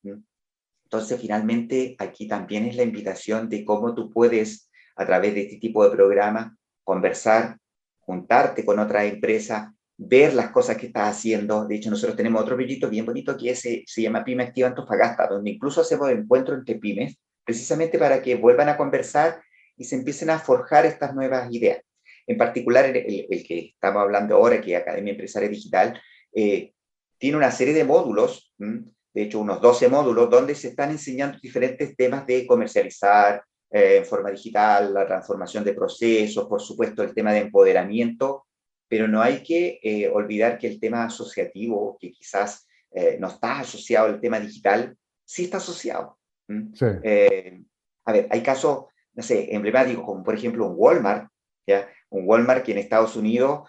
Entonces, 0.84 1.20
finalmente, 1.20 1.96
aquí 1.98 2.28
también 2.28 2.66
es 2.66 2.76
la 2.76 2.84
invitación 2.84 3.48
de 3.48 3.64
cómo 3.64 3.94
tú 3.94 4.12
puedes, 4.12 4.70
a 4.94 5.04
través 5.04 5.34
de 5.34 5.42
este 5.42 5.56
tipo 5.56 5.84
de 5.84 5.94
programa, 5.94 6.56
conversar, 6.84 7.58
juntarte 8.00 8.64
con 8.64 8.78
otra 8.78 9.04
empresa, 9.04 9.75
ver 9.98 10.34
las 10.34 10.50
cosas 10.50 10.76
que 10.76 10.86
estás 10.86 11.16
haciendo. 11.16 11.66
De 11.66 11.76
hecho, 11.76 11.90
nosotros 11.90 12.16
tenemos 12.16 12.42
otro 12.42 12.56
proyecto 12.56 12.88
bien 12.88 13.06
bonito 13.06 13.36
que 13.36 13.54
se, 13.54 13.82
se 13.86 14.02
llama 14.02 14.24
Pyme 14.24 14.44
Activa 14.44 14.68
Antofagasta, 14.68 15.26
donde 15.26 15.50
incluso 15.50 15.80
hacemos 15.80 16.10
encuentros 16.10 16.58
entre 16.58 16.76
pymes, 16.76 17.16
precisamente 17.44 17.98
para 17.98 18.20
que 18.20 18.34
vuelvan 18.34 18.68
a 18.68 18.76
conversar 18.76 19.40
y 19.76 19.84
se 19.84 19.96
empiecen 19.96 20.30
a 20.30 20.38
forjar 20.38 20.86
estas 20.86 21.14
nuevas 21.14 21.50
ideas. 21.52 21.80
En 22.26 22.36
particular, 22.36 22.84
el, 22.86 23.44
que 23.46 23.70
estamos 23.74 24.02
hablando 24.02 24.34
ahora, 24.34 24.60
que 24.60 24.74
es 24.74 24.80
Academia 24.80 25.12
Empresaria 25.12 25.48
Digital, 25.48 26.00
eh, 26.34 26.72
tiene 27.18 27.36
una 27.36 27.50
serie 27.50 27.72
de 27.72 27.84
módulos, 27.84 28.52
de 28.58 29.22
hecho 29.22 29.40
unos 29.40 29.60
12 29.60 29.88
módulos, 29.88 30.28
donde 30.28 30.54
se 30.54 30.68
están 30.68 30.90
enseñando 30.90 31.38
diferentes 31.40 31.96
temas 31.96 32.26
de 32.26 32.46
comercializar 32.46 33.42
eh, 33.70 33.98
en 33.98 34.04
forma 34.04 34.30
digital, 34.30 34.92
la 34.92 35.06
transformación 35.06 35.64
de 35.64 35.72
procesos, 35.72 36.46
por 36.46 36.60
supuesto 36.60 37.02
el 37.02 37.14
tema 37.14 37.32
de 37.32 37.40
empoderamiento 37.40 38.45
pero 38.88 39.08
no 39.08 39.20
hay 39.20 39.42
que 39.42 39.80
eh, 39.82 40.08
olvidar 40.08 40.58
que 40.58 40.68
el 40.68 40.80
tema 40.80 41.04
asociativo, 41.04 41.96
que 42.00 42.12
quizás 42.12 42.68
eh, 42.92 43.16
no 43.18 43.28
está 43.28 43.60
asociado 43.60 44.06
al 44.06 44.20
tema 44.20 44.38
digital, 44.40 44.96
sí 45.24 45.44
está 45.44 45.56
asociado. 45.58 46.18
Eh, 47.02 47.62
a 48.04 48.12
ver, 48.12 48.28
hay 48.30 48.42
casos, 48.42 48.86
no 49.14 49.22
sé, 49.22 49.54
emblemáticos, 49.54 50.04
como 50.04 50.22
por 50.22 50.34
ejemplo 50.34 50.66
un 50.66 50.74
Walmart, 50.76 51.28
¿ya? 51.66 51.88
Un 52.10 52.22
Walmart 52.28 52.64
que 52.64 52.72
en 52.72 52.78
Estados 52.78 53.16
Unidos, 53.16 53.68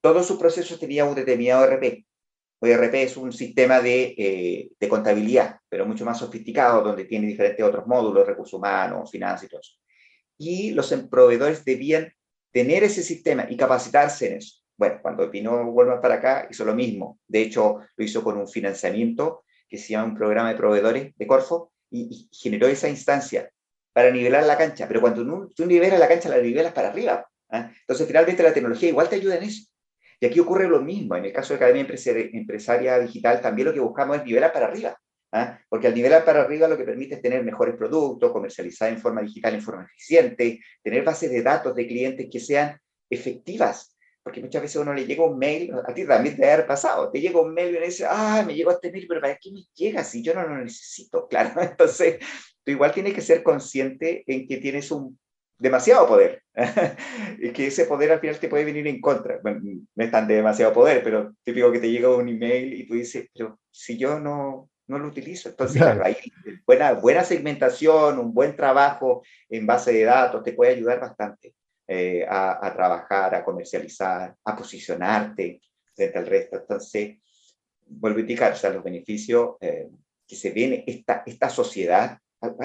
todos 0.00 0.26
sus 0.26 0.38
procesos 0.38 0.78
tenían 0.78 1.08
un 1.08 1.16
determinado 1.16 1.64
ERP. 1.64 2.04
O 2.60 2.66
ERP 2.66 2.94
es 2.94 3.16
un 3.16 3.32
sistema 3.32 3.80
de, 3.80 4.70
de, 4.78 4.88
contabilidad, 4.88 5.58
pero 5.68 5.84
mucho 5.84 6.04
más 6.04 6.18
sofisticado, 6.20 6.82
donde 6.82 7.04
tiene 7.06 7.26
diferentes 7.26 7.64
otros 7.64 7.88
módulos, 7.88 8.24
recursos 8.24 8.54
humanos, 8.54 9.10
finanzas 9.10 9.44
y 9.44 9.48
todo 9.48 9.60
eso. 9.60 9.72
Y 10.38 10.70
los 10.70 10.92
proveedores 11.10 11.64
debían 11.64 12.12
tener 12.54 12.84
ese 12.84 13.02
sistema 13.02 13.46
y 13.50 13.56
capacitarse 13.56 14.28
en 14.28 14.36
eso. 14.38 14.60
Bueno, 14.76 15.00
cuando 15.02 15.28
vino 15.28 15.70
Walmart 15.70 16.00
para 16.00 16.14
acá, 16.14 16.46
hizo 16.48 16.64
lo 16.64 16.72
mismo. 16.72 17.18
De 17.26 17.42
hecho, 17.42 17.80
lo 17.96 18.04
hizo 18.04 18.22
con 18.22 18.38
un 18.38 18.46
financiamiento 18.46 19.44
que 19.68 19.76
se 19.76 19.88
llama 19.88 20.12
un 20.12 20.14
programa 20.14 20.50
de 20.50 20.56
proveedores 20.56 21.16
de 21.16 21.26
Corfo 21.26 21.72
y, 21.90 22.28
generó 22.32 22.68
esa 22.68 22.88
instancia 22.88 23.50
para 23.92 24.12
nivelar 24.12 24.44
la 24.44 24.56
cancha. 24.56 24.86
Pero 24.86 25.00
cuando 25.00 25.48
tú 25.48 25.66
nivelas 25.66 25.98
la 25.98 26.06
cancha, 26.06 26.28
la 26.28 26.38
nivelas 26.38 26.72
para 26.72 26.90
arriba. 26.90 27.28
¿ah? 27.50 27.72
Entonces, 27.80 28.06
finalmente, 28.06 28.42
la 28.44 28.54
tecnología 28.54 28.88
igual 28.88 29.08
te 29.08 29.16
ayuda 29.16 29.36
en 29.36 29.42
eso. 29.42 29.68
Y 30.20 30.26
aquí 30.26 30.38
ocurre 30.38 30.68
lo 30.68 30.80
mismo. 30.80 31.16
En 31.16 31.24
el 31.24 31.32
caso 31.32 31.54
de 31.54 31.56
Academia 31.56 31.86
Empresaria 32.32 33.00
Digital, 33.00 33.40
también 33.40 33.66
lo 33.66 33.74
que 33.74 33.80
buscamos 33.80 34.18
es 34.18 34.24
nivelar 34.24 34.52
para 34.52 34.66
arriba. 34.66 34.96
¿Ah? 35.34 35.60
porque 35.68 35.88
al 35.88 35.94
nivelar 35.94 36.24
para 36.24 36.42
arriba 36.42 36.68
lo 36.68 36.78
que 36.78 36.84
permite 36.84 37.16
es 37.16 37.22
tener 37.22 37.44
mejores 37.44 37.76
productos, 37.76 38.32
comercializar 38.32 38.90
en 38.90 38.98
forma 38.98 39.20
digital, 39.20 39.54
en 39.54 39.62
forma 39.62 39.84
eficiente, 39.84 40.60
tener 40.82 41.04
bases 41.04 41.30
de 41.30 41.42
datos 41.42 41.74
de 41.74 41.86
clientes 41.86 42.28
que 42.30 42.40
sean 42.40 42.78
efectivas 43.10 43.94
porque 44.24 44.40
muchas 44.40 44.62
veces 44.62 44.80
uno 44.80 44.94
le 44.94 45.04
llega 45.04 45.22
un 45.22 45.38
mail, 45.38 45.70
a 45.86 45.92
ti 45.92 46.06
también 46.06 46.34
te 46.34 46.50
ha 46.50 46.66
pasado, 46.66 47.10
te 47.10 47.20
llega 47.20 47.42
un 47.42 47.52
mail 47.52 47.74
y 47.74 47.76
uno 47.76 47.84
dice, 47.84 48.06
ah, 48.08 48.42
me 48.44 48.54
llegó 48.54 48.70
este 48.70 48.90
mail, 48.90 49.04
pero 49.06 49.20
¿para 49.20 49.36
qué 49.36 49.52
me 49.52 49.64
llega 49.74 50.02
si 50.02 50.22
yo 50.22 50.32
no 50.34 50.48
lo 50.48 50.56
necesito? 50.56 51.28
Claro, 51.34 51.60
entonces 51.60 52.20
tú 52.64 52.70
igual 52.72 52.92
tienes 52.92 53.12
que 53.12 53.20
ser 53.20 53.42
consciente 53.42 54.24
en 54.26 54.48
que 54.48 54.56
tienes 54.56 54.90
un 54.90 55.18
demasiado 55.58 56.06
poder, 56.08 56.42
y 57.38 57.50
que 57.50 57.66
ese 57.66 57.84
poder 57.84 58.12
al 58.12 58.20
final 58.20 58.38
te 58.38 58.48
puede 58.48 58.64
venir 58.64 58.86
en 58.86 58.98
contra. 58.98 59.40
Bueno, 59.42 59.60
no 59.62 60.04
es 60.04 60.10
tan 60.10 60.26
de 60.26 60.36
demasiado 60.36 60.72
poder, 60.72 61.02
pero 61.04 61.34
típico 61.42 61.70
que 61.70 61.80
te 61.80 61.90
llega 61.90 62.16
un 62.16 62.28
email 62.28 62.72
y 62.72 62.86
tú 62.86 62.94
dices, 62.94 63.28
pero 63.34 63.60
si 63.70 63.98
yo 63.98 64.18
no, 64.18 64.70
no 64.86 64.98
lo 64.98 65.08
utilizo. 65.08 65.48
Entonces, 65.50 65.82
ahí, 65.82 66.16
buena, 66.66 66.92
buena 66.92 67.24
segmentación, 67.24 68.18
un 68.18 68.32
buen 68.32 68.56
trabajo 68.56 69.22
en 69.48 69.66
base 69.66 69.92
de 69.92 70.04
datos 70.04 70.42
te 70.42 70.52
puede 70.52 70.72
ayudar 70.72 71.00
bastante 71.00 71.54
eh, 71.86 72.24
a, 72.28 72.72
trabajar, 72.74 73.34
a 73.34 73.44
comercializar, 73.44 74.34
a 74.44 74.56
posicionarte 74.56 75.60
frente 75.94 76.18
al 76.18 76.26
resto. 76.26 76.56
Entonces, 76.56 77.18
vuelvo 77.86 78.18
a 78.18 78.22
indicar, 78.22 78.52
o 78.52 78.56
sea, 78.56 78.70
los 78.70 78.82
beneficios 78.82 79.56
eh, 79.60 79.88
que 80.26 80.36
se 80.36 80.50
ven 80.50 80.82
esta, 80.86 81.22
esta 81.26 81.50
sociedad. 81.50 82.18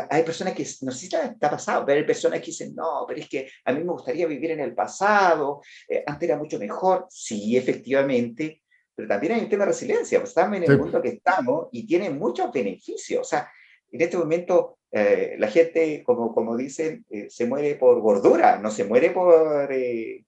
Hay 0.10 0.24
personas 0.24 0.54
que, 0.54 0.64
no 0.82 0.92
sé 0.92 1.08
si 1.08 1.16
está, 1.16 1.50
pasado, 1.50 1.86
pero 1.86 2.00
hay 2.00 2.06
personas 2.06 2.40
que 2.40 2.48
dicen, 2.48 2.76
no, 2.76 3.06
pero 3.08 3.22
es 3.22 3.30
que 3.30 3.50
a 3.64 3.72
mí 3.72 3.82
me 3.84 3.92
gustaría 3.92 4.28
vivir 4.28 4.52
en 4.52 4.60
el 4.60 4.74
pasado, 4.76 5.62
eh, 5.88 6.04
antes 6.06 6.28
era 6.28 6.38
mucho 6.38 6.60
mejor. 6.60 7.06
Sí, 7.10 7.56
efectivamente, 7.56 8.62
pero 9.00 9.08
también 9.08 9.32
hay 9.32 9.40
un 9.44 9.48
tema 9.48 9.64
de 9.64 9.72
resiliencia, 9.72 10.20
pues 10.20 10.32
estamos 10.32 10.58
en 10.58 10.70
el 10.70 10.78
mundo 10.78 11.02
que 11.02 11.08
estamos 11.08 11.70
y 11.72 11.88
tiene 11.88 12.10
muchos 12.10 12.52
beneficios. 12.52 13.22
O 13.22 13.24
sea, 13.24 13.50
en 13.90 14.02
este 14.02 14.18
momento 14.18 14.80
eh, 14.92 15.38
la 15.40 15.48
gente, 15.48 16.04
como, 16.04 16.36
como 16.36 16.58
dicen, 16.58 17.06
eh, 17.10 17.28
se 17.30 17.46
muere 17.46 17.76
por 17.76 18.02
gordura, 18.02 18.60
no 18.60 18.70
se 18.70 18.84
muere 18.84 19.12
por, 19.12 19.72
eh, 19.72 20.26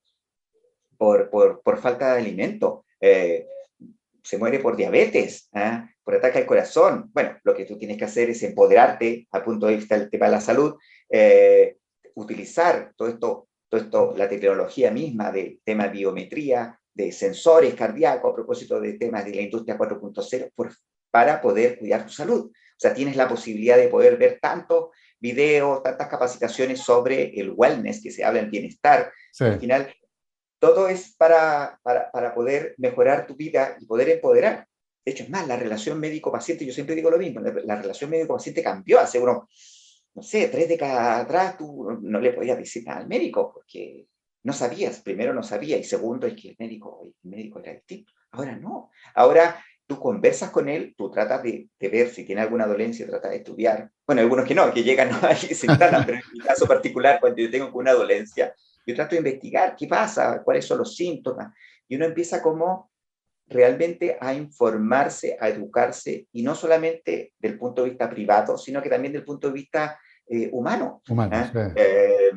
por, 0.97 1.29
por, 1.29 1.61
por, 1.61 1.79
falta 1.79 2.13
de 2.13 2.21
alimento, 2.21 2.85
se 3.01 4.37
muere 4.37 4.59
por 4.59 4.77
diabetes, 4.77 5.49
¿ah? 5.51 5.89
por 6.01 6.15
ataque 6.15 6.37
al 6.37 6.45
corazón. 6.45 7.11
Bueno, 7.13 7.37
lo 7.43 7.53
que 7.53 7.65
tú 7.65 7.77
tienes 7.77 7.97
que 7.97 8.05
hacer 8.05 8.29
es 8.29 8.41
empoderarte 8.41 9.27
al 9.31 9.43
punto 9.43 9.67
de 9.67 9.75
vista 9.75 9.99
del 9.99 10.09
tema 10.09 10.27
de 10.27 10.31
la 10.31 10.39
salud, 10.39 10.77
utilizar 12.15 12.93
todo 12.95 13.09
esto, 13.09 13.49
todo 13.67 13.81
esto, 13.81 14.13
la 14.15 14.29
tecnología 14.29 14.91
misma 14.91 15.29
de 15.29 15.59
tema 15.65 15.87
biometría, 15.87 16.80
de 16.93 17.11
sensores 17.11 17.73
cardíacos 17.75 18.31
a 18.31 18.35
propósito 18.35 18.79
de 18.79 18.93
temas 18.93 19.25
de 19.25 19.35
la 19.35 19.41
industria 19.41 19.77
4.0 19.77 20.75
para 21.09 21.41
poder 21.41 21.77
cuidar 21.77 22.05
tu 22.05 22.11
salud. 22.11 22.51
O 22.51 22.79
sea, 22.81 22.93
tienes 22.93 23.15
la 23.15 23.27
posibilidad 23.27 23.77
de 23.77 23.89
poder 23.89 24.17
ver 24.17 24.39
tantos 24.41 24.89
videos, 25.19 25.83
tantas 25.83 26.07
capacitaciones 26.07 26.79
sobre 26.79 27.39
el 27.39 27.53
wellness, 27.55 28.01
que 28.01 28.11
se 28.11 28.23
habla 28.23 28.39
en 28.39 28.49
bienestar. 28.49 29.11
Al 29.39 29.59
final, 29.59 29.93
todo 30.59 30.87
es 30.87 31.15
para, 31.15 31.79
para, 31.83 32.11
para, 32.11 32.33
poder 32.33 32.75
mejorar 32.77 33.27
tu 33.27 33.35
vida 33.35 33.77
y 33.79 33.85
poder 33.85 34.09
empoderar. 34.09 34.67
De 35.05 35.11
hecho, 35.11 35.23
es 35.23 35.29
más, 35.29 35.47
la 35.47 35.57
relación 35.57 35.99
médico-paciente, 35.99 36.65
yo 36.65 36.73
siempre 36.73 36.95
digo 36.95 37.09
lo 37.09 37.17
mismo, 37.17 37.39
la 37.41 37.81
relación 37.81 38.09
médico-paciente 38.09 38.63
cambió 38.63 38.99
hace 38.99 39.19
uno, 39.19 39.47
no 40.13 40.21
sé, 40.21 40.47
tres 40.49 40.67
décadas 40.67 41.21
atrás, 41.21 41.57
tú 41.57 41.99
no 42.01 42.19
le 42.19 42.33
podías 42.33 42.57
decir 42.57 42.83
nada 42.85 42.99
al 42.99 43.07
médico, 43.07 43.51
porque 43.53 44.07
no 44.43 44.53
sabías, 44.53 45.01
primero 45.01 45.33
no 45.33 45.43
sabía 45.43 45.77
y 45.77 45.83
segundo 45.83 46.27
es 46.27 46.35
que 46.35 46.49
el 46.49 46.55
médico, 46.59 47.01
el 47.03 47.29
médico 47.29 47.59
era 47.59 47.73
distinto. 47.73 48.11
Ahora 48.31 48.55
no. 48.55 48.89
Ahora 49.13 49.63
tú 49.85 49.99
conversas 49.99 50.51
con 50.51 50.69
él, 50.69 50.95
tú 50.97 51.11
tratas 51.11 51.43
de, 51.43 51.69
ver 51.79 52.09
si 52.09 52.23
tiene 52.23 52.41
alguna 52.41 52.65
dolencia, 52.65 53.05
tratas 53.05 53.31
de 53.31 53.37
estudiar. 53.37 53.91
Bueno, 54.07 54.21
algunos 54.21 54.45
que 54.45 54.55
no, 54.55 54.73
que 54.73 54.83
llegan 54.83 55.09
ahí 55.23 55.37
y 55.49 55.53
se 55.53 55.67
instalan, 55.67 56.05
pero 56.05 56.17
en 56.17 56.23
mi 56.31 56.39
caso 56.39 56.65
particular, 56.65 57.19
cuando 57.19 57.41
yo 57.41 57.51
tengo 57.51 57.69
una 57.73 57.91
dolencia, 57.93 58.55
yo 58.85 58.95
trato 58.95 59.11
de 59.11 59.17
investigar 59.17 59.75
qué 59.75 59.87
pasa, 59.87 60.41
cuáles 60.43 60.65
son 60.65 60.79
los 60.79 60.95
síntomas. 60.95 61.53
Y 61.87 61.95
uno 61.95 62.05
empieza 62.05 62.41
como 62.41 62.89
realmente 63.47 64.17
a 64.19 64.33
informarse, 64.33 65.37
a 65.39 65.49
educarse, 65.49 66.27
y 66.31 66.41
no 66.41 66.55
solamente 66.55 67.33
del 67.37 67.57
punto 67.57 67.83
de 67.83 67.89
vista 67.89 68.09
privado, 68.09 68.57
sino 68.57 68.81
que 68.81 68.89
también 68.89 69.11
del 69.11 69.25
punto 69.25 69.47
de 69.47 69.53
vista 69.53 69.99
eh, 70.25 70.49
humano. 70.53 71.01
humano 71.09 71.31
¿ah? 71.35 71.73
eh, 71.75 72.31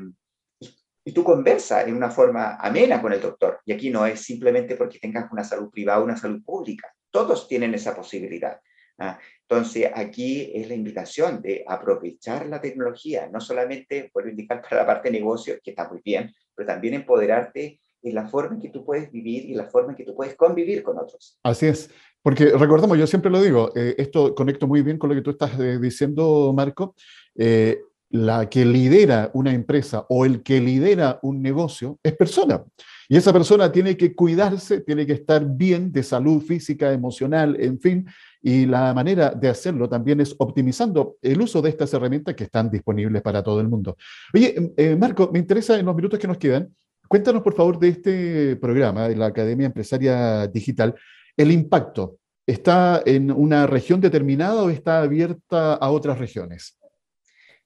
y 1.04 1.12
tú 1.12 1.22
conversas 1.22 1.86
en 1.86 1.94
una 1.94 2.10
forma 2.10 2.56
amena 2.56 3.00
con 3.02 3.12
el 3.12 3.20
doctor. 3.20 3.60
Y 3.66 3.72
aquí 3.72 3.90
no 3.90 4.06
es 4.06 4.20
simplemente 4.20 4.76
porque 4.76 4.98
tengas 4.98 5.30
una 5.30 5.44
salud 5.44 5.70
privada 5.70 6.00
o 6.00 6.04
una 6.04 6.16
salud 6.16 6.42
pública. 6.42 6.92
Todos 7.10 7.46
tienen 7.46 7.74
esa 7.74 7.94
posibilidad. 7.94 8.58
¿ah? 8.98 9.18
Entonces, 9.42 9.90
aquí 9.94 10.50
es 10.54 10.68
la 10.68 10.74
invitación 10.74 11.42
de 11.42 11.62
aprovechar 11.66 12.46
la 12.46 12.60
tecnología, 12.60 13.28
no 13.30 13.40
solamente, 13.40 14.10
por 14.12 14.28
indicar, 14.28 14.62
para 14.62 14.82
la 14.82 14.86
parte 14.86 15.10
de 15.10 15.18
negocio, 15.18 15.56
que 15.62 15.70
está 15.70 15.88
muy 15.88 16.00
bien, 16.02 16.32
pero 16.54 16.66
también 16.66 16.94
empoderarte 16.94 17.80
en 18.02 18.14
la 18.14 18.26
forma 18.26 18.54
en 18.54 18.60
que 18.60 18.68
tú 18.70 18.84
puedes 18.84 19.10
vivir 19.10 19.44
y 19.44 19.54
la 19.54 19.64
forma 19.64 19.92
en 19.92 19.96
que 19.96 20.04
tú 20.04 20.14
puedes 20.14 20.34
convivir 20.36 20.82
con 20.82 20.98
otros. 20.98 21.38
Así 21.42 21.66
es, 21.66 21.90
porque 22.22 22.46
recordemos, 22.46 22.98
yo 22.98 23.06
siempre 23.06 23.30
lo 23.30 23.40
digo, 23.40 23.72
eh, 23.74 23.94
esto 23.98 24.34
conecto 24.34 24.66
muy 24.66 24.82
bien 24.82 24.98
con 24.98 25.10
lo 25.10 25.16
que 25.16 25.22
tú 25.22 25.30
estás 25.30 25.58
eh, 25.58 25.78
diciendo, 25.78 26.52
Marco. 26.54 26.94
Eh, 27.34 27.78
la 28.14 28.48
que 28.48 28.64
lidera 28.64 29.32
una 29.34 29.52
empresa 29.52 30.06
o 30.08 30.24
el 30.24 30.44
que 30.44 30.60
lidera 30.60 31.18
un 31.22 31.42
negocio 31.42 31.98
es 32.00 32.12
persona. 32.14 32.62
Y 33.08 33.16
esa 33.16 33.32
persona 33.32 33.72
tiene 33.72 33.96
que 33.96 34.14
cuidarse, 34.14 34.82
tiene 34.82 35.04
que 35.04 35.14
estar 35.14 35.44
bien 35.44 35.90
de 35.90 36.04
salud 36.04 36.40
física, 36.40 36.92
emocional, 36.92 37.56
en 37.58 37.80
fin. 37.80 38.06
Y 38.40 38.66
la 38.66 38.94
manera 38.94 39.30
de 39.30 39.48
hacerlo 39.48 39.88
también 39.88 40.20
es 40.20 40.32
optimizando 40.38 41.16
el 41.22 41.40
uso 41.40 41.60
de 41.60 41.70
estas 41.70 41.92
herramientas 41.92 42.36
que 42.36 42.44
están 42.44 42.70
disponibles 42.70 43.20
para 43.20 43.42
todo 43.42 43.60
el 43.60 43.66
mundo. 43.66 43.96
Oye, 44.32 44.72
eh, 44.76 44.94
Marco, 44.94 45.30
me 45.32 45.40
interesa 45.40 45.76
en 45.76 45.84
los 45.84 45.96
minutos 45.96 46.20
que 46.20 46.28
nos 46.28 46.38
quedan, 46.38 46.72
cuéntanos 47.08 47.42
por 47.42 47.56
favor 47.56 47.80
de 47.80 47.88
este 47.88 48.54
programa 48.56 49.08
de 49.08 49.16
la 49.16 49.26
Academia 49.26 49.66
Empresaria 49.66 50.46
Digital, 50.46 50.94
el 51.36 51.50
impacto. 51.50 52.18
¿Está 52.46 53.02
en 53.04 53.32
una 53.32 53.66
región 53.66 54.00
determinada 54.00 54.62
o 54.62 54.70
está 54.70 55.00
abierta 55.00 55.74
a 55.74 55.90
otras 55.90 56.16
regiones? 56.16 56.78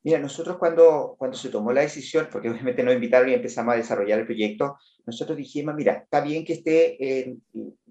Mira, 0.08 0.20
nosotros 0.20 0.56
cuando, 0.56 1.16
cuando 1.18 1.36
se 1.36 1.50
tomó 1.50 1.70
la 1.70 1.82
decisión, 1.82 2.28
porque 2.32 2.48
obviamente 2.48 2.82
nos 2.82 2.94
invitaron 2.94 3.28
y 3.28 3.34
empezamos 3.34 3.74
a 3.74 3.76
desarrollar 3.76 4.18
el 4.18 4.24
proyecto, 4.24 4.78
nosotros 5.04 5.36
dijimos, 5.36 5.74
mira, 5.74 5.92
está 5.92 6.22
bien 6.22 6.46
que 6.46 6.54
esté 6.54 7.20
en 7.20 7.42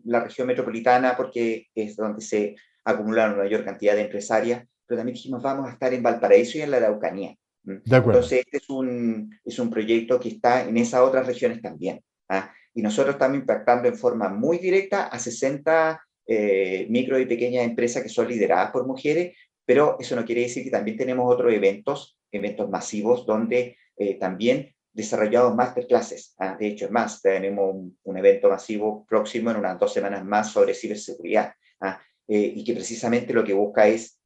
la 0.03 0.21
región 0.21 0.47
metropolitana 0.47 1.15
porque 1.15 1.67
es 1.75 1.95
donde 1.95 2.21
se 2.21 2.55
acumula 2.83 3.27
una 3.27 3.43
mayor 3.43 3.63
cantidad 3.63 3.93
de 3.93 4.01
empresarias, 4.01 4.65
pero 4.87 4.97
también 4.97 5.13
dijimos, 5.13 5.43
vamos 5.43 5.69
a 5.69 5.73
estar 5.73 5.93
en 5.93 6.01
Valparaíso 6.01 6.57
y 6.57 6.61
en 6.61 6.71
la 6.71 6.77
Araucanía. 6.77 7.35
Entonces, 7.67 8.39
este 8.39 8.57
es 8.57 8.69
un, 8.71 9.39
es 9.45 9.59
un 9.59 9.69
proyecto 9.69 10.19
que 10.19 10.29
está 10.29 10.63
en 10.67 10.75
esas 10.75 11.01
otras 11.01 11.27
regiones 11.27 11.61
también. 11.61 12.01
¿ah? 12.29 12.51
Y 12.73 12.81
nosotros 12.81 13.13
estamos 13.13 13.37
impactando 13.37 13.89
en 13.89 13.95
forma 13.95 14.27
muy 14.27 14.57
directa 14.57 15.05
a 15.05 15.19
60 15.19 16.01
eh, 16.29 16.87
micro 16.89 17.19
y 17.19 17.25
pequeñas 17.25 17.63
empresas 17.63 18.03
que 18.03 18.09
son 18.09 18.27
lideradas 18.27 18.71
por 18.71 18.87
mujeres, 18.87 19.37
pero 19.67 19.97
eso 19.99 20.15
no 20.15 20.23
quiere 20.23 20.43
decir 20.43 20.63
que 20.63 20.71
también 20.71 20.95
tenemos 20.95 21.31
otros 21.31 21.53
eventos, 21.53 22.17
eventos 22.31 22.69
masivos, 22.69 23.25
donde 23.25 23.75
eh, 23.97 24.17
también 24.17 24.73
desarrollamos 24.93 25.55
masterclasses. 25.55 26.35
¿ah? 26.39 26.55
De 26.57 26.67
hecho, 26.67 26.85
es 26.85 26.91
más, 26.91 27.21
tenemos 27.21 27.75
un, 28.01 28.17
evento 28.17 28.49
masivo 28.49 29.05
próximo 29.05 29.51
en 29.51 29.57
unas 29.57 29.77
dos 29.77 29.91
semanas 29.91 30.23
más 30.23 30.53
sobre 30.53 30.73
ciberseguridad, 30.73 31.53
¿ah? 31.81 32.01
eh, 32.29 32.53
y 32.55 32.63
que 32.63 32.75
precisamente 32.75 33.33
lo 33.33 33.43
que 33.43 33.53
busca 33.53 33.89
es 33.89 34.17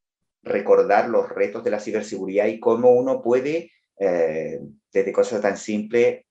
recordar 0.43 1.09
los 1.09 1.27
retos 1.27 1.63
de 1.63 1.71
la 1.71 1.79
ciberseguridad 1.79 2.45
y 2.45 2.59
cómo 2.59 2.91
uno 2.91 3.23
puede, 3.23 3.71
eh, 3.99 4.59
desde 4.93 5.11
cosas 5.11 5.41
tan 5.41 5.57
simples, 5.57 6.23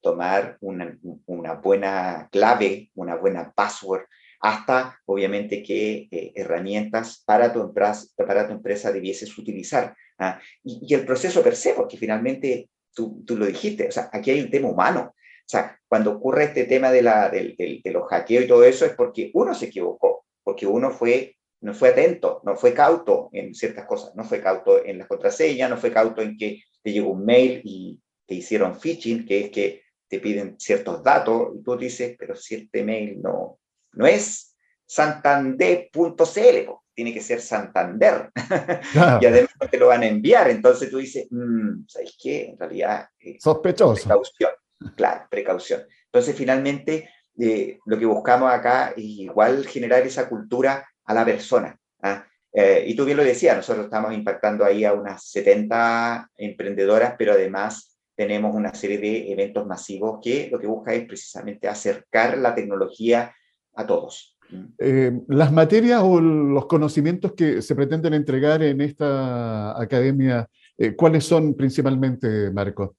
tomar 0.00 0.58
una, 0.60 0.98
una, 1.26 1.54
buena 1.54 2.28
clave, 2.32 2.90
una 2.96 3.14
buena 3.14 3.52
password, 3.52 4.02
hasta 4.42 5.00
obviamente 5.06 5.62
qué 5.62 6.08
eh, 6.10 6.32
herramientas 6.34 7.22
para 7.24 7.52
tu, 7.52 7.60
empresa, 7.60 8.06
para 8.16 8.46
tu 8.46 8.52
empresa 8.52 8.92
debieses 8.92 9.36
utilizar. 9.38 9.94
¿ah? 10.18 10.40
Y, 10.64 10.92
el 10.92 11.06
proceso 11.06 11.42
per 11.42 11.54
se, 11.54 11.74
porque 11.74 11.96
finalmente 11.96 12.68
tú, 12.92 13.22
tú, 13.24 13.36
lo 13.36 13.46
dijiste, 13.46 13.86
o 13.86 13.92
sea, 13.92 14.10
aquí 14.12 14.32
hay 14.32 14.40
un 14.40 14.50
tema 14.50 14.68
humano. 14.68 15.14
O 15.14 15.48
sea, 15.52 15.78
cuando 15.86 16.12
ocurre 16.12 16.44
este 16.44 16.64
tema 16.64 16.90
de, 16.90 17.02
la, 17.02 17.30
de, 17.30 17.54
de, 17.56 17.90
los 17.92 18.08
hackeos 18.08 18.44
y 18.44 18.48
todo 18.48 18.64
eso 18.64 18.84
es 18.84 18.94
porque 18.94 19.30
uno 19.34 19.54
se 19.54 19.66
equivocó, 19.66 20.26
porque 20.42 20.66
uno 20.66 20.90
fue, 20.90 21.36
no 21.60 21.72
fue 21.72 21.90
atento, 21.90 22.40
no 22.44 22.56
fue 22.56 22.74
cauto 22.74 23.28
en 23.32 23.54
ciertas 23.54 23.86
cosas, 23.86 24.12
no 24.16 24.24
fue 24.24 24.40
cauto 24.40 24.84
en 24.84 24.98
las 24.98 25.06
contraseñas, 25.06 25.70
no 25.70 25.76
fue 25.76 25.92
cauto 25.92 26.20
en 26.20 26.36
que 26.36 26.62
te 26.82 26.92
llegó 26.92 27.10
un 27.10 27.24
mail 27.24 27.60
y 27.64 28.00
te 28.26 28.34
hicieron 28.34 28.78
phishing, 28.78 29.24
que 29.24 29.44
es 29.44 29.50
que 29.50 29.82
te 30.08 30.18
piden 30.18 30.58
ciertos 30.58 31.02
datos 31.02 31.52
y 31.54 31.62
tú 31.62 31.76
dices, 31.76 32.16
pero 32.18 32.34
si 32.34 32.56
este 32.56 32.82
mail 32.82 33.20
no, 33.22 33.60
no 33.92 34.06
es 34.06 34.56
santander.cl, 34.86 36.70
tiene 36.94 37.14
que 37.14 37.20
ser 37.20 37.40
Santander. 37.40 38.30
y 39.20 39.26
además 39.26 39.52
te 39.70 39.78
lo 39.78 39.88
van 39.88 40.02
a 40.02 40.06
enviar. 40.06 40.50
Entonces 40.50 40.90
tú 40.90 40.98
dices, 40.98 41.26
mm, 41.30 41.84
¿sabes 41.88 42.16
qué? 42.22 42.50
En 42.50 42.58
realidad. 42.58 43.08
Eh, 43.18 43.38
Sospechoso. 43.40 44.04
Precaución. 44.04 44.50
Claro, 44.96 45.26
precaución. 45.30 45.82
Entonces, 46.06 46.36
finalmente, 46.36 47.08
eh, 47.38 47.78
lo 47.86 47.98
que 47.98 48.06
buscamos 48.06 48.52
acá 48.52 48.92
es 48.96 49.04
igual 49.04 49.66
generar 49.66 50.06
esa 50.06 50.28
cultura 50.28 50.86
a 51.04 51.14
la 51.14 51.24
persona. 51.24 51.78
¿ah? 52.02 52.26
Eh, 52.52 52.84
y 52.86 52.94
tú 52.94 53.04
bien 53.04 53.16
lo 53.16 53.24
decías, 53.24 53.56
nosotros 53.56 53.86
estamos 53.86 54.12
impactando 54.12 54.64
ahí 54.64 54.84
a 54.84 54.92
unas 54.92 55.24
70 55.30 56.30
emprendedoras, 56.36 57.14
pero 57.16 57.32
además 57.32 57.98
tenemos 58.14 58.54
una 58.54 58.74
serie 58.74 58.98
de 58.98 59.32
eventos 59.32 59.66
masivos 59.66 60.18
que 60.22 60.48
lo 60.52 60.58
que 60.60 60.66
busca 60.66 60.92
es 60.92 61.06
precisamente 61.06 61.66
acercar 61.66 62.36
la 62.36 62.54
tecnología 62.54 63.34
a 63.74 63.86
todos. 63.86 64.36
Eh, 64.78 65.12
las 65.28 65.52
materias 65.52 66.02
o 66.04 66.20
los 66.20 66.66
conocimientos 66.66 67.32
que 67.32 67.62
se 67.62 67.74
pretenden 67.74 68.14
entregar 68.14 68.62
en 68.62 68.80
esta 68.80 69.80
academia, 69.80 70.48
eh, 70.76 70.94
¿cuáles 70.94 71.24
son 71.24 71.54
principalmente, 71.54 72.50
Marco? 72.50 72.96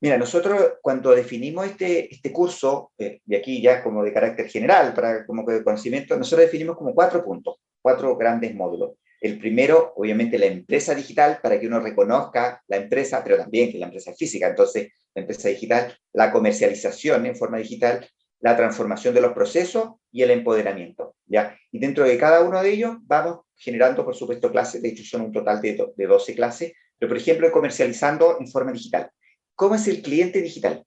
Mira, 0.00 0.18
nosotros 0.18 0.74
cuando 0.80 1.12
definimos 1.12 1.66
este, 1.66 2.12
este 2.12 2.32
curso, 2.32 2.92
eh, 2.98 3.20
y 3.24 3.36
aquí 3.36 3.62
ya 3.62 3.82
como 3.82 4.02
de 4.02 4.12
carácter 4.12 4.48
general, 4.48 4.94
para 4.94 5.24
como 5.24 5.44
de 5.44 5.62
conocimiento, 5.62 6.16
nosotros 6.16 6.46
definimos 6.46 6.76
como 6.76 6.94
cuatro 6.94 7.24
puntos, 7.24 7.56
cuatro 7.80 8.16
grandes 8.16 8.54
módulos. 8.54 8.92
El 9.20 9.38
primero, 9.38 9.92
obviamente, 9.94 10.36
la 10.38 10.46
empresa 10.46 10.92
digital, 10.96 11.38
para 11.40 11.60
que 11.60 11.68
uno 11.68 11.78
reconozca 11.78 12.60
la 12.66 12.78
empresa, 12.78 13.22
pero 13.22 13.36
también 13.36 13.70
que 13.70 13.78
la 13.78 13.86
empresa 13.86 14.10
es 14.10 14.18
física. 14.18 14.48
Entonces, 14.48 14.88
la 15.14 15.22
empresa 15.22 15.48
digital, 15.48 15.96
la 16.12 16.32
comercialización 16.32 17.26
en 17.26 17.36
forma 17.36 17.58
digital, 17.58 18.04
la 18.42 18.56
transformación 18.56 19.14
de 19.14 19.20
los 19.20 19.32
procesos 19.32 19.94
y 20.10 20.22
el 20.22 20.30
empoderamiento. 20.30 21.14
¿ya? 21.26 21.56
Y 21.70 21.78
dentro 21.78 22.04
de 22.04 22.18
cada 22.18 22.42
uno 22.42 22.62
de 22.62 22.70
ellos 22.70 22.96
vamos 23.02 23.40
generando, 23.56 24.04
por 24.04 24.14
supuesto, 24.14 24.50
clases. 24.50 24.82
De 24.82 24.88
hecho, 24.88 25.04
son 25.04 25.22
un 25.22 25.32
total 25.32 25.62
de, 25.62 25.92
de 25.96 26.06
12 26.06 26.34
clases. 26.34 26.72
Pero, 26.98 27.08
por 27.08 27.16
ejemplo, 27.16 27.50
comercializando 27.50 28.38
en 28.40 28.48
forma 28.48 28.72
digital. 28.72 29.10
¿Cómo 29.54 29.76
es 29.76 29.86
el 29.86 30.02
cliente 30.02 30.42
digital? 30.42 30.84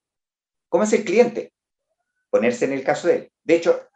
¿Cómo 0.68 0.84
es 0.84 0.92
el 0.92 1.04
cliente? 1.04 1.52
Ponerse 2.30 2.66
en 2.66 2.72
el 2.72 2.84
caso 2.84 3.08
de 3.08 3.14
él. 3.14 3.32
De 3.42 3.54
hecho, 3.56 3.88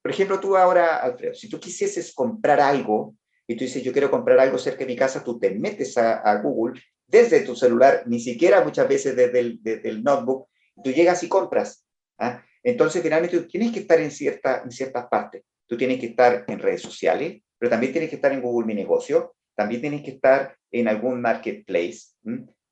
por 0.00 0.10
ejemplo, 0.10 0.38
tú 0.38 0.56
ahora, 0.56 0.98
Alfredo, 0.98 1.34
si 1.34 1.48
tú 1.48 1.58
quisieses 1.58 2.14
comprar 2.14 2.60
algo 2.60 3.16
y 3.46 3.56
tú 3.56 3.64
dices, 3.64 3.82
yo 3.82 3.92
quiero 3.92 4.10
comprar 4.10 4.38
algo 4.38 4.58
cerca 4.58 4.80
de 4.80 4.86
mi 4.86 4.96
casa, 4.96 5.24
tú 5.24 5.38
te 5.38 5.50
metes 5.50 5.98
a, 5.98 6.36
Google 6.42 6.80
desde 7.06 7.40
tu 7.40 7.54
celular, 7.56 8.04
ni 8.06 8.20
siquiera 8.20 8.62
muchas 8.62 8.88
veces 8.88 9.16
desde 9.16 9.40
el, 9.88 10.02
notebook, 10.02 10.48
tú 10.82 10.90
llegas 10.90 11.22
y 11.22 11.28
compras. 11.28 11.84
¿ah? 12.18 12.42
Entonces, 12.62 13.02
finalmente, 13.02 13.38
tú 13.38 13.48
tienes 13.48 13.72
que 13.72 13.80
estar 13.80 14.00
en, 14.00 14.10
cierta, 14.10 14.62
en 14.64 14.70
ciertas 14.70 15.06
partes. 15.06 15.42
Tú 15.66 15.76
tienes 15.76 15.98
que 15.98 16.06
estar 16.06 16.44
en 16.46 16.58
redes 16.58 16.82
sociales, 16.82 17.42
pero 17.58 17.70
también 17.70 17.92
tienes 17.92 18.10
que 18.10 18.16
estar 18.16 18.32
en 18.32 18.42
Google 18.42 18.66
Mi 18.66 18.74
Negocio, 18.74 19.34
también 19.54 19.80
tienes 19.80 20.02
que 20.02 20.12
estar 20.12 20.56
en 20.70 20.88
algún 20.88 21.20
marketplace, 21.20 22.14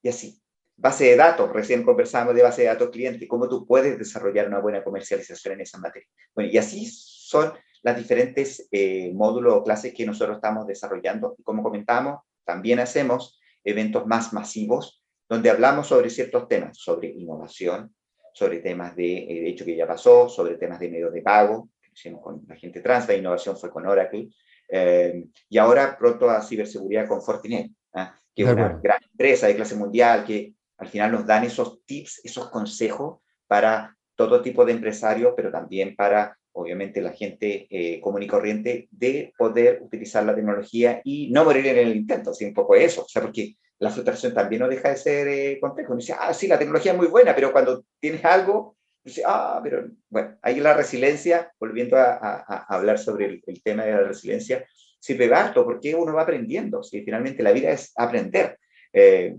y 0.02 0.08
así. 0.08 0.40
Base 0.76 1.04
de 1.04 1.16
datos, 1.16 1.52
recién 1.52 1.82
conversamos 1.82 2.34
de 2.34 2.42
base 2.42 2.62
de 2.62 2.68
datos 2.68 2.88
cliente, 2.88 3.28
cómo 3.28 3.48
tú 3.48 3.66
puedes 3.66 3.98
desarrollar 3.98 4.48
una 4.48 4.60
buena 4.60 4.82
comercialización 4.82 5.54
en 5.54 5.60
esa 5.60 5.78
materia. 5.78 6.08
Bueno, 6.34 6.50
y 6.50 6.56
así 6.56 6.86
son 6.90 7.52
las 7.82 7.98
diferentes 7.98 8.66
eh, 8.72 9.12
módulos 9.12 9.54
o 9.54 9.62
clases 9.62 9.92
que 9.92 10.06
nosotros 10.06 10.36
estamos 10.36 10.66
desarrollando. 10.66 11.34
Y 11.38 11.42
como 11.42 11.62
comentamos, 11.62 12.20
también 12.44 12.78
hacemos 12.78 13.38
eventos 13.62 14.06
más 14.06 14.32
masivos 14.32 15.04
donde 15.28 15.50
hablamos 15.50 15.86
sobre 15.86 16.10
ciertos 16.10 16.48
temas, 16.48 16.78
sobre 16.78 17.08
innovación, 17.08 17.94
sobre 18.32 18.58
temas 18.58 18.94
de, 18.96 19.18
eh, 19.18 19.40
de 19.42 19.48
hecho 19.48 19.64
que 19.64 19.76
ya 19.76 19.86
pasó, 19.86 20.28
sobre 20.28 20.56
temas 20.56 20.80
de 20.80 20.88
medios 20.88 21.12
de 21.12 21.22
pago, 21.22 21.68
que 21.80 21.90
hicimos 21.92 22.22
con 22.22 22.42
la 22.46 22.56
gente 22.56 22.80
trans, 22.80 23.08
la 23.08 23.14
innovación 23.14 23.56
fue 23.56 23.70
con 23.70 23.86
Oracle, 23.86 24.28
eh, 24.68 25.24
y 25.48 25.58
ahora 25.58 25.96
pronto 25.98 26.30
a 26.30 26.42
ciberseguridad 26.42 27.08
con 27.08 27.22
Fortinet, 27.22 27.70
¿ah? 27.94 28.14
que 28.34 28.42
es 28.42 28.48
una 28.48 28.78
gran 28.82 28.98
empresa 29.10 29.46
de 29.46 29.56
clase 29.56 29.74
mundial 29.74 30.24
que 30.24 30.54
al 30.78 30.88
final 30.88 31.12
nos 31.12 31.26
dan 31.26 31.44
esos 31.44 31.84
tips, 31.84 32.20
esos 32.24 32.48
consejos 32.50 33.18
para 33.46 33.96
todo 34.14 34.42
tipo 34.42 34.64
de 34.64 34.72
empresarios, 34.72 35.34
pero 35.36 35.50
también 35.50 35.96
para 35.96 36.38
obviamente 36.52 37.00
la 37.00 37.12
gente 37.12 37.66
eh, 37.70 38.00
común 38.00 38.22
y 38.22 38.26
corriente, 38.26 38.88
de 38.90 39.32
poder 39.36 39.80
utilizar 39.82 40.24
la 40.24 40.34
tecnología 40.34 41.00
y 41.04 41.30
no 41.30 41.44
morir 41.44 41.66
en 41.66 41.78
el 41.78 41.96
intento, 41.96 42.30
así 42.30 42.44
un 42.44 42.54
poco 42.54 42.74
eso, 42.74 43.02
o 43.02 43.08
sea, 43.08 43.22
porque 43.22 43.56
la 43.80 43.90
frustración 43.90 44.34
también 44.34 44.60
no 44.60 44.68
deja 44.68 44.90
de 44.90 44.96
ser 44.96 45.28
eh, 45.28 45.58
complejo. 45.58 45.92
Uno 45.92 46.00
dice, 46.00 46.14
ah, 46.16 46.32
sí, 46.34 46.46
la 46.46 46.58
tecnología 46.58 46.92
es 46.92 46.98
muy 46.98 47.06
buena, 47.08 47.34
pero 47.34 47.50
cuando 47.50 47.84
tienes 47.98 48.22
algo, 48.24 48.76
dice, 49.02 49.22
ah, 49.26 49.58
pero 49.62 49.88
bueno, 50.10 50.36
ahí 50.42 50.60
la 50.60 50.74
resiliencia, 50.74 51.50
volviendo 51.58 51.96
a, 51.96 52.66
hablar 52.68 52.98
sobre 52.98 53.42
el, 53.46 53.62
tema 53.62 53.84
de 53.84 53.92
la 53.92 54.02
resiliencia, 54.02 54.66
sirve 54.98 55.34
harto 55.34 55.64
porque 55.64 55.94
uno 55.94 56.12
va 56.12 56.22
aprendiendo, 56.22 56.82
si 56.82 57.02
finalmente 57.02 57.42
la 57.42 57.52
vida 57.52 57.70
es 57.70 57.92
aprender. 57.96 58.58
Eh, 58.92 59.38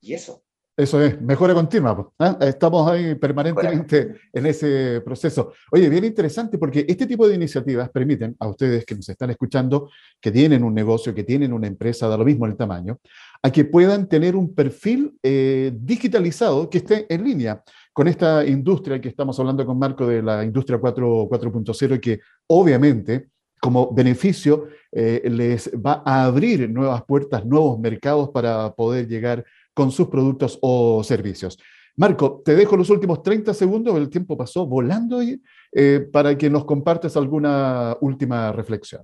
y 0.00 0.14
eso, 0.14 0.44
eso 0.76 1.00
es, 1.00 1.20
mejora 1.20 1.54
continua. 1.54 2.12
¿ah? 2.18 2.36
Estamos 2.40 2.90
ahí 2.90 3.14
permanentemente 3.14 4.16
en 4.32 4.46
ese 4.46 5.00
proceso. 5.04 5.52
Oye, 5.70 5.88
bien 5.88 6.04
interesante 6.04 6.58
porque 6.58 6.84
este 6.88 7.06
tipo 7.06 7.28
de 7.28 7.36
iniciativas 7.36 7.90
permiten 7.90 8.34
a 8.40 8.48
ustedes 8.48 8.84
que 8.84 8.96
nos 8.96 9.08
están 9.08 9.30
escuchando, 9.30 9.88
que 10.20 10.32
tienen 10.32 10.64
un 10.64 10.74
negocio, 10.74 11.14
que 11.14 11.22
tienen 11.22 11.52
una 11.52 11.68
empresa, 11.68 12.08
da 12.08 12.16
lo 12.16 12.24
mismo 12.24 12.46
el 12.46 12.56
tamaño, 12.56 12.98
a 13.44 13.52
que 13.52 13.66
puedan 13.66 14.08
tener 14.08 14.36
un 14.36 14.54
perfil 14.54 15.18
eh, 15.22 15.70
digitalizado 15.78 16.70
que 16.70 16.78
esté 16.78 17.04
en 17.12 17.24
línea 17.24 17.62
con 17.92 18.08
esta 18.08 18.42
industria 18.46 18.98
que 19.02 19.10
estamos 19.10 19.38
hablando 19.38 19.66
con 19.66 19.78
Marco 19.78 20.06
de 20.06 20.22
la 20.22 20.42
industria 20.42 20.80
4.0 20.80 21.96
y 21.96 22.00
que 22.00 22.20
obviamente 22.46 23.28
como 23.60 23.92
beneficio 23.92 24.68
eh, 24.90 25.22
les 25.30 25.70
va 25.74 26.02
a 26.06 26.24
abrir 26.24 26.70
nuevas 26.70 27.04
puertas, 27.04 27.44
nuevos 27.44 27.78
mercados 27.78 28.30
para 28.30 28.74
poder 28.74 29.06
llegar 29.06 29.44
con 29.74 29.90
sus 29.90 30.08
productos 30.08 30.58
o 30.62 31.04
servicios. 31.04 31.58
Marco, 31.96 32.40
te 32.42 32.54
dejo 32.54 32.78
los 32.78 32.88
últimos 32.88 33.22
30 33.22 33.52
segundos, 33.52 33.94
el 33.96 34.08
tiempo 34.08 34.38
pasó 34.38 34.66
volando 34.66 35.22
y, 35.22 35.42
eh, 35.70 36.08
para 36.10 36.36
que 36.38 36.48
nos 36.48 36.64
compartas 36.64 37.14
alguna 37.14 37.94
última 38.00 38.52
reflexión. 38.52 39.02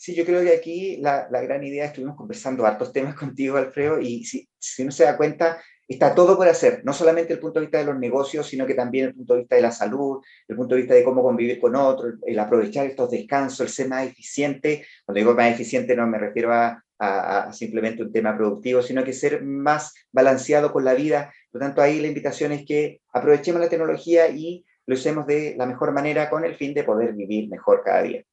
Sí, 0.00 0.14
yo 0.14 0.24
creo 0.24 0.40
que 0.40 0.56
aquí 0.56 0.96
la, 0.96 1.28
gran 1.28 1.62
idea, 1.62 1.84
estuvimos 1.84 2.16
conversando 2.16 2.64
hartos 2.64 2.90
temas 2.90 3.14
contigo, 3.22 3.58
Alfredo, 3.58 4.00
y 4.00 4.24
si, 4.24 4.48
si 4.58 4.80
uno 4.80 4.92
se 4.92 5.04
da 5.04 5.14
cuenta, 5.14 5.60
está 5.86 6.14
todo 6.14 6.38
por 6.38 6.48
hacer, 6.48 6.80
no 6.86 6.94
solamente 6.94 7.34
el 7.34 7.38
punto 7.38 7.60
de 7.60 7.66
vista 7.66 7.76
de 7.76 7.84
los 7.84 7.98
negocios, 7.98 8.46
sino 8.46 8.64
que 8.64 8.72
también 8.72 9.08
el 9.08 9.14
punto 9.14 9.34
de 9.34 9.40
vista 9.40 9.56
de 9.56 9.60
la 9.60 9.70
salud, 9.70 10.22
el 10.48 10.56
punto 10.56 10.74
de 10.74 10.80
vista 10.80 10.94
de 10.94 11.04
cómo 11.04 11.22
convivir 11.22 11.60
con 11.60 11.76
otros, 11.76 12.14
el 12.24 12.38
aprovechar 12.38 12.86
estos 12.86 13.10
descansos, 13.10 13.60
el 13.60 13.68
ser 13.68 13.88
más 13.88 14.06
eficiente. 14.06 14.86
Cuando 15.04 15.18
digo 15.18 15.34
más 15.34 15.52
eficiente 15.52 15.94
no 15.94 16.06
me 16.06 16.16
refiero 16.16 16.50
a, 16.54 16.82
a, 16.98 17.52
simplemente 17.52 18.02
un 18.02 18.10
tema 18.10 18.34
productivo, 18.34 18.80
sino 18.80 19.04
que 19.04 19.12
ser 19.12 19.44
más 19.44 19.92
balanceado 20.12 20.72
con 20.72 20.82
la 20.82 20.94
vida. 20.94 21.30
Por 21.52 21.60
lo 21.60 21.66
tanto, 21.66 21.82
ahí 21.82 22.00
la 22.00 22.08
invitación 22.08 22.52
es 22.52 22.64
que 22.64 23.02
aprovechemos 23.12 23.60
la 23.60 23.68
tecnología 23.68 24.30
y 24.30 24.64
lo 24.86 24.94
usemos 24.94 25.26
de 25.26 25.56
la 25.58 25.66
mejor 25.66 25.92
manera 25.92 26.30
con 26.30 26.46
el 26.46 26.54
fin 26.54 26.72
de 26.72 26.84
poder 26.84 27.12
vivir 27.12 27.50
mejor 27.50 27.82
cada 27.84 28.02
día. 28.02 28.24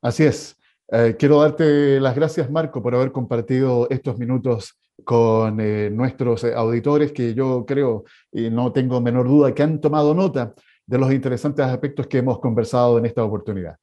Así 0.00 0.24
es. 0.24 0.56
Eh, 0.92 1.14
quiero 1.16 1.40
darte 1.40 2.00
las 2.00 2.16
gracias, 2.16 2.50
Marco, 2.50 2.82
por 2.82 2.94
haber 2.94 3.12
compartido 3.12 3.86
estos 3.90 4.18
minutos 4.18 4.76
con 5.04 5.60
eh, 5.60 5.88
nuestros 5.90 6.42
eh, 6.44 6.52
auditores, 6.54 7.12
que 7.12 7.32
yo 7.32 7.64
creo 7.64 8.04
y 8.32 8.50
no 8.50 8.72
tengo 8.72 9.00
menor 9.00 9.28
duda 9.28 9.54
que 9.54 9.62
han 9.62 9.80
tomado 9.80 10.14
nota 10.14 10.52
de 10.84 10.98
los 10.98 11.12
interesantes 11.12 11.64
aspectos 11.64 12.08
que 12.08 12.18
hemos 12.18 12.40
conversado 12.40 12.98
en 12.98 13.06
esta 13.06 13.24
oportunidad. 13.24 13.76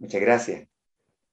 Muchas 0.00 0.20
gracias. 0.20 0.68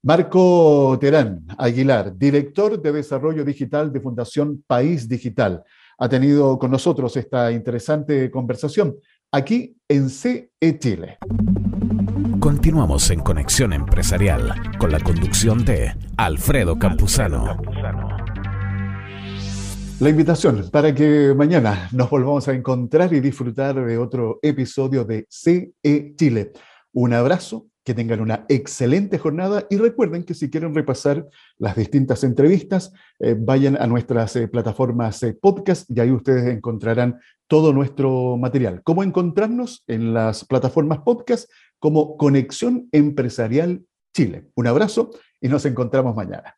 Marco 0.03 0.95
Terán 1.01 1.43
Aguilar, 1.57 2.15
director 2.15 2.79
de 2.79 2.91
Desarrollo 2.91 3.43
Digital 3.43 3.91
de 3.91 4.01
Fundación 4.01 4.63
País 4.67 5.09
Digital, 5.09 5.63
ha 5.97 6.07
tenido 6.07 6.59
con 6.59 6.69
nosotros 6.69 7.17
esta 7.17 7.51
interesante 7.51 8.29
conversación 8.29 8.95
aquí 9.31 9.75
en 9.89 10.09
CE 10.11 10.51
Chile. 10.77 11.17
Continuamos 12.65 13.11
en 13.11 13.19
Conexión 13.19 13.73
Empresarial 13.73 14.55
con 14.79 14.91
la 14.91 14.99
conducción 14.99 15.63
de 15.63 15.93
Alfredo 16.17 16.79
Campuzano. 16.79 17.61
La 19.99 20.09
invitación 20.09 20.71
para 20.71 20.95
que 20.95 21.35
mañana 21.37 21.87
nos 21.91 22.09
volvamos 22.09 22.47
a 22.47 22.55
encontrar 22.55 23.13
y 23.13 23.19
disfrutar 23.19 23.75
de 23.85 23.99
otro 23.99 24.39
episodio 24.41 25.05
de 25.05 25.27
CE 25.29 26.15
Chile. 26.17 26.53
Un 26.91 27.13
abrazo 27.13 27.67
que 27.83 27.93
tengan 27.93 28.19
una 28.19 28.45
excelente 28.49 29.19
jornada 29.19 29.67
y 29.69 29.77
recuerden 29.77 30.23
que 30.23 30.33
si 30.33 30.49
quieren 30.49 30.73
repasar 30.73 31.27
las 31.59 31.75
distintas 31.75 32.23
entrevistas, 32.23 32.91
eh, 33.19 33.35
vayan 33.37 33.79
a 33.79 33.85
nuestras 33.85 34.35
eh, 34.37 34.47
plataformas 34.47 35.21
eh, 35.21 35.37
podcast 35.39 35.87
y 35.91 35.99
ahí 35.99 36.09
ustedes 36.09 36.51
encontrarán 36.51 37.19
todo 37.47 37.73
nuestro 37.73 38.37
material. 38.37 38.81
¿Cómo 38.81 39.03
encontrarnos 39.03 39.83
en 39.85 40.15
las 40.15 40.45
plataformas 40.45 41.01
podcast? 41.05 41.47
Como 41.79 42.17
Conexión 42.17 42.89
Empresarial 42.91 43.85
Chile. 44.15 44.49
Un 44.55 44.67
abrazo 44.67 45.11
y 45.41 45.49
nos 45.49 45.65
encontramos 45.65 46.15
mañana. 46.15 46.57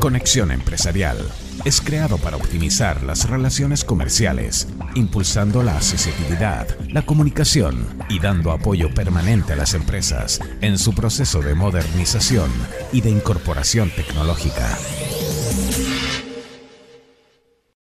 Conexión 0.00 0.50
Empresarial 0.50 1.18
es 1.64 1.80
creado 1.80 2.18
para 2.18 2.36
optimizar 2.36 3.02
las 3.02 3.28
relaciones 3.28 3.84
comerciales, 3.84 4.68
impulsando 4.94 5.62
la 5.62 5.76
accesibilidad, 5.76 6.66
la 6.90 7.02
comunicación 7.02 7.86
y 8.08 8.20
dando 8.20 8.52
apoyo 8.52 8.92
permanente 8.94 9.54
a 9.54 9.56
las 9.56 9.74
empresas 9.74 10.40
en 10.60 10.78
su 10.78 10.94
proceso 10.94 11.40
de 11.40 11.54
modernización 11.54 12.50
y 12.92 13.00
de 13.00 13.10
incorporación 13.10 13.90
tecnológica. 13.90 14.68